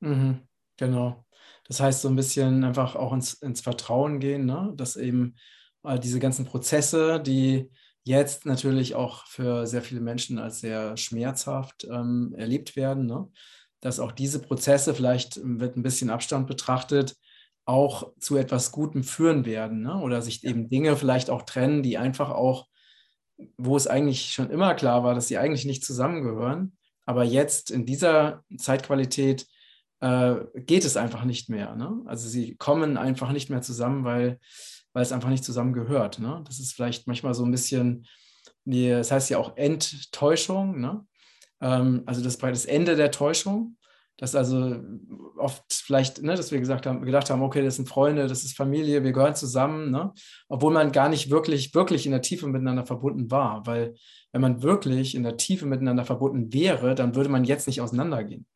Mhm, 0.00 0.40
genau. 0.76 1.24
Das 1.68 1.80
heißt, 1.80 2.02
so 2.02 2.08
ein 2.08 2.16
bisschen 2.16 2.64
einfach 2.64 2.96
auch 2.96 3.12
ins, 3.12 3.34
ins 3.34 3.60
Vertrauen 3.60 4.20
gehen, 4.20 4.46
ne? 4.46 4.72
dass 4.76 4.96
eben 4.96 5.36
äh, 5.84 5.98
diese 5.98 6.18
ganzen 6.18 6.44
Prozesse, 6.46 7.20
die 7.20 7.70
jetzt 8.04 8.46
natürlich 8.46 8.94
auch 8.94 9.26
für 9.26 9.66
sehr 9.66 9.82
viele 9.82 10.00
Menschen 10.00 10.38
als 10.38 10.60
sehr 10.60 10.96
schmerzhaft 10.96 11.84
ähm, 11.90 12.34
erlebt 12.36 12.76
werden, 12.76 13.06
ne? 13.06 13.28
dass 13.80 14.00
auch 14.00 14.12
diese 14.12 14.40
Prozesse, 14.40 14.94
vielleicht 14.94 15.40
wird 15.42 15.76
ein 15.76 15.82
bisschen 15.82 16.10
Abstand 16.10 16.46
betrachtet, 16.46 17.16
auch 17.64 18.12
zu 18.20 18.36
etwas 18.36 18.70
Gutem 18.70 19.02
führen 19.02 19.44
werden 19.44 19.82
ne? 19.82 20.00
oder 20.00 20.22
sich 20.22 20.44
eben 20.44 20.68
Dinge 20.68 20.96
vielleicht 20.96 21.30
auch 21.30 21.42
trennen, 21.42 21.82
die 21.82 21.98
einfach 21.98 22.30
auch 22.30 22.68
wo 23.56 23.76
es 23.76 23.86
eigentlich 23.86 24.32
schon 24.32 24.50
immer 24.50 24.74
klar 24.74 25.04
war, 25.04 25.14
dass 25.14 25.28
sie 25.28 25.38
eigentlich 25.38 25.64
nicht 25.64 25.84
zusammengehören. 25.84 26.76
Aber 27.04 27.24
jetzt 27.24 27.70
in 27.70 27.86
dieser 27.86 28.42
Zeitqualität 28.58 29.46
äh, 30.00 30.36
geht 30.54 30.84
es 30.84 30.96
einfach 30.96 31.24
nicht 31.24 31.48
mehr. 31.48 31.74
Ne? 31.76 32.02
Also 32.06 32.28
sie 32.28 32.56
kommen 32.56 32.96
einfach 32.96 33.32
nicht 33.32 33.50
mehr 33.50 33.62
zusammen, 33.62 34.04
weil, 34.04 34.38
weil 34.92 35.02
es 35.02 35.12
einfach 35.12 35.28
nicht 35.28 35.44
zusammengehört. 35.44 36.18
Ne? 36.18 36.42
Das 36.46 36.58
ist 36.58 36.72
vielleicht 36.72 37.06
manchmal 37.06 37.34
so 37.34 37.44
ein 37.44 37.50
bisschen, 37.50 38.06
das 38.64 39.10
heißt 39.10 39.30
ja 39.30 39.38
auch 39.38 39.56
Enttäuschung. 39.56 40.80
Ne? 40.80 41.06
Ähm, 41.60 42.02
also 42.06 42.22
das, 42.22 42.38
das 42.38 42.64
Ende 42.64 42.96
der 42.96 43.10
Täuschung 43.10 43.76
dass 44.16 44.34
also 44.34 44.82
oft 45.36 45.72
vielleicht, 45.72 46.22
ne, 46.22 46.34
dass 46.34 46.50
wir 46.50 46.58
gesagt 46.58 46.86
haben, 46.86 47.04
gedacht 47.04 47.28
haben, 47.28 47.42
okay, 47.42 47.62
das 47.62 47.76
sind 47.76 47.88
Freunde, 47.88 48.26
das 48.26 48.44
ist 48.44 48.56
Familie, 48.56 49.04
wir 49.04 49.12
gehören 49.12 49.34
zusammen, 49.34 49.90
ne? 49.90 50.12
obwohl 50.48 50.72
man 50.72 50.92
gar 50.92 51.08
nicht 51.08 51.30
wirklich, 51.30 51.74
wirklich 51.74 52.06
in 52.06 52.12
der 52.12 52.22
Tiefe 52.22 52.46
miteinander 52.46 52.86
verbunden 52.86 53.30
war. 53.30 53.66
Weil 53.66 53.94
wenn 54.32 54.40
man 54.40 54.62
wirklich 54.62 55.14
in 55.14 55.22
der 55.22 55.36
Tiefe 55.36 55.66
miteinander 55.66 56.04
verbunden 56.04 56.52
wäre, 56.52 56.94
dann 56.94 57.14
würde 57.14 57.28
man 57.28 57.44
jetzt 57.44 57.66
nicht 57.66 57.80
auseinandergehen. 57.80 58.46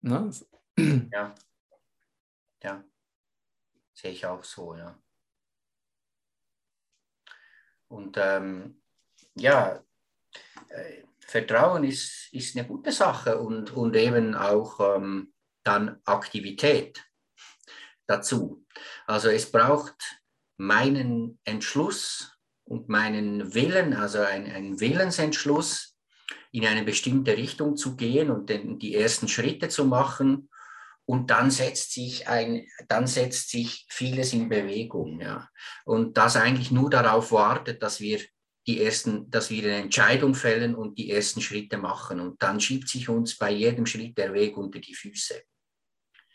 Ne? 0.00 0.30
Ja. 1.12 1.34
Ja. 2.62 2.84
Sehe 3.94 4.12
ich 4.12 4.26
auch 4.26 4.42
so, 4.42 4.74
ja. 4.74 4.98
Und 7.88 8.16
ähm, 8.18 8.80
ja, 9.34 9.80
äh, 10.68 11.02
Vertrauen 11.28 11.84
ist, 11.84 12.28
ist 12.32 12.56
eine 12.56 12.66
gute 12.66 12.90
Sache 12.90 13.38
und, 13.38 13.70
und 13.76 13.94
eben 13.94 14.34
auch 14.34 14.96
ähm, 14.96 15.34
dann 15.62 16.00
Aktivität 16.06 17.04
dazu. 18.06 18.64
Also 19.06 19.28
es 19.28 19.52
braucht 19.52 19.94
meinen 20.56 21.38
Entschluss 21.44 22.32
und 22.64 22.88
meinen 22.88 23.54
Willen, 23.54 23.92
also 23.92 24.20
einen 24.20 24.80
Willensentschluss, 24.80 25.96
in 26.50 26.66
eine 26.66 26.82
bestimmte 26.82 27.36
Richtung 27.36 27.76
zu 27.76 27.96
gehen 27.96 28.30
und 28.30 28.48
den, 28.48 28.78
die 28.78 28.94
ersten 28.94 29.28
Schritte 29.28 29.68
zu 29.68 29.84
machen. 29.84 30.48
Und 31.04 31.30
dann 31.30 31.50
setzt 31.50 31.92
sich 31.92 32.26
ein, 32.26 32.66
dann 32.88 33.06
setzt 33.06 33.50
sich 33.50 33.86
vieles 33.90 34.32
in 34.32 34.48
Bewegung, 34.48 35.20
ja. 35.20 35.48
Und 35.84 36.16
das 36.16 36.36
eigentlich 36.36 36.70
nur 36.70 36.88
darauf 36.90 37.32
wartet, 37.32 37.82
dass 37.82 38.00
wir 38.00 38.20
die 38.68 38.82
ersten, 38.82 39.30
dass 39.30 39.48
wir 39.48 39.64
eine 39.64 39.82
Entscheidung 39.84 40.34
fällen 40.34 40.74
und 40.74 40.98
die 40.98 41.10
ersten 41.10 41.40
Schritte 41.40 41.78
machen. 41.78 42.20
Und 42.20 42.40
dann 42.42 42.60
schiebt 42.60 42.86
sich 42.88 43.08
uns 43.08 43.38
bei 43.38 43.50
jedem 43.50 43.86
Schritt 43.86 44.16
der 44.18 44.34
Weg 44.34 44.58
unter 44.58 44.78
die 44.78 44.94
Füße. 44.94 45.42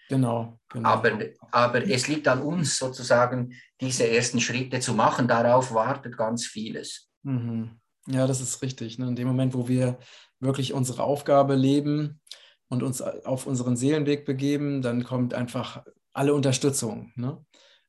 Genau. 0.10 0.60
genau. 0.68 0.90
Aber, 0.90 1.20
aber 1.52 1.88
es 1.88 2.08
liegt 2.08 2.28
an 2.28 2.42
uns 2.42 2.78
sozusagen, 2.78 3.54
diese 3.80 4.10
ersten 4.10 4.42
Schritte 4.42 4.80
zu 4.80 4.96
machen. 4.96 5.28
Darauf 5.28 5.74
wartet 5.76 6.18
ganz 6.18 6.48
vieles. 6.48 7.08
Mhm. 7.22 7.80
Ja, 8.08 8.26
das 8.26 8.42
ist 8.42 8.64
richtig. 8.64 8.98
Ne? 8.98 9.08
In 9.08 9.16
dem 9.16 9.28
Moment, 9.28 9.54
wo 9.54 9.68
wir 9.68 10.00
wirklich 10.40 10.74
unsere 10.74 11.04
Aufgabe 11.04 11.54
leben 11.54 12.20
und 12.68 12.82
uns 12.82 13.02
auf 13.02 13.46
unseren 13.46 13.78
Seelenweg 13.78 14.26
begeben, 14.26 14.82
dann 14.82 15.04
kommt 15.04 15.36
einfach 15.36 15.86
alle 16.14 16.34
Unterstützung. 16.34 17.12
Ne? 17.16 17.46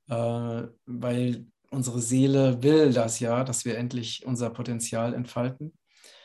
Äh, 0.08 0.68
weil 0.84 1.46
unsere 1.74 2.00
Seele 2.00 2.62
will 2.62 2.92
das 2.92 3.20
ja, 3.20 3.44
dass 3.44 3.64
wir 3.64 3.76
endlich 3.76 4.24
unser 4.24 4.50
Potenzial 4.50 5.14
entfalten. 5.14 5.72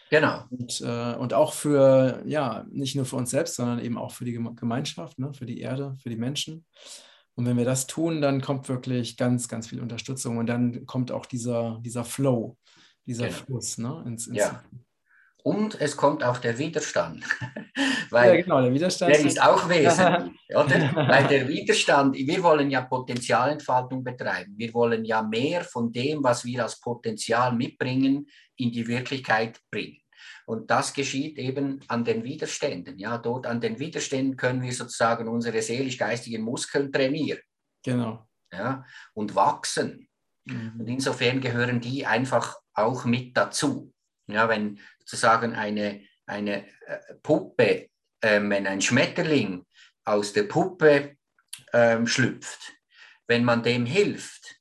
Genau. 0.09 0.43
Und, 0.49 0.81
äh, 0.81 1.15
und 1.15 1.33
auch 1.33 1.53
für, 1.53 2.23
ja, 2.25 2.65
nicht 2.71 2.95
nur 2.95 3.05
für 3.05 3.15
uns 3.15 3.29
selbst, 3.29 3.55
sondern 3.55 3.79
eben 3.79 3.97
auch 3.97 4.12
für 4.12 4.25
die 4.25 4.33
Gemeinschaft, 4.33 5.19
ne, 5.19 5.33
für 5.33 5.45
die 5.45 5.59
Erde, 5.59 5.95
für 6.01 6.09
die 6.09 6.15
Menschen. 6.15 6.65
Und 7.35 7.45
wenn 7.45 7.57
wir 7.57 7.65
das 7.65 7.88
tun, 7.88 8.21
dann 8.21 8.41
kommt 8.41 8.67
wirklich 8.69 9.17
ganz, 9.17 9.47
ganz 9.47 9.67
viel 9.67 9.81
Unterstützung 9.81 10.38
und 10.38 10.47
dann 10.47 10.85
kommt 10.85 11.12
auch 11.12 11.25
dieser, 11.25 11.79
dieser 11.81 12.03
Flow, 12.03 12.57
dieser 13.05 13.27
genau. 13.27 13.38
Fluss 13.38 13.77
ne, 13.77 14.03
ins, 14.05 14.27
ins 14.27 14.38
ja. 14.38 14.63
Und 15.43 15.80
es 15.80 15.95
kommt 15.95 16.23
auch 16.23 16.38
der 16.38 16.58
Widerstand. 16.58 17.23
Weil 18.10 18.36
ja, 18.36 18.41
genau, 18.41 18.62
der 18.62 18.73
Widerstand. 18.73 19.15
Der 19.15 19.25
ist 19.25 19.41
auch 19.41 19.69
wesentlich, 19.69 20.34
oder? 20.49 20.93
Weil 20.95 21.28
der 21.28 21.47
Widerstand, 21.47 22.15
wir 22.15 22.43
wollen 22.43 22.69
ja 22.69 22.82
Potenzialentfaltung 22.82 24.04
betreiben. 24.04 24.54
Wir 24.58 24.73
wollen 24.73 25.06
ja 25.06 25.21
mehr 25.21 25.63
von 25.63 25.91
dem, 25.91 26.23
was 26.23 26.43
wir 26.43 26.63
als 26.63 26.80
Potenzial 26.80 27.54
mitbringen, 27.54 28.28
in 28.58 28.71
die 28.71 28.88
Wirklichkeit 28.88 29.60
bringen. 29.71 29.97
Und 30.45 30.69
das 30.69 30.93
geschieht 30.93 31.38
eben 31.38 31.80
an 31.88 32.04
den 32.04 32.23
Widerständen. 32.23 32.97
Ja, 32.97 33.17
dort 33.17 33.45
an 33.45 33.62
den 33.62 33.80
Widerständen 33.80 34.36
können 34.36 34.62
wir 34.62 34.73
sozusagen 34.73 35.28
unsere 35.28 35.62
seelisch-geistigen 35.62 36.41
Muskeln 36.41 36.91
trainieren. 36.91 37.39
Genau. 37.84 38.28
Ja, 38.52 38.84
und 39.13 39.36
wachsen. 39.36 40.10
Mhm. 40.45 40.73
Und 40.80 40.88
insofern 40.88 41.39
gehören 41.39 41.80
die 41.80 42.06
einfach 42.06 42.58
auch 42.73 43.06
mit 43.06 43.38
dazu. 43.38 43.93
Ja, 44.28 44.49
wenn 44.49 44.80
sozusagen 45.10 45.56
eine, 45.56 46.02
eine 46.28 46.67
äh, 46.86 47.15
Puppe, 47.24 47.89
äh, 48.22 48.41
wenn 48.41 48.67
ein 48.67 48.82
Schmetterling 48.82 49.65
aus 50.06 50.34
der 50.34 50.43
Puppe 50.43 51.15
äh, 51.72 52.06
schlüpft, 52.06 52.74
wenn 53.28 53.43
man 53.43 53.63
dem 53.63 53.86
hilft, 53.86 54.56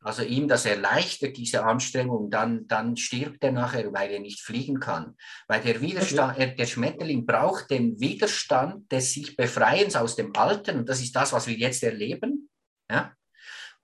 also 0.00 0.22
ihm 0.22 0.48
das 0.48 0.66
erleichtert, 0.66 1.36
diese 1.36 1.64
Anstrengung, 1.64 2.28
dann, 2.28 2.66
dann 2.66 2.96
stirbt 2.96 3.42
er 3.42 3.52
nachher, 3.52 3.90
weil 3.92 4.10
er 4.10 4.20
nicht 4.20 4.40
fliegen 4.40 4.78
kann. 4.78 5.16
Weil 5.48 5.62
der 5.62 5.80
Widerstand, 5.80 6.36
okay. 6.36 6.54
der 6.56 6.66
Schmetterling 6.66 7.24
braucht 7.24 7.70
den 7.70 7.98
Widerstand 8.00 8.90
des 8.92 9.12
sich 9.12 9.36
Befreiens 9.36 9.96
aus 9.96 10.16
dem 10.16 10.34
Alten, 10.36 10.78
und 10.80 10.88
das 10.88 11.00
ist 11.00 11.16
das, 11.16 11.32
was 11.32 11.46
wir 11.46 11.54
jetzt 11.54 11.82
erleben, 11.82 12.50
ja, 12.90 13.14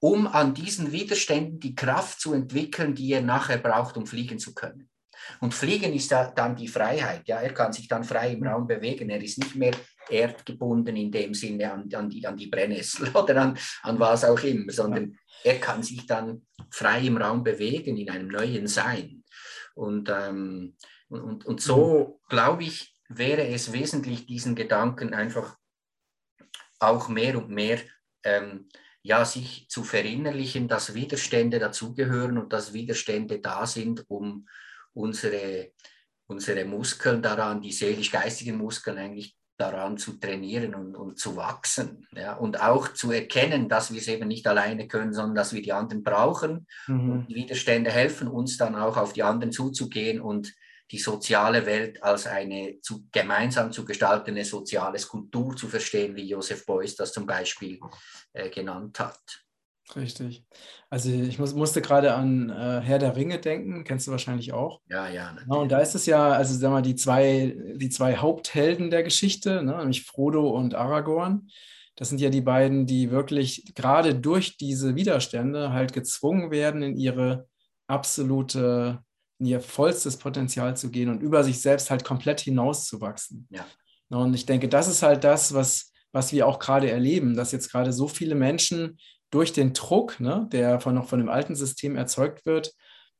um 0.01 0.27
an 0.27 0.55
diesen 0.55 0.92
Widerständen 0.92 1.61
die 1.61 1.75
Kraft 1.75 2.20
zu 2.20 2.35
entwickeln, 2.35 2.94
die 2.94 3.12
er 3.12 3.23
nachher 3.23 3.59
braucht, 3.59 3.96
um 3.96 4.07
fliegen 4.07 4.38
zu 4.38 4.55
können. 4.55 4.89
Und 5.40 5.55
Fliegen 5.55 5.93
ist 5.93 6.11
da 6.11 6.31
dann 6.31 6.57
die 6.57 6.69
Freiheit. 6.69 7.27
Ja, 7.27 7.40
er 7.40 7.55
kann 7.55 7.73
sich 7.73 7.88
dann 7.88 8.05
frei 8.05 8.33
im 8.33 8.47
Raum 8.47 8.66
bewegen. 8.66 9.11
Er 9.11 9.23
ist 9.23 9.38
nicht 9.38 9.55
mehr 9.55 9.73
erdgebunden 10.09 10.97
in 10.97 11.11
dem 11.11 11.35
Sinne 11.35 11.73
an, 11.73 11.88
an, 11.95 12.11
die, 12.11 12.27
an 12.27 12.37
die 12.37 12.49
Brennnessel 12.49 13.09
oder 13.14 13.37
an, 13.37 13.59
an 13.83 13.99
was 14.01 14.25
auch 14.25 14.43
immer, 14.43 14.73
sondern 14.73 15.16
er 15.45 15.59
kann 15.59 15.83
sich 15.83 16.07
dann 16.07 16.47
frei 16.71 17.07
im 17.07 17.16
Raum 17.16 17.45
bewegen 17.45 17.97
in 17.97 18.11
einem 18.11 18.29
neuen 18.29 18.66
Sein. 18.66 19.25
Und, 19.75 20.11
ähm, 20.11 20.77
und, 21.09 21.47
und 21.47 21.61
so, 21.61 22.21
glaube 22.29 22.64
ich, 22.64 22.95
wäre 23.09 23.47
es 23.47 23.73
wesentlich, 23.73 24.27
diesen 24.27 24.55
Gedanken 24.55 25.14
einfach 25.14 25.57
auch 26.79 27.09
mehr 27.09 27.37
und 27.37 27.51
mehr 27.51 27.79
ähm, 28.25 28.69
ja, 29.03 29.25
sich 29.25 29.66
zu 29.69 29.83
verinnerlichen, 29.83 30.69
dass 30.69 30.95
Widerstände 30.95 31.59
dazugehören 31.59 32.38
und 32.38 32.53
dass 32.53 32.73
Widerstände 32.73 33.40
da 33.40 33.66
sind, 33.66 34.05
um 34.09 34.47
unsere 34.95 35.72
unsere 36.30 36.64
Muskeln 36.64 37.20
daran, 37.20 37.61
die 37.61 37.72
seelisch-geistigen 37.72 38.57
Muskeln 38.57 38.97
eigentlich 38.97 39.36
daran 39.59 39.99
zu 39.99 40.14
trainieren 40.14 40.74
und, 40.74 40.97
und 40.97 41.18
zu 41.18 41.36
wachsen. 41.36 42.07
Ja? 42.16 42.34
Und 42.34 42.61
auch 42.61 42.95
zu 42.95 43.12
erkennen, 43.12 43.68
dass 43.68 43.93
wir 43.93 44.01
es 44.01 44.09
eben 44.09 44.28
nicht 44.28 44.47
alleine 44.47 44.88
können, 44.88 45.12
sondern 45.12 45.34
dass 45.34 45.53
wir 45.53 45.61
die 45.61 45.72
anderen 45.72 46.03
brauchen. 46.03 46.66
Mhm. 46.86 47.11
Und 47.11 47.28
Widerstände 47.28 47.91
helfen 47.91 48.28
uns 48.28 48.57
dann 48.57 48.74
auch 48.74 48.97
auf 48.97 49.12
die 49.12 49.22
anderen 49.22 49.53
zuzugehen 49.53 50.20
und 50.20 50.55
die 50.91 50.99
soziale 50.99 51.66
Welt 51.66 52.03
als 52.03 52.26
eine 52.26 52.80
zu, 52.80 53.07
gemeinsam 53.12 53.70
zu 53.70 53.84
gestaltende 53.84 54.45
soziale 54.45 54.99
Kultur 55.01 55.55
zu 55.55 55.68
verstehen, 55.68 56.16
wie 56.16 56.28
Joseph 56.28 56.64
Beuys 56.64 56.97
das 56.97 57.12
zum 57.12 57.26
Beispiel 57.26 57.78
äh, 58.32 58.49
genannt 58.49 58.99
hat. 58.99 59.45
Richtig. 59.97 60.45
Also 60.88 61.11
ich 61.11 61.38
muss, 61.38 61.55
musste 61.55 61.82
gerade 61.82 62.14
an 62.14 62.51
äh, 62.51 62.80
Herr 62.80 62.99
der 62.99 63.16
Ringe 63.16 63.38
denken, 63.38 63.84
kennst 63.84 64.07
du 64.07 64.11
wahrscheinlich 64.11 64.53
auch. 64.53 64.80
Ja, 64.88 65.09
ja. 65.09 65.36
ja 65.49 65.57
und 65.57 65.70
da 65.70 65.78
ist 65.78 65.95
es 65.95 66.07
ja, 66.07 66.30
also 66.30 66.55
sag 66.55 66.70
mal, 66.70 66.82
die 66.82 66.97
zwei, 66.97 67.57
die 67.76 67.91
zwei 67.91 68.16
Haupthelden 68.16 68.91
der 68.91 69.03
Geschichte, 69.03 69.62
ne, 69.62 69.76
nämlich 69.76 70.05
Frodo 70.05 70.51
und 70.51 70.74
Aragorn. 70.74 71.49
Das 71.97 72.09
sind 72.09 72.20
ja 72.20 72.30
die 72.30 72.41
beiden, 72.41 72.86
die 72.86 73.11
wirklich 73.11 73.72
gerade 73.74 74.14
durch 74.14 74.57
diese 74.57 74.95
Widerstände 74.97 75.72
halt 75.72 75.93
gezwungen 75.93 76.51
werden, 76.51 76.82
in 76.82 76.97
ihre 76.97 77.47
absolute, 77.88 79.01
in 79.38 79.47
ihr 79.47 79.61
vollstes 79.61 80.16
Potenzial 80.16 80.76
zu 80.76 80.91
gehen 80.91 81.11
und 81.11 81.20
über 81.20 81.45
sich 81.45 81.61
selbst 81.61 81.91
halt 81.91 82.05
komplett 82.05 82.41
hinauszuwachsen. 82.41 83.47
Ja. 83.51 83.66
Und 84.09 84.34
ich 84.34 84.47
denke, 84.47 84.68
das 84.68 84.88
ist 84.88 85.03
halt 85.03 85.24
das, 85.24 85.53
was, 85.53 85.93
was 86.12 86.32
wir 86.32 86.47
auch 86.47 86.59
gerade 86.59 86.91
erleben, 86.91 87.36
dass 87.36 87.53
jetzt 87.53 87.70
gerade 87.70 87.93
so 87.93 88.09
viele 88.09 88.34
Menschen 88.34 88.99
durch 89.31 89.53
den 89.53 89.72
Druck, 89.72 90.20
ne, 90.20 90.49
der 90.53 90.81
von, 90.81 90.95
noch 90.95 91.09
von 91.09 91.18
dem 91.18 91.28
alten 91.28 91.55
System 91.55 91.97
erzeugt 91.97 92.47
wird, 92.47 92.72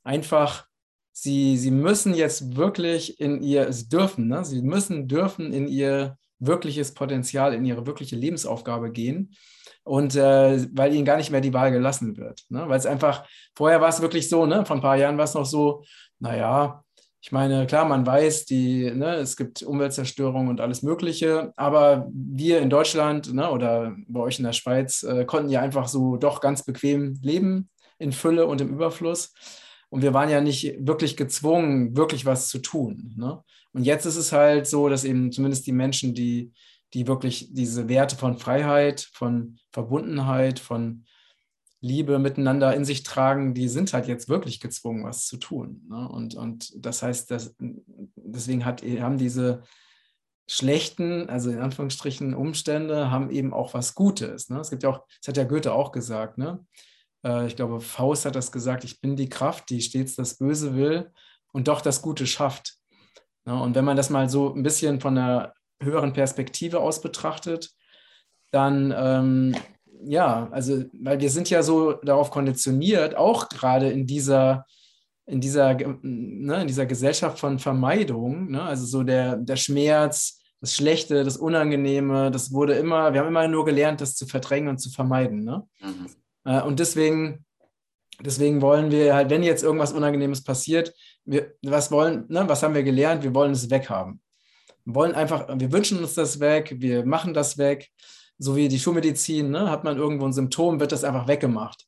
einfach, 0.03 0.67
sie, 1.13 1.57
sie 1.57 1.71
müssen 1.71 2.15
jetzt 2.15 2.57
wirklich 2.57 3.21
in 3.21 3.43
ihr, 3.43 3.73
sie 3.73 3.89
dürfen, 3.89 4.29
ne, 4.29 4.45
sie 4.45 4.63
müssen, 4.63 5.09
dürfen 5.09 5.53
in 5.53 5.69
ihr 5.69 6.17
wirkliches 6.41 6.95
Potenzial, 6.95 7.55
in 7.55 7.65
ihre 7.65 7.87
wirkliche 7.87 8.17
Lebensaufgabe 8.17 8.91
gehen. 8.91 9.35
Und 9.83 10.15
äh, 10.15 10.67
weil 10.73 10.95
ihnen 10.95 11.05
gar 11.05 11.17
nicht 11.17 11.31
mehr 11.31 11.41
die 11.41 11.55
Wahl 11.55 11.71
gelassen 11.71 12.17
wird. 12.17 12.45
Ne? 12.49 12.69
Weil 12.69 12.79
es 12.79 12.87
einfach, 12.87 13.27
vorher 13.55 13.81
war 13.81 13.89
es 13.89 14.03
wirklich 14.03 14.29
so, 14.29 14.47
ne? 14.47 14.65
vor 14.67 14.77
ein 14.77 14.83
paar 14.83 14.97
Jahren 14.97 15.17
war 15.17 15.25
es 15.25 15.35
noch 15.35 15.47
so, 15.47 15.85
naja, 16.19 16.85
ich 17.23 17.33
meine, 17.33 17.67
klar, 17.67 17.85
man 17.85 18.07
weiß, 18.07 18.47
die, 18.47 18.91
ne, 18.91 19.17
es 19.17 19.37
gibt 19.37 19.63
Umweltzerstörung 19.63 20.49
und 20.49 20.61
alles 20.61 20.83
Mögliche, 20.83 21.53
aber 21.57 22.09
wir 22.13 22.61
in 22.61 22.71
Deutschland 22.71 23.35
ne, 23.35 23.51
oder 23.51 23.95
bei 24.09 24.21
euch 24.21 24.39
in 24.39 24.45
der 24.45 24.55
Schweiz 24.55 25.03
äh, 25.03 25.27
konnten 25.27 25.51
ja 25.51 25.61
einfach 25.61 25.87
so 25.87 26.17
doch 26.17 26.41
ganz 26.41 26.65
bequem 26.65 27.19
leben 27.23 27.69
in 27.99 28.13
Fülle 28.13 28.47
und 28.47 28.63
im 28.63 28.73
Überfluss. 28.73 29.35
Und 29.91 30.01
wir 30.01 30.15
waren 30.15 30.31
ja 30.31 30.41
nicht 30.41 30.75
wirklich 30.79 31.17
gezwungen, 31.17 31.95
wirklich 31.95 32.25
was 32.25 32.49
zu 32.49 32.59
tun. 32.61 33.13
Ne? 33.19 33.43
Und 33.75 33.85
jetzt 33.85 34.07
ist 34.07 34.17
es 34.17 34.33
halt 34.33 34.67
so, 34.67 34.89
dass 34.89 35.05
eben 35.05 35.31
zumindest 35.31 35.67
die 35.67 35.73
Menschen, 35.73 36.15
die, 36.15 36.53
die 36.95 37.07
wirklich 37.07 37.49
diese 37.53 37.89
Werte 37.89 38.17
von 38.17 38.39
Freiheit, 38.39 39.09
von 39.13 39.59
Verbundenheit, 39.73 40.59
von 40.59 41.05
Liebe 41.81 42.19
miteinander 42.19 42.75
in 42.75 42.85
sich 42.85 43.03
tragen, 43.03 43.55
die 43.55 43.69
sind 43.69 43.93
halt 43.93 44.07
jetzt 44.07 44.29
wirklich 44.29 44.61
gezwungen, 44.61 45.05
was 45.05 45.27
zu 45.27 45.39
tun. 45.39 45.87
Ne? 45.89 46.09
Und, 46.09 46.35
und 46.35 46.73
das 46.77 47.03
heißt, 47.03 47.31
dass, 47.31 47.55
deswegen 48.17 48.65
hat, 48.65 48.83
haben 48.83 49.17
diese 49.17 49.63
schlechten, 50.47 51.29
also 51.31 51.51
in 51.51 51.61
Anführungsstrichen 51.61 52.35
Umstände, 52.35 53.11
haben 53.11 53.31
eben 53.31 53.55
auch 53.55 53.73
was 53.73 53.95
Gutes. 53.95 54.51
Ne? 54.51 54.61
Es 54.61 54.71
gibt 54.71 54.83
ja 54.83 54.91
auch, 54.91 55.07
das 55.21 55.29
hat 55.29 55.37
ja 55.37 55.45
Goethe 55.45 55.73
auch 55.73 55.93
gesagt, 55.93 56.39
ne? 56.39 56.65
Äh, 57.25 57.47
ich 57.47 57.57
glaube, 57.57 57.81
Faust 57.81 58.25
hat 58.25 58.35
das 58.35 58.53
gesagt, 58.53 58.85
ich 58.85 59.01
bin 59.01 59.17
die 59.17 59.29
Kraft, 59.29 59.71
die 59.71 59.81
stets 59.81 60.17
das 60.17 60.39
Böse 60.39 60.75
will 60.75 61.11
und 61.53 61.69
doch 61.69 61.81
das 61.81 62.03
Gute 62.03 62.27
schafft. 62.27 62.75
Ne? 63.45 63.61
Und 63.61 63.75
wenn 63.75 63.85
man 63.85 63.97
das 63.97 64.11
mal 64.11 64.29
so 64.29 64.55
ein 64.55 64.63
bisschen 64.63 65.01
von 65.01 65.17
einer 65.17 65.55
höheren 65.83 66.13
Perspektive 66.13 66.81
aus 66.81 67.01
betrachtet, 67.01 67.71
dann 68.51 68.93
ähm, 68.97 69.57
ja, 70.05 70.49
also, 70.51 70.85
weil 70.93 71.21
wir 71.21 71.31
sind 71.31 71.51
ja 71.51 71.63
so 71.63 71.93
darauf 71.93 72.31
konditioniert, 72.31 73.17
auch 73.17 73.49
gerade 73.49 73.91
in 73.91 74.07
dieser, 74.07 74.67
in 75.27 75.41
dieser, 75.41 75.75
ne, 75.75 76.63
in 76.63 76.67
dieser 76.67 76.87
Gesellschaft 76.87 77.39
von 77.39 77.59
Vermeidung, 77.59 78.51
ne, 78.51 78.63
also 78.63 78.87
so 78.87 79.03
der, 79.03 79.37
der 79.37 79.57
Schmerz, 79.57 80.41
das 80.61 80.75
Schlechte, 80.75 81.25
das 81.25 81.37
Unangenehme, 81.37 82.31
das 82.31 82.53
wurde 82.53 82.75
immer, 82.75 83.13
wir 83.13 83.21
haben 83.21 83.29
immer 83.29 83.49
nur 83.49 83.65
gelernt, 83.65 84.01
das 84.01 84.15
zu 84.15 84.27
verdrängen 84.27 84.69
und 84.69 84.79
zu 84.79 84.91
vermeiden. 84.91 85.45
Ne? 85.45 85.67
Mhm. 85.81 86.07
Äh, 86.45 86.63
und 86.63 86.79
deswegen, 86.79 87.47
deswegen 88.21 88.61
wollen 88.61 88.91
wir 88.91 89.15
halt, 89.15 89.31
wenn 89.31 89.43
jetzt 89.43 89.63
irgendwas 89.63 89.93
Unangenehmes 89.93 90.45
passiert, 90.45 90.93
wir, 91.25 91.55
was 91.63 91.91
wollen, 91.91 92.27
ne, 92.29 92.45
was 92.47 92.63
haben 92.63 92.75
wir 92.75 92.83
gelernt? 92.83 93.23
Wir 93.23 93.35
wollen 93.35 93.53
es 93.53 93.71
weghaben. 93.71 94.21
Wir 94.85 94.95
wollen 94.95 95.15
einfach, 95.15 95.47
wir 95.49 95.73
wünschen 95.73 95.99
uns 95.99 96.15
das 96.15 96.41
weg, 96.41 96.75
wir 96.79 97.07
machen 97.07 97.33
das 97.33 97.57
weg 97.57 97.91
so 98.41 98.57
wie 98.57 98.69
die 98.69 98.81
Schulmedizin, 98.81 99.51
ne, 99.51 99.71
hat 99.71 99.85
man 99.85 99.99
irgendwo 99.99 100.25
ein 100.25 100.33
Symptom, 100.33 100.81
wird 100.81 100.93
das 100.93 101.05
einfach 101.05 101.29
weggemacht. 101.29 101.87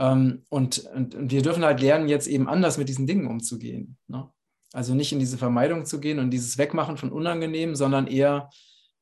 Ähm, 0.00 0.44
und, 0.48 0.78
und, 0.78 1.14
und, 1.14 1.30
wir 1.30 1.42
dürfen 1.42 1.64
halt 1.64 1.80
lernen, 1.80 2.08
jetzt 2.08 2.26
eben 2.26 2.48
anders 2.48 2.76
mit 2.76 2.88
diesen 2.88 3.06
Dingen 3.06 3.28
umzugehen. 3.28 3.96
Ne? 4.08 4.28
Also 4.72 4.94
nicht 4.94 5.12
in 5.12 5.20
diese 5.20 5.38
Vermeidung 5.38 5.86
zu 5.86 6.00
gehen 6.00 6.18
und 6.18 6.30
dieses 6.30 6.58
Wegmachen 6.58 6.96
von 6.96 7.12
Unangenehm, 7.12 7.76
sondern 7.76 8.08
eher 8.08 8.50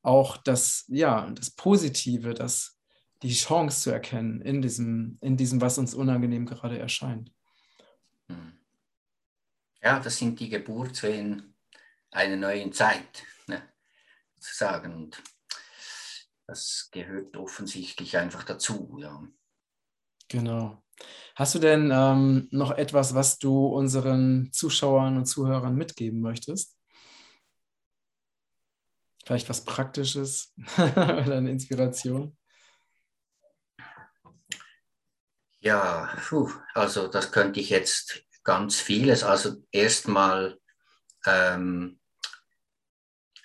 auch 0.03 0.37
das, 0.37 0.85
ja, 0.87 1.29
das 1.31 1.49
Positive, 1.49 2.35
das, 2.35 2.79
die 3.23 3.33
Chance 3.33 3.81
zu 3.81 3.89
erkennen 3.89 4.41
in 4.41 4.61
diesem, 4.61 5.17
in 5.21 5.37
diesem, 5.37 5.59
was 5.61 5.79
uns 5.79 5.95
unangenehm 5.95 6.45
gerade 6.45 6.77
erscheint. 6.77 7.31
Hm. 8.29 8.53
Ja, 9.81 9.99
das 9.99 10.17
sind 10.17 10.39
die 10.39 10.49
Geburtswehen 10.49 11.55
einer 12.11 12.35
neuen 12.35 12.71
Zeit, 12.71 13.23
ne, 13.47 13.63
sozusagen. 14.35 14.93
Und 14.93 15.23
das 16.47 16.89
gehört 16.91 17.35
offensichtlich 17.37 18.17
einfach 18.17 18.43
dazu, 18.43 18.97
ja. 18.99 19.27
Genau. 20.27 20.83
Hast 21.35 21.55
du 21.55 21.59
denn 21.59 21.91
ähm, 21.93 22.47
noch 22.51 22.71
etwas, 22.71 23.13
was 23.13 23.37
du 23.37 23.67
unseren 23.67 24.51
Zuschauern 24.51 25.17
und 25.17 25.25
Zuhörern 25.25 25.75
mitgeben 25.75 26.21
möchtest? 26.21 26.77
Vielleicht 29.25 29.49
was 29.49 29.65
Praktisches 29.65 30.53
oder 30.77 31.37
eine 31.37 31.51
Inspiration? 31.51 32.37
Ja, 35.59 36.15
puh, 36.27 36.51
also 36.75 37.07
das 37.07 37.31
könnte 37.31 37.59
ich 37.59 37.71
jetzt 37.71 38.23
ganz 38.43 38.79
vieles. 38.79 39.23
Also 39.23 39.63
erstmal 39.71 40.59
ähm, 41.25 41.99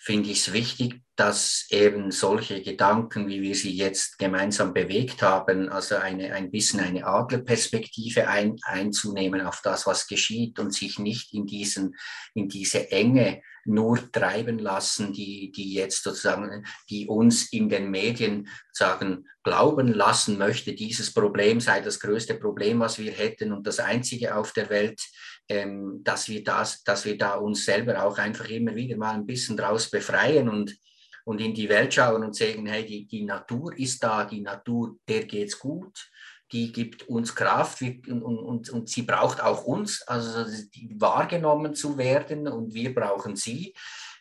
finde 0.03 0.31
ich 0.31 0.41
es 0.41 0.53
wichtig, 0.55 1.03
dass 1.15 1.67
eben 1.69 2.11
solche 2.11 2.63
Gedanken, 2.63 3.29
wie 3.29 3.43
wir 3.43 3.55
sie 3.55 3.77
jetzt 3.77 4.19
gemeinsam 4.19 4.73
bewegt 4.73 5.21
haben, 5.21 5.69
also 5.69 5.97
eine, 5.97 6.33
ein 6.33 6.51
bisschen 6.51 6.81
eine 6.81 7.07
Adlerperspektive 7.07 8.27
ein, 8.27 8.57
einzunehmen 8.63 9.43
auf 9.43 9.61
das, 9.63 9.87
was 9.87 10.07
geschieht 10.07 10.59
und 10.59 10.73
sich 10.73 10.99
nicht 10.99 11.35
in, 11.35 11.47
diesen, 11.47 11.97
in 12.33 12.49
diese 12.49 12.91
Enge 12.91 13.43
nur 13.67 14.11
treiben 14.11 14.59
lassen, 14.59 15.13
die, 15.13 15.53
die 15.55 15.75
jetzt 15.75 16.03
sozusagen, 16.03 16.65
die 16.89 17.07
uns 17.07 17.53
in 17.53 17.69
den 17.69 17.91
Medien 17.91 18.49
sagen, 18.73 19.29
glauben 19.45 19.89
lassen 19.89 20.39
möchte, 20.39 20.73
dieses 20.73 21.13
Problem 21.13 21.61
sei 21.61 21.83
das 21.83 22.01
größte 22.01 22.37
Problem, 22.37 22.81
was 22.81 22.99
wir 22.99 23.13
hätten 23.13 23.53
und 23.53 23.67
das 23.67 23.81
einzige 23.81 24.35
auf 24.35 24.53
der 24.53 24.71
Welt, 24.71 25.03
ähm, 25.51 26.01
dass 26.05 26.29
wir 26.29 26.45
das, 26.45 26.85
dass 26.85 27.05
wir 27.05 27.19
da 27.19 27.35
uns 27.35 27.65
selber 27.65 28.05
auch 28.05 28.19
einfach 28.19 28.49
immer 28.49 28.75
wieder 28.77 28.97
mal 28.97 29.15
ein 29.15 29.27
bisschen 29.27 29.57
draus 29.57 29.91
befreien 29.91 30.49
und 30.49 30.77
und 31.25 31.41
in 31.41 31.53
die 31.53 31.69
Welt 31.69 31.93
schauen 31.93 32.25
und 32.25 32.35
sagen, 32.35 32.67
hey, 32.67 32.85
die, 32.85 33.07
die 33.07 33.25
Natur 33.25 33.79
ist 33.79 34.03
da, 34.03 34.25
die 34.25 34.41
Natur, 34.41 34.97
der 35.07 35.25
geht's 35.27 35.59
gut, 35.59 36.11
die 36.51 36.73
gibt 36.73 37.09
uns 37.09 37.35
Kraft 37.35 37.83
und, 37.83 38.23
und, 38.23 38.71
und 38.71 38.89
sie 38.89 39.03
braucht 39.03 39.41
auch 39.41 39.65
uns, 39.65 40.03
also 40.03 40.51
wahrgenommen 40.97 41.75
zu 41.75 41.99
werden 41.99 42.49
und 42.49 42.75
wir 42.75 42.95
brauchen 42.95 43.37
sie. 43.37 43.75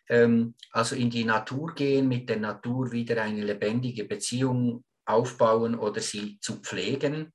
Ähm, 0.10 0.56
also 0.72 0.96
in 0.96 1.10
die 1.10 1.24
Natur 1.24 1.74
gehen, 1.74 2.08
mit 2.08 2.30
der 2.30 2.38
Natur 2.38 2.92
wieder 2.92 3.22
eine 3.22 3.44
lebendige 3.44 4.04
Beziehung 4.04 4.84
aufbauen 5.06 5.76
oder 5.76 6.02
sie 6.02 6.38
zu 6.42 6.58
pflegen 6.58 7.32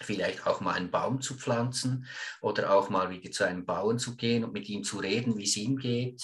vielleicht 0.00 0.46
auch 0.46 0.60
mal 0.60 0.72
einen 0.72 0.90
Baum 0.90 1.20
zu 1.20 1.34
pflanzen 1.34 2.06
oder 2.40 2.74
auch 2.74 2.90
mal 2.90 3.10
wieder 3.10 3.30
zu 3.30 3.44
einem 3.44 3.64
Bauern 3.64 3.98
zu 3.98 4.16
gehen 4.16 4.44
und 4.44 4.52
mit 4.52 4.68
ihm 4.68 4.82
zu 4.82 4.98
reden, 4.98 5.36
wie 5.36 5.44
es 5.44 5.56
ihm 5.56 5.78
geht 5.78 6.22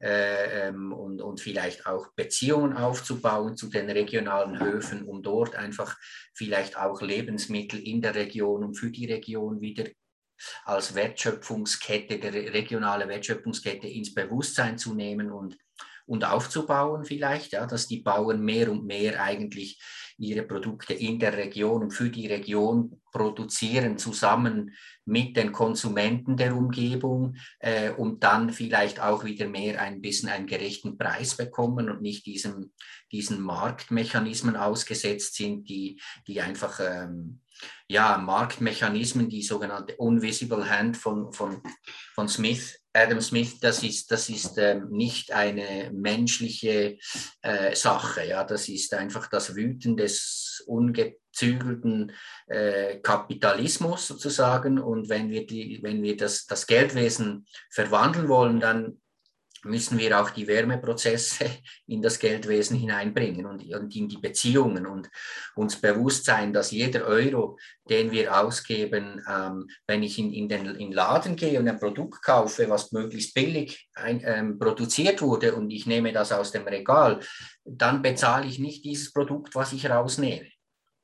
äh, 0.00 0.68
ähm, 0.68 0.92
und, 0.92 1.22
und 1.22 1.40
vielleicht 1.40 1.86
auch 1.86 2.08
Beziehungen 2.14 2.76
aufzubauen 2.76 3.56
zu 3.56 3.68
den 3.68 3.88
regionalen 3.88 4.60
Höfen, 4.60 5.04
um 5.04 5.22
dort 5.22 5.54
einfach 5.54 5.96
vielleicht 6.34 6.76
auch 6.76 7.00
Lebensmittel 7.00 7.80
in 7.80 8.02
der 8.02 8.14
Region 8.14 8.64
und 8.64 8.74
für 8.74 8.90
die 8.90 9.06
Region 9.06 9.60
wieder 9.60 9.84
als 10.64 10.94
Wertschöpfungskette, 10.94 12.18
der 12.18 12.32
regionale 12.32 13.08
Wertschöpfungskette 13.08 13.86
ins 13.86 14.12
Bewusstsein 14.12 14.76
zu 14.76 14.94
nehmen 14.94 15.30
und, 15.30 15.56
und 16.06 16.24
aufzubauen 16.24 17.04
vielleicht, 17.04 17.52
ja, 17.52 17.66
dass 17.66 17.86
die 17.86 18.00
Bauern 18.00 18.40
mehr 18.40 18.70
und 18.70 18.84
mehr 18.84 19.22
eigentlich 19.22 19.80
ihre 20.18 20.42
Produkte 20.42 20.94
in 20.94 21.18
der 21.18 21.36
Region 21.36 21.82
und 21.82 21.90
für 21.90 22.08
die 22.08 22.26
Region 22.26 23.00
produzieren 23.12 23.98
zusammen 23.98 24.74
mit 25.04 25.36
den 25.36 25.52
Konsumenten 25.52 26.36
der 26.36 26.56
Umgebung 26.56 27.36
äh, 27.58 27.90
und 27.90 28.22
dann 28.22 28.50
vielleicht 28.50 29.00
auch 29.00 29.24
wieder 29.24 29.48
mehr 29.48 29.80
ein 29.80 30.00
bisschen 30.00 30.28
einen 30.28 30.46
gerechten 30.46 30.96
Preis 30.96 31.36
bekommen 31.36 31.90
und 31.90 32.00
nicht 32.00 32.26
diesem, 32.26 32.72
diesen 33.12 33.40
Marktmechanismen 33.40 34.56
ausgesetzt 34.56 35.34
sind, 35.34 35.68
die, 35.68 36.00
die 36.26 36.40
einfach 36.40 36.80
ähm, 36.80 37.40
ja, 37.88 38.18
Marktmechanismen, 38.18 39.28
die 39.28 39.42
sogenannte 39.42 39.96
Invisible 39.98 40.68
Hand 40.68 40.96
von, 40.96 41.32
von, 41.32 41.62
von 42.14 42.28
Smith, 42.28 42.78
Adam 42.96 43.20
Smith, 43.20 43.58
das 43.60 43.82
ist, 43.82 44.10
das 44.12 44.28
ist 44.28 44.56
ähm, 44.56 44.88
nicht 44.90 45.32
eine 45.32 45.90
menschliche 45.92 46.96
äh, 47.42 47.74
Sache. 47.74 48.24
Ja? 48.24 48.44
Das 48.44 48.68
ist 48.68 48.94
einfach 48.94 49.26
das 49.28 49.56
Wüten 49.56 49.96
des 49.96 50.62
ungezügelten 50.66 52.12
äh, 52.46 53.00
Kapitalismus 53.00 54.06
sozusagen. 54.06 54.78
Und 54.78 55.08
wenn 55.08 55.28
wir, 55.28 55.44
die, 55.44 55.80
wenn 55.82 56.02
wir 56.02 56.16
das, 56.16 56.46
das 56.46 56.68
Geldwesen 56.68 57.46
verwandeln 57.70 58.28
wollen, 58.28 58.60
dann 58.60 59.00
müssen 59.64 59.98
wir 59.98 60.20
auch 60.20 60.30
die 60.30 60.46
Wärmeprozesse 60.46 61.46
in 61.86 62.02
das 62.02 62.18
Geldwesen 62.18 62.76
hineinbringen 62.76 63.46
und, 63.46 63.62
in 63.62 64.08
die 64.08 64.18
Beziehungen 64.18 64.86
und 64.86 65.08
uns 65.54 65.80
bewusst 65.80 66.24
sein, 66.24 66.52
dass 66.52 66.70
jeder 66.70 67.04
Euro, 67.06 67.58
den 67.88 68.10
wir 68.10 68.38
ausgeben, 68.38 69.22
ähm, 69.28 69.68
wenn 69.86 70.02
ich 70.02 70.18
in, 70.18 70.32
in 70.32 70.48
den 70.48 70.66
in 70.66 70.92
Laden 70.92 71.36
gehe 71.36 71.58
und 71.58 71.68
ein 71.68 71.78
Produkt 71.78 72.22
kaufe, 72.22 72.68
was 72.68 72.92
möglichst 72.92 73.34
billig 73.34 73.88
ein, 73.94 74.22
ähm, 74.24 74.58
produziert 74.58 75.22
wurde 75.22 75.54
und 75.54 75.70
ich 75.70 75.86
nehme 75.86 76.12
das 76.12 76.32
aus 76.32 76.52
dem 76.52 76.66
Regal, 76.66 77.20
dann 77.64 78.02
bezahle 78.02 78.46
ich 78.46 78.58
nicht 78.58 78.84
dieses 78.84 79.12
Produkt, 79.12 79.54
was 79.54 79.72
ich 79.72 79.88
rausnehme, 79.88 80.48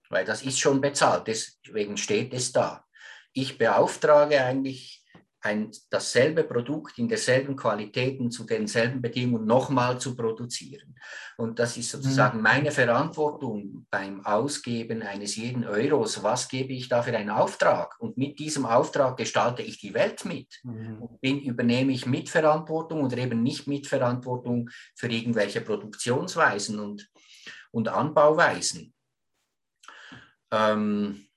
weil 0.09 0.25
das 0.25 0.43
ist 0.43 0.59
schon 0.59 0.81
bezahlt, 0.81 1.27
deswegen 1.27 1.97
steht 1.97 2.35
es 2.35 2.53
da. 2.53 2.85
Ich 3.33 3.59
beauftrage 3.59 4.43
eigentlich 4.43 5.00
ein, 5.43 5.71
dasselbe 5.89 6.45
Produkt 6.45 6.99
in 6.99 7.09
derselben 7.09 7.57
Qualität 7.57 8.21
und 8.21 8.31
zu 8.31 8.45
denselben 8.45 9.01
Bedingungen 9.01 9.47
nochmal 9.47 9.99
zu 9.99 10.15
produzieren. 10.15 10.95
Und 11.37 11.59
das 11.59 11.77
ist 11.77 11.91
sozusagen 11.91 12.39
mhm. 12.39 12.43
meine 12.43 12.71
Verantwortung 12.71 13.87
beim 13.91 14.25
Ausgeben 14.25 15.03
eines 15.03 15.37
jeden 15.37 15.65
Euros. 15.65 16.23
Was 16.23 16.49
gebe 16.49 16.75
ich 16.75 16.89
da 16.89 17.03
für 17.03 17.17
einen 17.17 17.31
Auftrag? 17.31 17.97
Und 18.01 18.19
mit 18.19 18.39
diesem 18.39 18.67
Auftrag 18.67 19.17
gestalte 19.17 19.63
ich 19.63 19.81
die 19.81 19.95
Welt 19.95 20.25
mit. 20.25 20.61
Mhm. 20.63 21.03
Und 21.03 21.21
bin, 21.21 21.41
übernehme 21.41 21.93
ich 21.93 22.05
Mitverantwortung 22.05 23.03
oder 23.03 23.17
eben 23.17 23.43
nicht 23.43 23.67
Mitverantwortung 23.67 24.69
für 24.95 25.09
irgendwelche 25.09 25.63
Produktionsweisen 25.63 26.79
und, 26.79 27.09
und 27.71 27.89
Anbauweisen. 27.89 28.93
Ähm, 30.53 31.30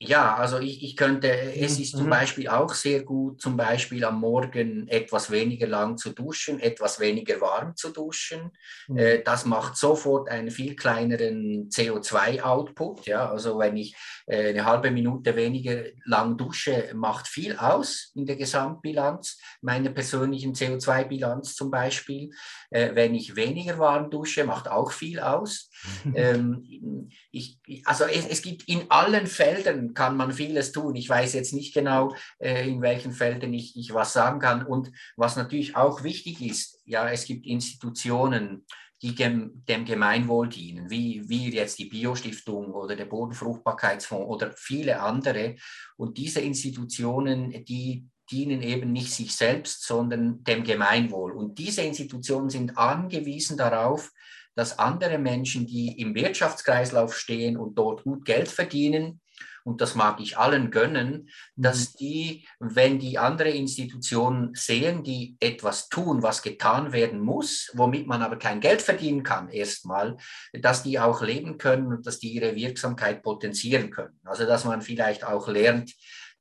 ja, 0.00 0.36
also 0.36 0.60
ich, 0.60 0.84
ich 0.84 0.96
könnte, 0.96 1.28
es 1.28 1.80
ist 1.80 1.96
zum 1.96 2.06
mhm. 2.06 2.10
Beispiel 2.10 2.48
auch 2.48 2.72
sehr 2.72 3.02
gut, 3.02 3.40
zum 3.40 3.56
Beispiel 3.56 4.04
am 4.04 4.20
Morgen 4.20 4.86
etwas 4.86 5.32
weniger 5.32 5.66
lang 5.66 5.96
zu 5.96 6.12
duschen, 6.12 6.60
etwas 6.60 7.00
weniger 7.00 7.40
warm 7.40 7.74
zu 7.74 7.90
duschen. 7.90 8.52
Mhm. 8.86 8.96
Äh, 8.96 9.22
das 9.24 9.44
macht 9.44 9.76
sofort 9.76 10.28
einen 10.28 10.52
viel 10.52 10.76
kleineren 10.76 11.68
CO2-Output. 11.68 13.06
Ja? 13.06 13.28
Also 13.28 13.58
wenn 13.58 13.76
ich 13.76 13.96
äh, 14.26 14.50
eine 14.50 14.64
halbe 14.64 14.92
Minute 14.92 15.34
weniger 15.34 15.82
lang 16.04 16.36
dusche, 16.36 16.92
macht 16.94 17.26
viel 17.26 17.56
aus 17.56 18.12
in 18.14 18.24
der 18.24 18.36
Gesamtbilanz, 18.36 19.40
meiner 19.62 19.90
persönlichen 19.90 20.54
CO2-Bilanz 20.54 21.56
zum 21.56 21.72
Beispiel. 21.72 22.30
Äh, 22.70 22.94
wenn 22.94 23.16
ich 23.16 23.34
weniger 23.34 23.80
warm 23.80 24.10
dusche, 24.10 24.44
macht 24.44 24.70
auch 24.70 24.92
viel 24.92 25.18
aus. 25.18 25.67
Ähm, 26.14 27.08
ich, 27.30 27.58
also 27.84 28.04
es, 28.04 28.26
es 28.26 28.42
gibt 28.42 28.68
in 28.68 28.90
allen 28.90 29.26
Feldern, 29.26 29.94
kann 29.94 30.16
man 30.16 30.32
vieles 30.32 30.72
tun. 30.72 30.96
Ich 30.96 31.08
weiß 31.08 31.34
jetzt 31.34 31.52
nicht 31.52 31.74
genau, 31.74 32.14
äh, 32.38 32.68
in 32.68 32.80
welchen 32.82 33.12
Feldern 33.12 33.52
ich, 33.52 33.76
ich 33.76 33.94
was 33.94 34.12
sagen 34.12 34.40
kann. 34.40 34.64
Und 34.64 34.90
was 35.16 35.36
natürlich 35.36 35.76
auch 35.76 36.02
wichtig 36.02 36.40
ist, 36.42 36.80
ja, 36.84 37.08
es 37.08 37.24
gibt 37.24 37.46
Institutionen, 37.46 38.64
die 39.02 39.14
dem, 39.14 39.64
dem 39.66 39.84
Gemeinwohl 39.84 40.48
dienen, 40.48 40.90
wie, 40.90 41.22
wie 41.28 41.52
jetzt 41.54 41.78
die 41.78 41.84
Biostiftung 41.84 42.72
oder 42.72 42.96
der 42.96 43.04
Bodenfruchtbarkeitsfonds 43.04 44.26
oder 44.26 44.52
viele 44.56 45.00
andere. 45.00 45.54
Und 45.96 46.18
diese 46.18 46.40
Institutionen, 46.40 47.64
die 47.64 48.08
dienen 48.30 48.62
eben 48.62 48.92
nicht 48.92 49.12
sich 49.12 49.34
selbst, 49.34 49.86
sondern 49.86 50.42
dem 50.44 50.64
Gemeinwohl. 50.64 51.32
Und 51.32 51.58
diese 51.58 51.82
Institutionen 51.82 52.50
sind 52.50 52.76
angewiesen 52.76 53.56
darauf, 53.56 54.10
dass 54.58 54.80
andere 54.80 55.18
Menschen, 55.18 55.68
die 55.68 56.00
im 56.00 56.16
Wirtschaftskreislauf 56.16 57.16
stehen 57.16 57.56
und 57.56 57.78
dort 57.78 58.02
gut 58.02 58.24
Geld 58.24 58.48
verdienen, 58.48 59.20
und 59.62 59.80
das 59.80 59.94
mag 59.94 60.18
ich 60.20 60.36
allen 60.36 60.72
gönnen, 60.72 61.28
dass 61.54 61.92
mhm. 61.92 61.96
die, 62.00 62.48
wenn 62.58 62.98
die 62.98 63.18
andere 63.18 63.50
Institutionen 63.50 64.52
sehen, 64.54 65.04
die 65.04 65.36
etwas 65.38 65.88
tun, 65.88 66.24
was 66.24 66.42
getan 66.42 66.92
werden 66.92 67.20
muss, 67.20 67.70
womit 67.74 68.08
man 68.08 68.22
aber 68.22 68.36
kein 68.36 68.60
Geld 68.60 68.82
verdienen 68.82 69.22
kann, 69.22 69.48
erstmal, 69.48 70.16
dass 70.52 70.82
die 70.82 70.98
auch 70.98 71.22
leben 71.22 71.56
können 71.58 71.88
und 71.88 72.06
dass 72.06 72.18
die 72.18 72.32
ihre 72.32 72.56
Wirksamkeit 72.56 73.22
potenzieren 73.22 73.90
können. 73.90 74.18
Also 74.24 74.44
dass 74.44 74.64
man 74.64 74.82
vielleicht 74.82 75.22
auch 75.22 75.46
lernt, 75.46 75.92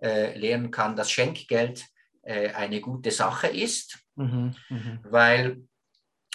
äh, 0.02 0.36
lernen 0.36 0.72
kann, 0.72 0.96
dass 0.96 1.12
Schenkgeld 1.12 1.86
äh, 2.24 2.50
eine 2.50 2.82
gute 2.82 3.12
Sache 3.12 3.48
ist, 3.48 4.00
mhm, 4.16 4.56
mh. 4.70 5.00
weil 5.04 5.68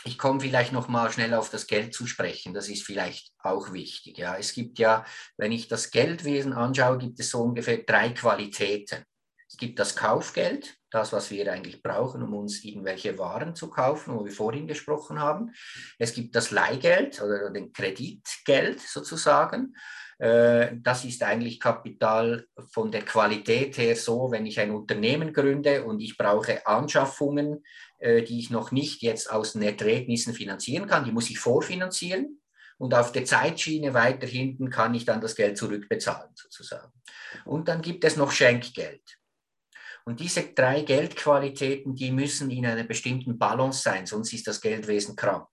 ich 0.05 0.19
komme 0.19 0.41
vielleicht 0.41 0.73
noch 0.73 0.89
mal 0.89 1.11
schnell 1.13 1.35
auf 1.35 1.51
das 1.51 1.67
Geld 1.67 1.95
zu 1.95 2.07
sprechen. 2.07 2.55
Das 2.55 2.69
ist 2.69 2.85
vielleicht 2.85 3.33
auch 3.39 3.73
wichtig. 3.73 4.19
Ja, 4.19 4.37
es 4.37 4.53
gibt 4.53 4.79
ja, 4.79 5.05
wenn 5.37 5.53
ich 5.53 5.69
das 5.69 5.91
Geldwesen 5.91 6.53
anschaue, 6.53 6.99
gibt 6.99 7.21
es 7.21 7.31
so 7.31 7.43
ungefähr 7.43 7.79
drei 7.79 8.11
Qualitäten. 8.11 9.05
Es 9.49 9.59
gibt 9.59 9.79
das 9.79 9.95
Kaufgeld, 9.95 10.77
das, 10.91 11.13
was 11.13 11.31
wir 11.31 11.53
eigentlich 11.53 11.83
brauchen, 11.83 12.23
um 12.23 12.33
uns 12.35 12.65
irgendwelche 12.65 13.19
Waren 13.19 13.55
zu 13.55 13.69
kaufen, 13.69 14.15
wo 14.15 14.25
wir 14.25 14.33
vorhin 14.33 14.67
gesprochen 14.67 15.21
haben. 15.21 15.53
Es 15.99 16.15
gibt 16.15 16.35
das 16.35 16.51
Leihgeld 16.51 17.21
oder 17.21 17.51
den 17.51 17.73
Kreditgeld 17.73 18.81
sozusagen. 18.81 19.75
Äh, 20.19 20.77
das 20.81 21.05
ist 21.05 21.23
eigentlich 21.23 21.59
Kapital 21.59 22.47
von 22.71 22.91
der 22.91 23.03
Qualität 23.03 23.77
her 23.77 23.97
so, 23.97 24.31
wenn 24.31 24.47
ich 24.47 24.61
ein 24.61 24.71
Unternehmen 24.71 25.33
gründe 25.33 25.85
und 25.85 26.01
ich 26.01 26.17
brauche 26.17 26.67
Anschaffungen, 26.67 27.65
die 28.03 28.39
ich 28.39 28.51
noch 28.51 28.73
nicht 28.73 29.03
jetzt 29.03 29.31
aus 29.31 29.53
den 29.53 29.63
Erträgnissen 29.63 30.35
finanzieren 30.35 30.89
kann. 30.89 31.05
Die 31.05 31.13
muss 31.13 31.31
ich 31.31 31.39
vorfinanzieren 31.39 32.41
und 32.79 32.95
auf 32.95 33.13
der 33.13 33.25
Zeitschiene 33.25 33.95
weiter 33.95 34.27
hinten 34.27 34.71
kann 34.71 34.95
ich 34.95 35.05
dann 35.05 35.21
das 35.21 35.37
Geld 35.37 35.57
zurückbezahlen 35.57 36.33
sozusagen. 36.35 36.93
Und 37.45 37.69
dann 37.69 37.81
gibt 37.81 38.05
es 38.05 38.17
noch 38.17 38.33
Schenkgeld. 38.33 39.03
Und 40.05 40.19
diese 40.19 40.43
drei 40.43 40.83
Geldqualitäten, 40.83 41.95
die 41.95 42.11
müssen 42.11 42.51
in 42.51 42.67
einer 42.67 42.83
bestimmten 42.83 43.39
Balance 43.39 43.83
sein, 43.83 44.07
sonst 44.07 44.33
ist 44.33 44.49
das 44.49 44.61
Geldwesen 44.61 45.15
krank. 45.15 45.49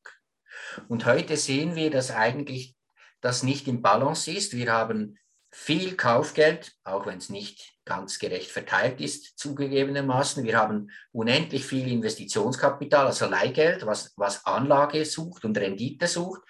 Und 0.88 1.06
heute 1.06 1.38
sehen 1.38 1.76
wir, 1.76 1.92
dass 1.92 2.10
eigentlich 2.10 2.76
das 3.22 3.44
nicht 3.44 3.68
im 3.68 3.82
Balance 3.82 4.32
ist. 4.32 4.56
Wir 4.56 4.72
haben 4.72 5.20
viel 5.52 5.96
Kaufgeld, 5.96 6.74
auch 6.84 7.06
wenn 7.06 7.18
es 7.18 7.30
nicht 7.30 7.74
ganz 7.86 8.20
gerecht 8.20 8.52
verteilt 8.52 9.02
ist, 9.02 9.38
zugegebenermaßen. 9.40 10.44
Wir 10.44 10.58
haben 10.58 10.92
unendlich 11.12 11.66
viel 11.66 11.92
Investitionskapital, 11.92 13.08
also 13.08 13.26
Leihgeld, 13.26 13.86
was, 13.86 14.14
was 14.16 14.46
Anlage 14.46 15.04
sucht 15.06 15.46
und 15.46 15.58
Rendite 15.58 16.08
sucht. 16.08 16.42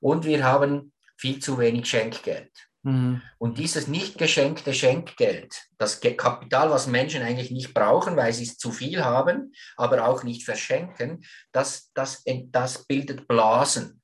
Und 0.00 0.24
wir 0.24 0.44
haben 0.44 0.92
viel 1.16 1.38
zu 1.38 1.58
wenig 1.58 1.86
Schenkgeld. 1.86 2.50
Mhm. 2.82 3.22
Und 3.38 3.58
dieses 3.58 3.86
nicht 3.88 4.18
geschenkte 4.18 4.72
Schenkgeld, 4.72 5.54
das 5.78 6.00
Kapital, 6.00 6.70
was 6.70 6.86
Menschen 6.86 7.22
eigentlich 7.22 7.50
nicht 7.50 7.74
brauchen, 7.74 8.16
weil 8.16 8.32
sie 8.32 8.44
es 8.44 8.56
zu 8.56 8.72
viel 8.72 9.04
haben, 9.04 9.52
aber 9.76 10.08
auch 10.08 10.24
nicht 10.24 10.44
verschenken, 10.44 11.24
das, 11.52 11.90
das, 11.92 12.24
das 12.24 12.86
bildet 12.86 13.28
Blasen, 13.28 14.02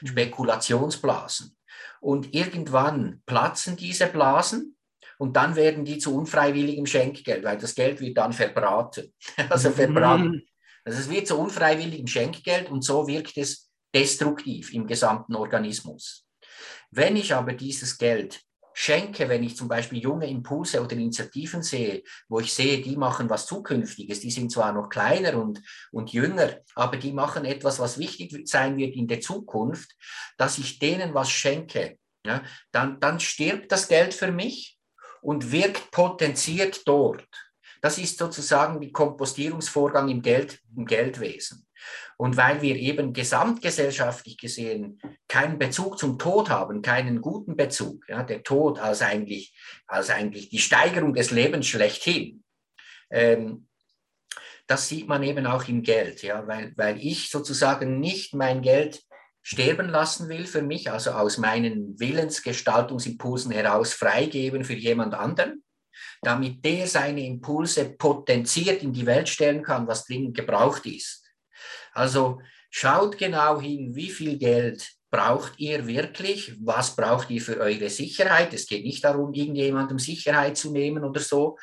mhm. 0.00 0.06
Spekulationsblasen. 0.06 1.56
Und 2.00 2.34
irgendwann 2.34 3.22
platzen 3.26 3.76
diese 3.76 4.06
Blasen 4.06 4.76
und 5.18 5.36
dann 5.36 5.56
werden 5.56 5.84
die 5.84 5.98
zu 5.98 6.14
unfreiwilligem 6.14 6.86
Schenkgeld, 6.86 7.44
weil 7.44 7.58
das 7.58 7.74
Geld 7.74 8.00
wird 8.00 8.18
dann 8.18 8.32
verbraten. 8.32 9.12
Also 9.50 9.70
verbrannt. 9.70 10.34
Mhm. 10.34 10.42
Also 10.84 11.00
es 11.00 11.10
wird 11.10 11.26
zu 11.26 11.38
unfreiwilligem 11.38 12.06
Schenkgeld 12.06 12.70
und 12.70 12.82
so 12.82 13.08
wirkt 13.08 13.36
es 13.36 13.70
destruktiv 13.94 14.72
im 14.72 14.86
gesamten 14.86 15.34
Organismus. 15.34 16.26
Wenn 16.90 17.16
ich 17.16 17.34
aber 17.34 17.54
dieses 17.54 17.98
Geld 17.98 18.40
schenke, 18.78 19.28
wenn 19.28 19.42
ich 19.42 19.56
zum 19.56 19.68
Beispiel 19.68 20.02
junge 20.02 20.28
Impulse 20.28 20.82
oder 20.82 20.92
Initiativen 20.92 21.62
sehe, 21.62 22.02
wo 22.28 22.40
ich 22.40 22.52
sehe, 22.52 22.82
die 22.82 22.96
machen 22.96 23.30
was 23.30 23.46
Zukünftiges, 23.46 24.20
die 24.20 24.30
sind 24.30 24.52
zwar 24.52 24.72
noch 24.72 24.88
kleiner 24.88 25.36
und, 25.36 25.62
und 25.92 26.12
jünger, 26.12 26.58
aber 26.74 26.96
die 26.96 27.12
machen 27.12 27.44
etwas, 27.44 27.78
was 27.78 27.98
wichtig 27.98 28.46
sein 28.48 28.76
wird 28.76 28.94
in 28.94 29.08
der 29.08 29.20
Zukunft, 29.20 29.96
dass 30.36 30.58
ich 30.58 30.78
denen 30.78 31.14
was 31.14 31.30
schenke, 31.30 31.98
ja, 32.24 32.42
dann, 32.72 33.00
dann 33.00 33.20
stirbt 33.20 33.72
das 33.72 33.88
Geld 33.88 34.12
für 34.12 34.30
mich 34.30 34.78
und 35.22 35.52
wirkt 35.52 35.90
potenziert 35.90 36.86
dort 36.86 37.26
das 37.80 37.98
ist 37.98 38.18
sozusagen 38.18 38.80
der 38.80 38.90
Kompostierungsvorgang 38.90 40.08
im, 40.08 40.22
Geld, 40.22 40.60
im 40.76 40.86
Geldwesen. 40.86 41.65
Und 42.16 42.36
weil 42.36 42.62
wir 42.62 42.76
eben 42.76 43.12
gesamtgesellschaftlich 43.12 44.38
gesehen 44.38 45.00
keinen 45.28 45.58
Bezug 45.58 45.98
zum 45.98 46.18
Tod 46.18 46.48
haben, 46.48 46.82
keinen 46.82 47.20
guten 47.20 47.56
Bezug, 47.56 48.08
ja, 48.08 48.22
der 48.22 48.42
Tod 48.42 48.78
als 48.78 49.02
eigentlich, 49.02 49.54
als 49.86 50.10
eigentlich 50.10 50.48
die 50.48 50.58
Steigerung 50.58 51.14
des 51.14 51.30
Lebens 51.30 51.66
schlechthin, 51.66 52.42
ähm, 53.10 53.68
das 54.66 54.88
sieht 54.88 55.06
man 55.06 55.22
eben 55.22 55.46
auch 55.46 55.68
im 55.68 55.82
Geld, 55.82 56.22
ja, 56.22 56.46
weil, 56.46 56.72
weil 56.76 56.98
ich 56.98 57.30
sozusagen 57.30 58.00
nicht 58.00 58.34
mein 58.34 58.62
Geld 58.62 59.02
sterben 59.42 59.88
lassen 59.88 60.28
will 60.28 60.44
für 60.44 60.62
mich, 60.62 60.90
also 60.90 61.12
aus 61.12 61.38
meinen 61.38 61.98
Willensgestaltungsimpulsen 62.00 63.52
heraus 63.52 63.92
freigeben 63.92 64.64
für 64.64 64.74
jemand 64.74 65.14
anderen, 65.14 65.62
damit 66.22 66.64
der 66.64 66.88
seine 66.88 67.24
Impulse 67.24 67.90
potenziert 67.96 68.82
in 68.82 68.92
die 68.92 69.06
Welt 69.06 69.28
stellen 69.28 69.62
kann, 69.62 69.86
was 69.86 70.04
dringend 70.04 70.36
gebraucht 70.36 70.84
ist. 70.86 71.25
Also 71.96 72.40
schaut 72.70 73.18
genau 73.18 73.60
hin, 73.60 73.94
wie 73.94 74.10
viel 74.10 74.38
Geld 74.38 74.88
braucht 75.10 75.58
ihr 75.58 75.86
wirklich? 75.86 76.54
Was 76.60 76.94
braucht 76.94 77.30
ihr 77.30 77.40
für 77.40 77.58
eure 77.58 77.88
Sicherheit? 77.88 78.52
Es 78.52 78.66
geht 78.66 78.84
nicht 78.84 79.04
darum, 79.04 79.32
irgendjemandem 79.32 79.98
Sicherheit 79.98 80.56
zu 80.56 80.72
nehmen 80.72 81.04
oder 81.04 81.20
so, 81.20 81.56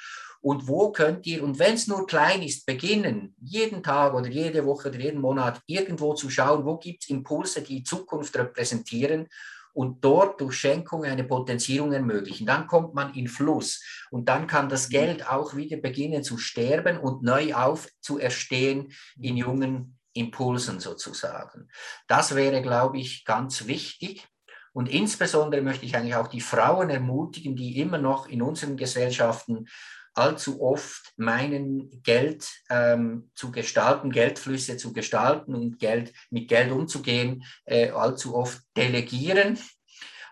und 0.44 0.68
wo 0.68 0.92
könnt 0.92 1.26
ihr, 1.26 1.42
und 1.42 1.58
wenn 1.58 1.76
es 1.76 1.88
nur 1.88 2.06
klein 2.06 2.42
ist, 2.42 2.66
beginnen, 2.66 3.34
jeden 3.42 3.82
Tag 3.82 4.14
oder 4.14 4.28
jede 4.28 4.66
Woche 4.66 4.90
oder 4.90 5.00
jeden 5.00 5.22
Monat 5.22 5.62
irgendwo 5.68 6.16
zu 6.16 6.30
schauen, 6.30 6.66
wo 6.66 6.78
gibt 6.78 7.04
es 7.04 7.10
Impulse, 7.10 7.62
die 7.62 7.82
Zukunft 7.82 8.36
repräsentieren 8.36 9.30
und 9.72 10.04
dort 10.04 10.42
durch 10.42 10.56
Schenkung 10.56 11.06
eine 11.06 11.24
Potenzierung 11.24 11.94
ermöglichen. 11.94 12.46
Dann 12.46 12.68
kommt 12.68 12.94
man 12.94 13.14
in 13.14 13.30
Fluss 13.30 13.82
und 14.12 14.28
dann 14.28 14.46
kann 14.46 14.68
das 14.68 14.90
mhm. 14.90 14.92
Geld 14.92 15.30
auch 15.30 15.56
wieder 15.56 15.78
beginnen 15.78 16.24
zu 16.24 16.38
sterben 16.38 16.98
und 16.98 17.24
neu 17.24 17.54
aufzuerstehen 17.54 18.92
in 19.22 19.38
jungen 19.38 19.98
Impulsen 20.14 20.80
sozusagen. 20.80 21.70
Das 22.08 22.36
wäre, 22.36 22.62
glaube 22.62 23.00
ich, 23.00 23.26
ganz 23.26 23.68
wichtig. 23.68 24.28
Und 24.74 24.90
insbesondere 24.90 25.62
möchte 25.62 25.86
ich 25.86 25.96
eigentlich 25.96 26.16
auch 26.16 26.28
die 26.28 26.42
Frauen 26.42 26.90
ermutigen, 26.90 27.56
die 27.56 27.80
immer 27.80 28.00
noch 28.00 28.28
in 28.28 28.42
unseren 28.42 28.76
Gesellschaften 28.76 29.68
allzu 30.16 30.62
oft 30.62 31.14
meinen, 31.18 32.02
Geld 32.04 32.48
ähm, 32.70 33.32
zu 33.36 33.52
gestalten, 33.52 34.12
Geldflüsse 34.12 34.78
zu 34.78 34.94
gestalten 34.94 35.56
und 35.56 35.80
Geld, 35.80 36.14
mit 36.30 36.48
Geld 36.48 36.72
umzugehen, 36.72 37.44
äh, 37.66 37.90
allzu 37.90 38.36
oft 38.36 38.62
delegieren 38.78 39.58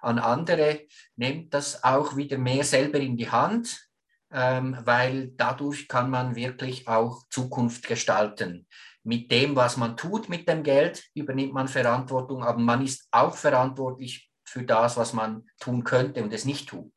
an 0.02 0.20
andere, 0.20 0.82
nimmt 1.16 1.54
das 1.54 1.84
auch 1.84 2.16
wieder 2.16 2.38
mehr 2.38 2.64
selber 2.64 3.00
in 3.00 3.18
die 3.18 3.30
Hand, 3.30 3.88
ähm, 4.32 4.78
weil 4.84 5.32
dadurch 5.36 5.88
kann 5.88 6.10
man 6.10 6.36
wirklich 6.36 6.88
auch 6.88 7.24
Zukunft 7.30 7.88
gestalten. 7.88 8.68
Mit 9.04 9.32
dem, 9.32 9.56
was 9.56 9.78
man 9.78 9.98
tut 9.98 10.30
mit 10.30 10.48
dem 10.48 10.64
Geld, 10.64 11.04
übernimmt 11.16 11.54
man 11.54 11.68
Verantwortung, 11.68 12.44
aber 12.44 12.60
man 12.60 12.84
ist 12.84 13.08
auch 13.12 13.36
verantwortlich 13.36 14.30
für 14.44 14.64
das, 14.64 14.98
was 14.98 15.14
man 15.14 15.46
tun 15.60 15.84
könnte 15.84 16.24
und 16.24 16.32
es 16.34 16.46
nicht 16.46 16.70
tut. 16.70 16.94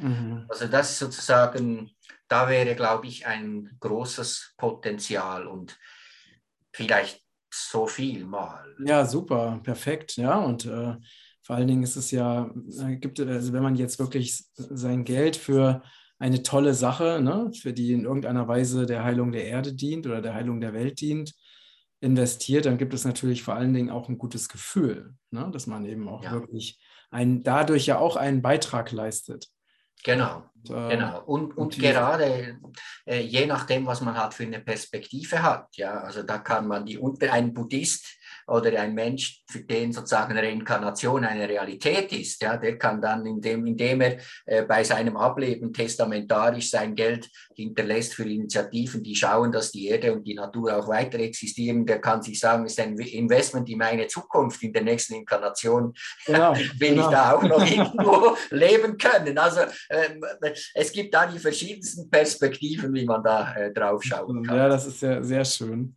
Mhm. 0.00 0.44
Also 0.48 0.66
das 0.68 0.90
ist 0.90 0.98
sozusagen 0.98 1.96
da 2.28 2.48
wäre, 2.48 2.74
glaube 2.74 3.06
ich, 3.06 3.26
ein 3.26 3.70
großes 3.80 4.54
Potenzial 4.56 5.46
und 5.46 5.78
vielleicht 6.72 7.22
so 7.52 7.86
viel 7.86 8.24
mal. 8.24 8.64
Ja, 8.84 9.04
super, 9.04 9.60
perfekt. 9.62 10.16
Ja, 10.16 10.38
und 10.38 10.66
äh, 10.66 10.96
vor 11.42 11.56
allen 11.56 11.68
Dingen 11.68 11.82
ist 11.82 11.96
es 11.96 12.10
ja, 12.10 12.50
äh, 12.80 12.96
gibt, 12.96 13.20
also 13.20 13.52
wenn 13.52 13.62
man 13.62 13.76
jetzt 13.76 13.98
wirklich 13.98 14.44
sein 14.56 15.04
Geld 15.04 15.36
für 15.36 15.82
eine 16.18 16.42
tolle 16.42 16.74
Sache, 16.74 17.20
ne, 17.22 17.50
für 17.60 17.72
die 17.72 17.92
in 17.92 18.04
irgendeiner 18.04 18.48
Weise 18.48 18.86
der 18.86 19.04
Heilung 19.04 19.32
der 19.32 19.46
Erde 19.46 19.74
dient 19.74 20.06
oder 20.06 20.20
der 20.20 20.34
Heilung 20.34 20.60
der 20.60 20.72
Welt 20.72 21.00
dient, 21.00 21.34
investiert, 22.00 22.66
dann 22.66 22.78
gibt 22.78 22.94
es 22.94 23.04
natürlich 23.04 23.42
vor 23.42 23.54
allen 23.54 23.72
Dingen 23.72 23.90
auch 23.90 24.08
ein 24.08 24.18
gutes 24.18 24.48
Gefühl, 24.48 25.14
ne, 25.30 25.48
dass 25.52 25.66
man 25.66 25.84
eben 25.84 26.08
auch 26.08 26.22
ja. 26.22 26.32
wirklich 26.32 26.78
ein, 27.10 27.42
dadurch 27.42 27.86
ja 27.86 27.98
auch 27.98 28.16
einen 28.16 28.42
Beitrag 28.42 28.92
leistet. 28.92 29.48
Genau, 30.04 30.44
äh, 30.68 30.90
genau. 30.90 31.22
Und, 31.24 31.56
und 31.56 31.78
gerade 31.78 32.58
äh, 33.06 33.20
je 33.20 33.46
nachdem, 33.46 33.86
was 33.86 34.02
man 34.02 34.16
halt 34.16 34.34
für 34.34 34.44
eine 34.44 34.60
Perspektive 34.60 35.42
hat, 35.42 35.68
ja, 35.76 36.00
also 36.00 36.22
da 36.22 36.38
kann 36.38 36.68
man 36.68 36.84
die 36.84 36.98
unter 36.98 37.32
ein 37.32 37.54
Buddhist 37.54 38.06
oder 38.46 38.80
ein 38.80 38.94
Mensch, 38.94 39.42
für 39.48 39.60
den 39.60 39.92
sozusagen 39.92 40.36
Reinkarnation 40.36 41.24
eine 41.24 41.48
Realität 41.48 42.12
ist, 42.12 42.42
ja, 42.42 42.56
der 42.56 42.78
kann 42.78 43.00
dann, 43.00 43.26
indem, 43.26 43.66
indem 43.66 44.00
er 44.00 44.18
äh, 44.44 44.62
bei 44.62 44.84
seinem 44.84 45.16
Ableben 45.16 45.72
testamentarisch 45.72 46.70
sein 46.70 46.94
Geld 46.94 47.28
hinterlässt 47.54 48.14
für 48.14 48.24
Initiativen, 48.24 49.02
die 49.02 49.16
schauen, 49.16 49.50
dass 49.50 49.72
die 49.72 49.88
Erde 49.88 50.12
und 50.12 50.24
die 50.24 50.34
Natur 50.34 50.76
auch 50.76 50.88
weiter 50.88 51.18
existieren, 51.18 51.84
der 51.86 52.00
kann 52.00 52.22
sich 52.22 52.38
sagen, 52.38 52.64
es 52.66 52.72
ist 52.72 52.80
ein 52.80 52.98
Investment 52.98 53.68
in 53.68 53.78
meine 53.78 54.06
Zukunft, 54.06 54.62
in 54.62 54.72
der 54.72 54.82
nächsten 54.82 55.14
Inkarnation 55.14 55.92
genau, 56.24 56.54
will 56.78 56.90
genau. 56.90 57.02
ich 57.02 57.06
da 57.08 57.32
auch 57.32 57.42
noch 57.42 57.66
irgendwo 57.66 58.36
leben 58.50 58.96
können. 58.96 59.36
Also 59.38 59.60
äh, 59.88 60.52
es 60.74 60.92
gibt 60.92 61.14
da 61.14 61.26
die 61.26 61.38
verschiedensten 61.38 62.08
Perspektiven, 62.10 62.94
wie 62.94 63.04
man 63.04 63.24
da 63.24 63.54
äh, 63.54 63.72
drauf 63.72 64.02
schauen 64.04 64.44
kann. 64.44 64.56
Ja, 64.56 64.68
das 64.68 64.86
ist 64.86 65.00
sehr, 65.00 65.24
sehr 65.24 65.44
schön. 65.44 65.94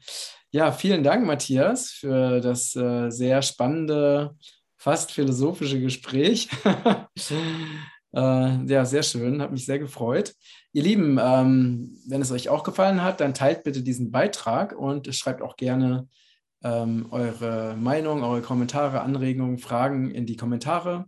Ja, 0.52 0.72
vielen 0.72 1.04
Dank, 1.04 1.28
Matthias, 1.28 1.92
für 1.92 2.42
das 2.42 2.76
äh, 2.76 3.12
sehr 3.12 3.44
spannende, 3.44 4.36
fast 4.78 5.12
philosophische 5.12 5.80
Gespräch. 5.80 6.50
äh, 8.16 8.66
ja, 8.66 8.84
sehr 8.84 9.04
schön, 9.04 9.44
hat 9.44 9.52
mich 9.52 9.66
sehr 9.66 9.78
gefreut. 9.78 10.34
Ihr 10.74 10.82
Lieben, 10.82 11.20
ähm, 11.22 11.96
wenn 12.08 12.24
es 12.24 12.32
euch 12.32 12.50
auch 12.50 12.64
gefallen 12.64 13.04
hat, 13.04 13.22
dann 13.22 13.36
teilt 13.36 13.64
bitte 13.64 13.84
diesen 13.84 14.10
Beitrag 14.10 14.76
und 14.76 15.14
schreibt 15.14 15.44
auch 15.44 15.56
gerne 15.56 16.08
ähm, 16.64 17.08
eure 17.12 17.76
Meinung, 17.78 18.24
eure 18.24 18.42
Kommentare, 18.42 19.02
Anregungen, 19.02 19.60
Fragen 19.60 20.10
in 20.10 20.26
die 20.26 20.36
Kommentare. 20.36 21.06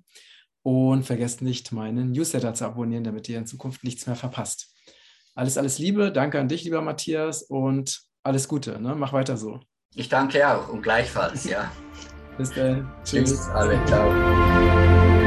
Und 0.61 1.03
vergesst 1.03 1.41
nicht, 1.41 1.71
meinen 1.71 2.11
Newsletter 2.11 2.53
zu 2.53 2.65
abonnieren, 2.65 3.03
damit 3.03 3.27
ihr 3.27 3.39
in 3.39 3.47
Zukunft 3.47 3.83
nichts 3.83 4.05
mehr 4.05 4.15
verpasst. 4.15 4.71
Alles, 5.33 5.57
alles 5.57 5.79
Liebe. 5.79 6.11
Danke 6.11 6.39
an 6.39 6.47
dich, 6.47 6.63
lieber 6.63 6.81
Matthias. 6.83 7.41
Und 7.41 8.10
alles 8.23 8.47
Gute, 8.47 8.81
ne? 8.81 8.95
Mach 8.95 9.13
weiter 9.13 9.37
so. 9.37 9.59
Ich 9.95 10.09
danke 10.09 10.47
auch 10.47 10.69
und 10.69 10.81
gleichfalls, 10.81 11.43
ja. 11.45 11.71
Bis 12.37 12.51
dann. 12.51 12.89
Tschüss. 13.03 13.29
Tschüss 13.29 13.49
alle, 13.49 13.83
ciao. 13.85 15.20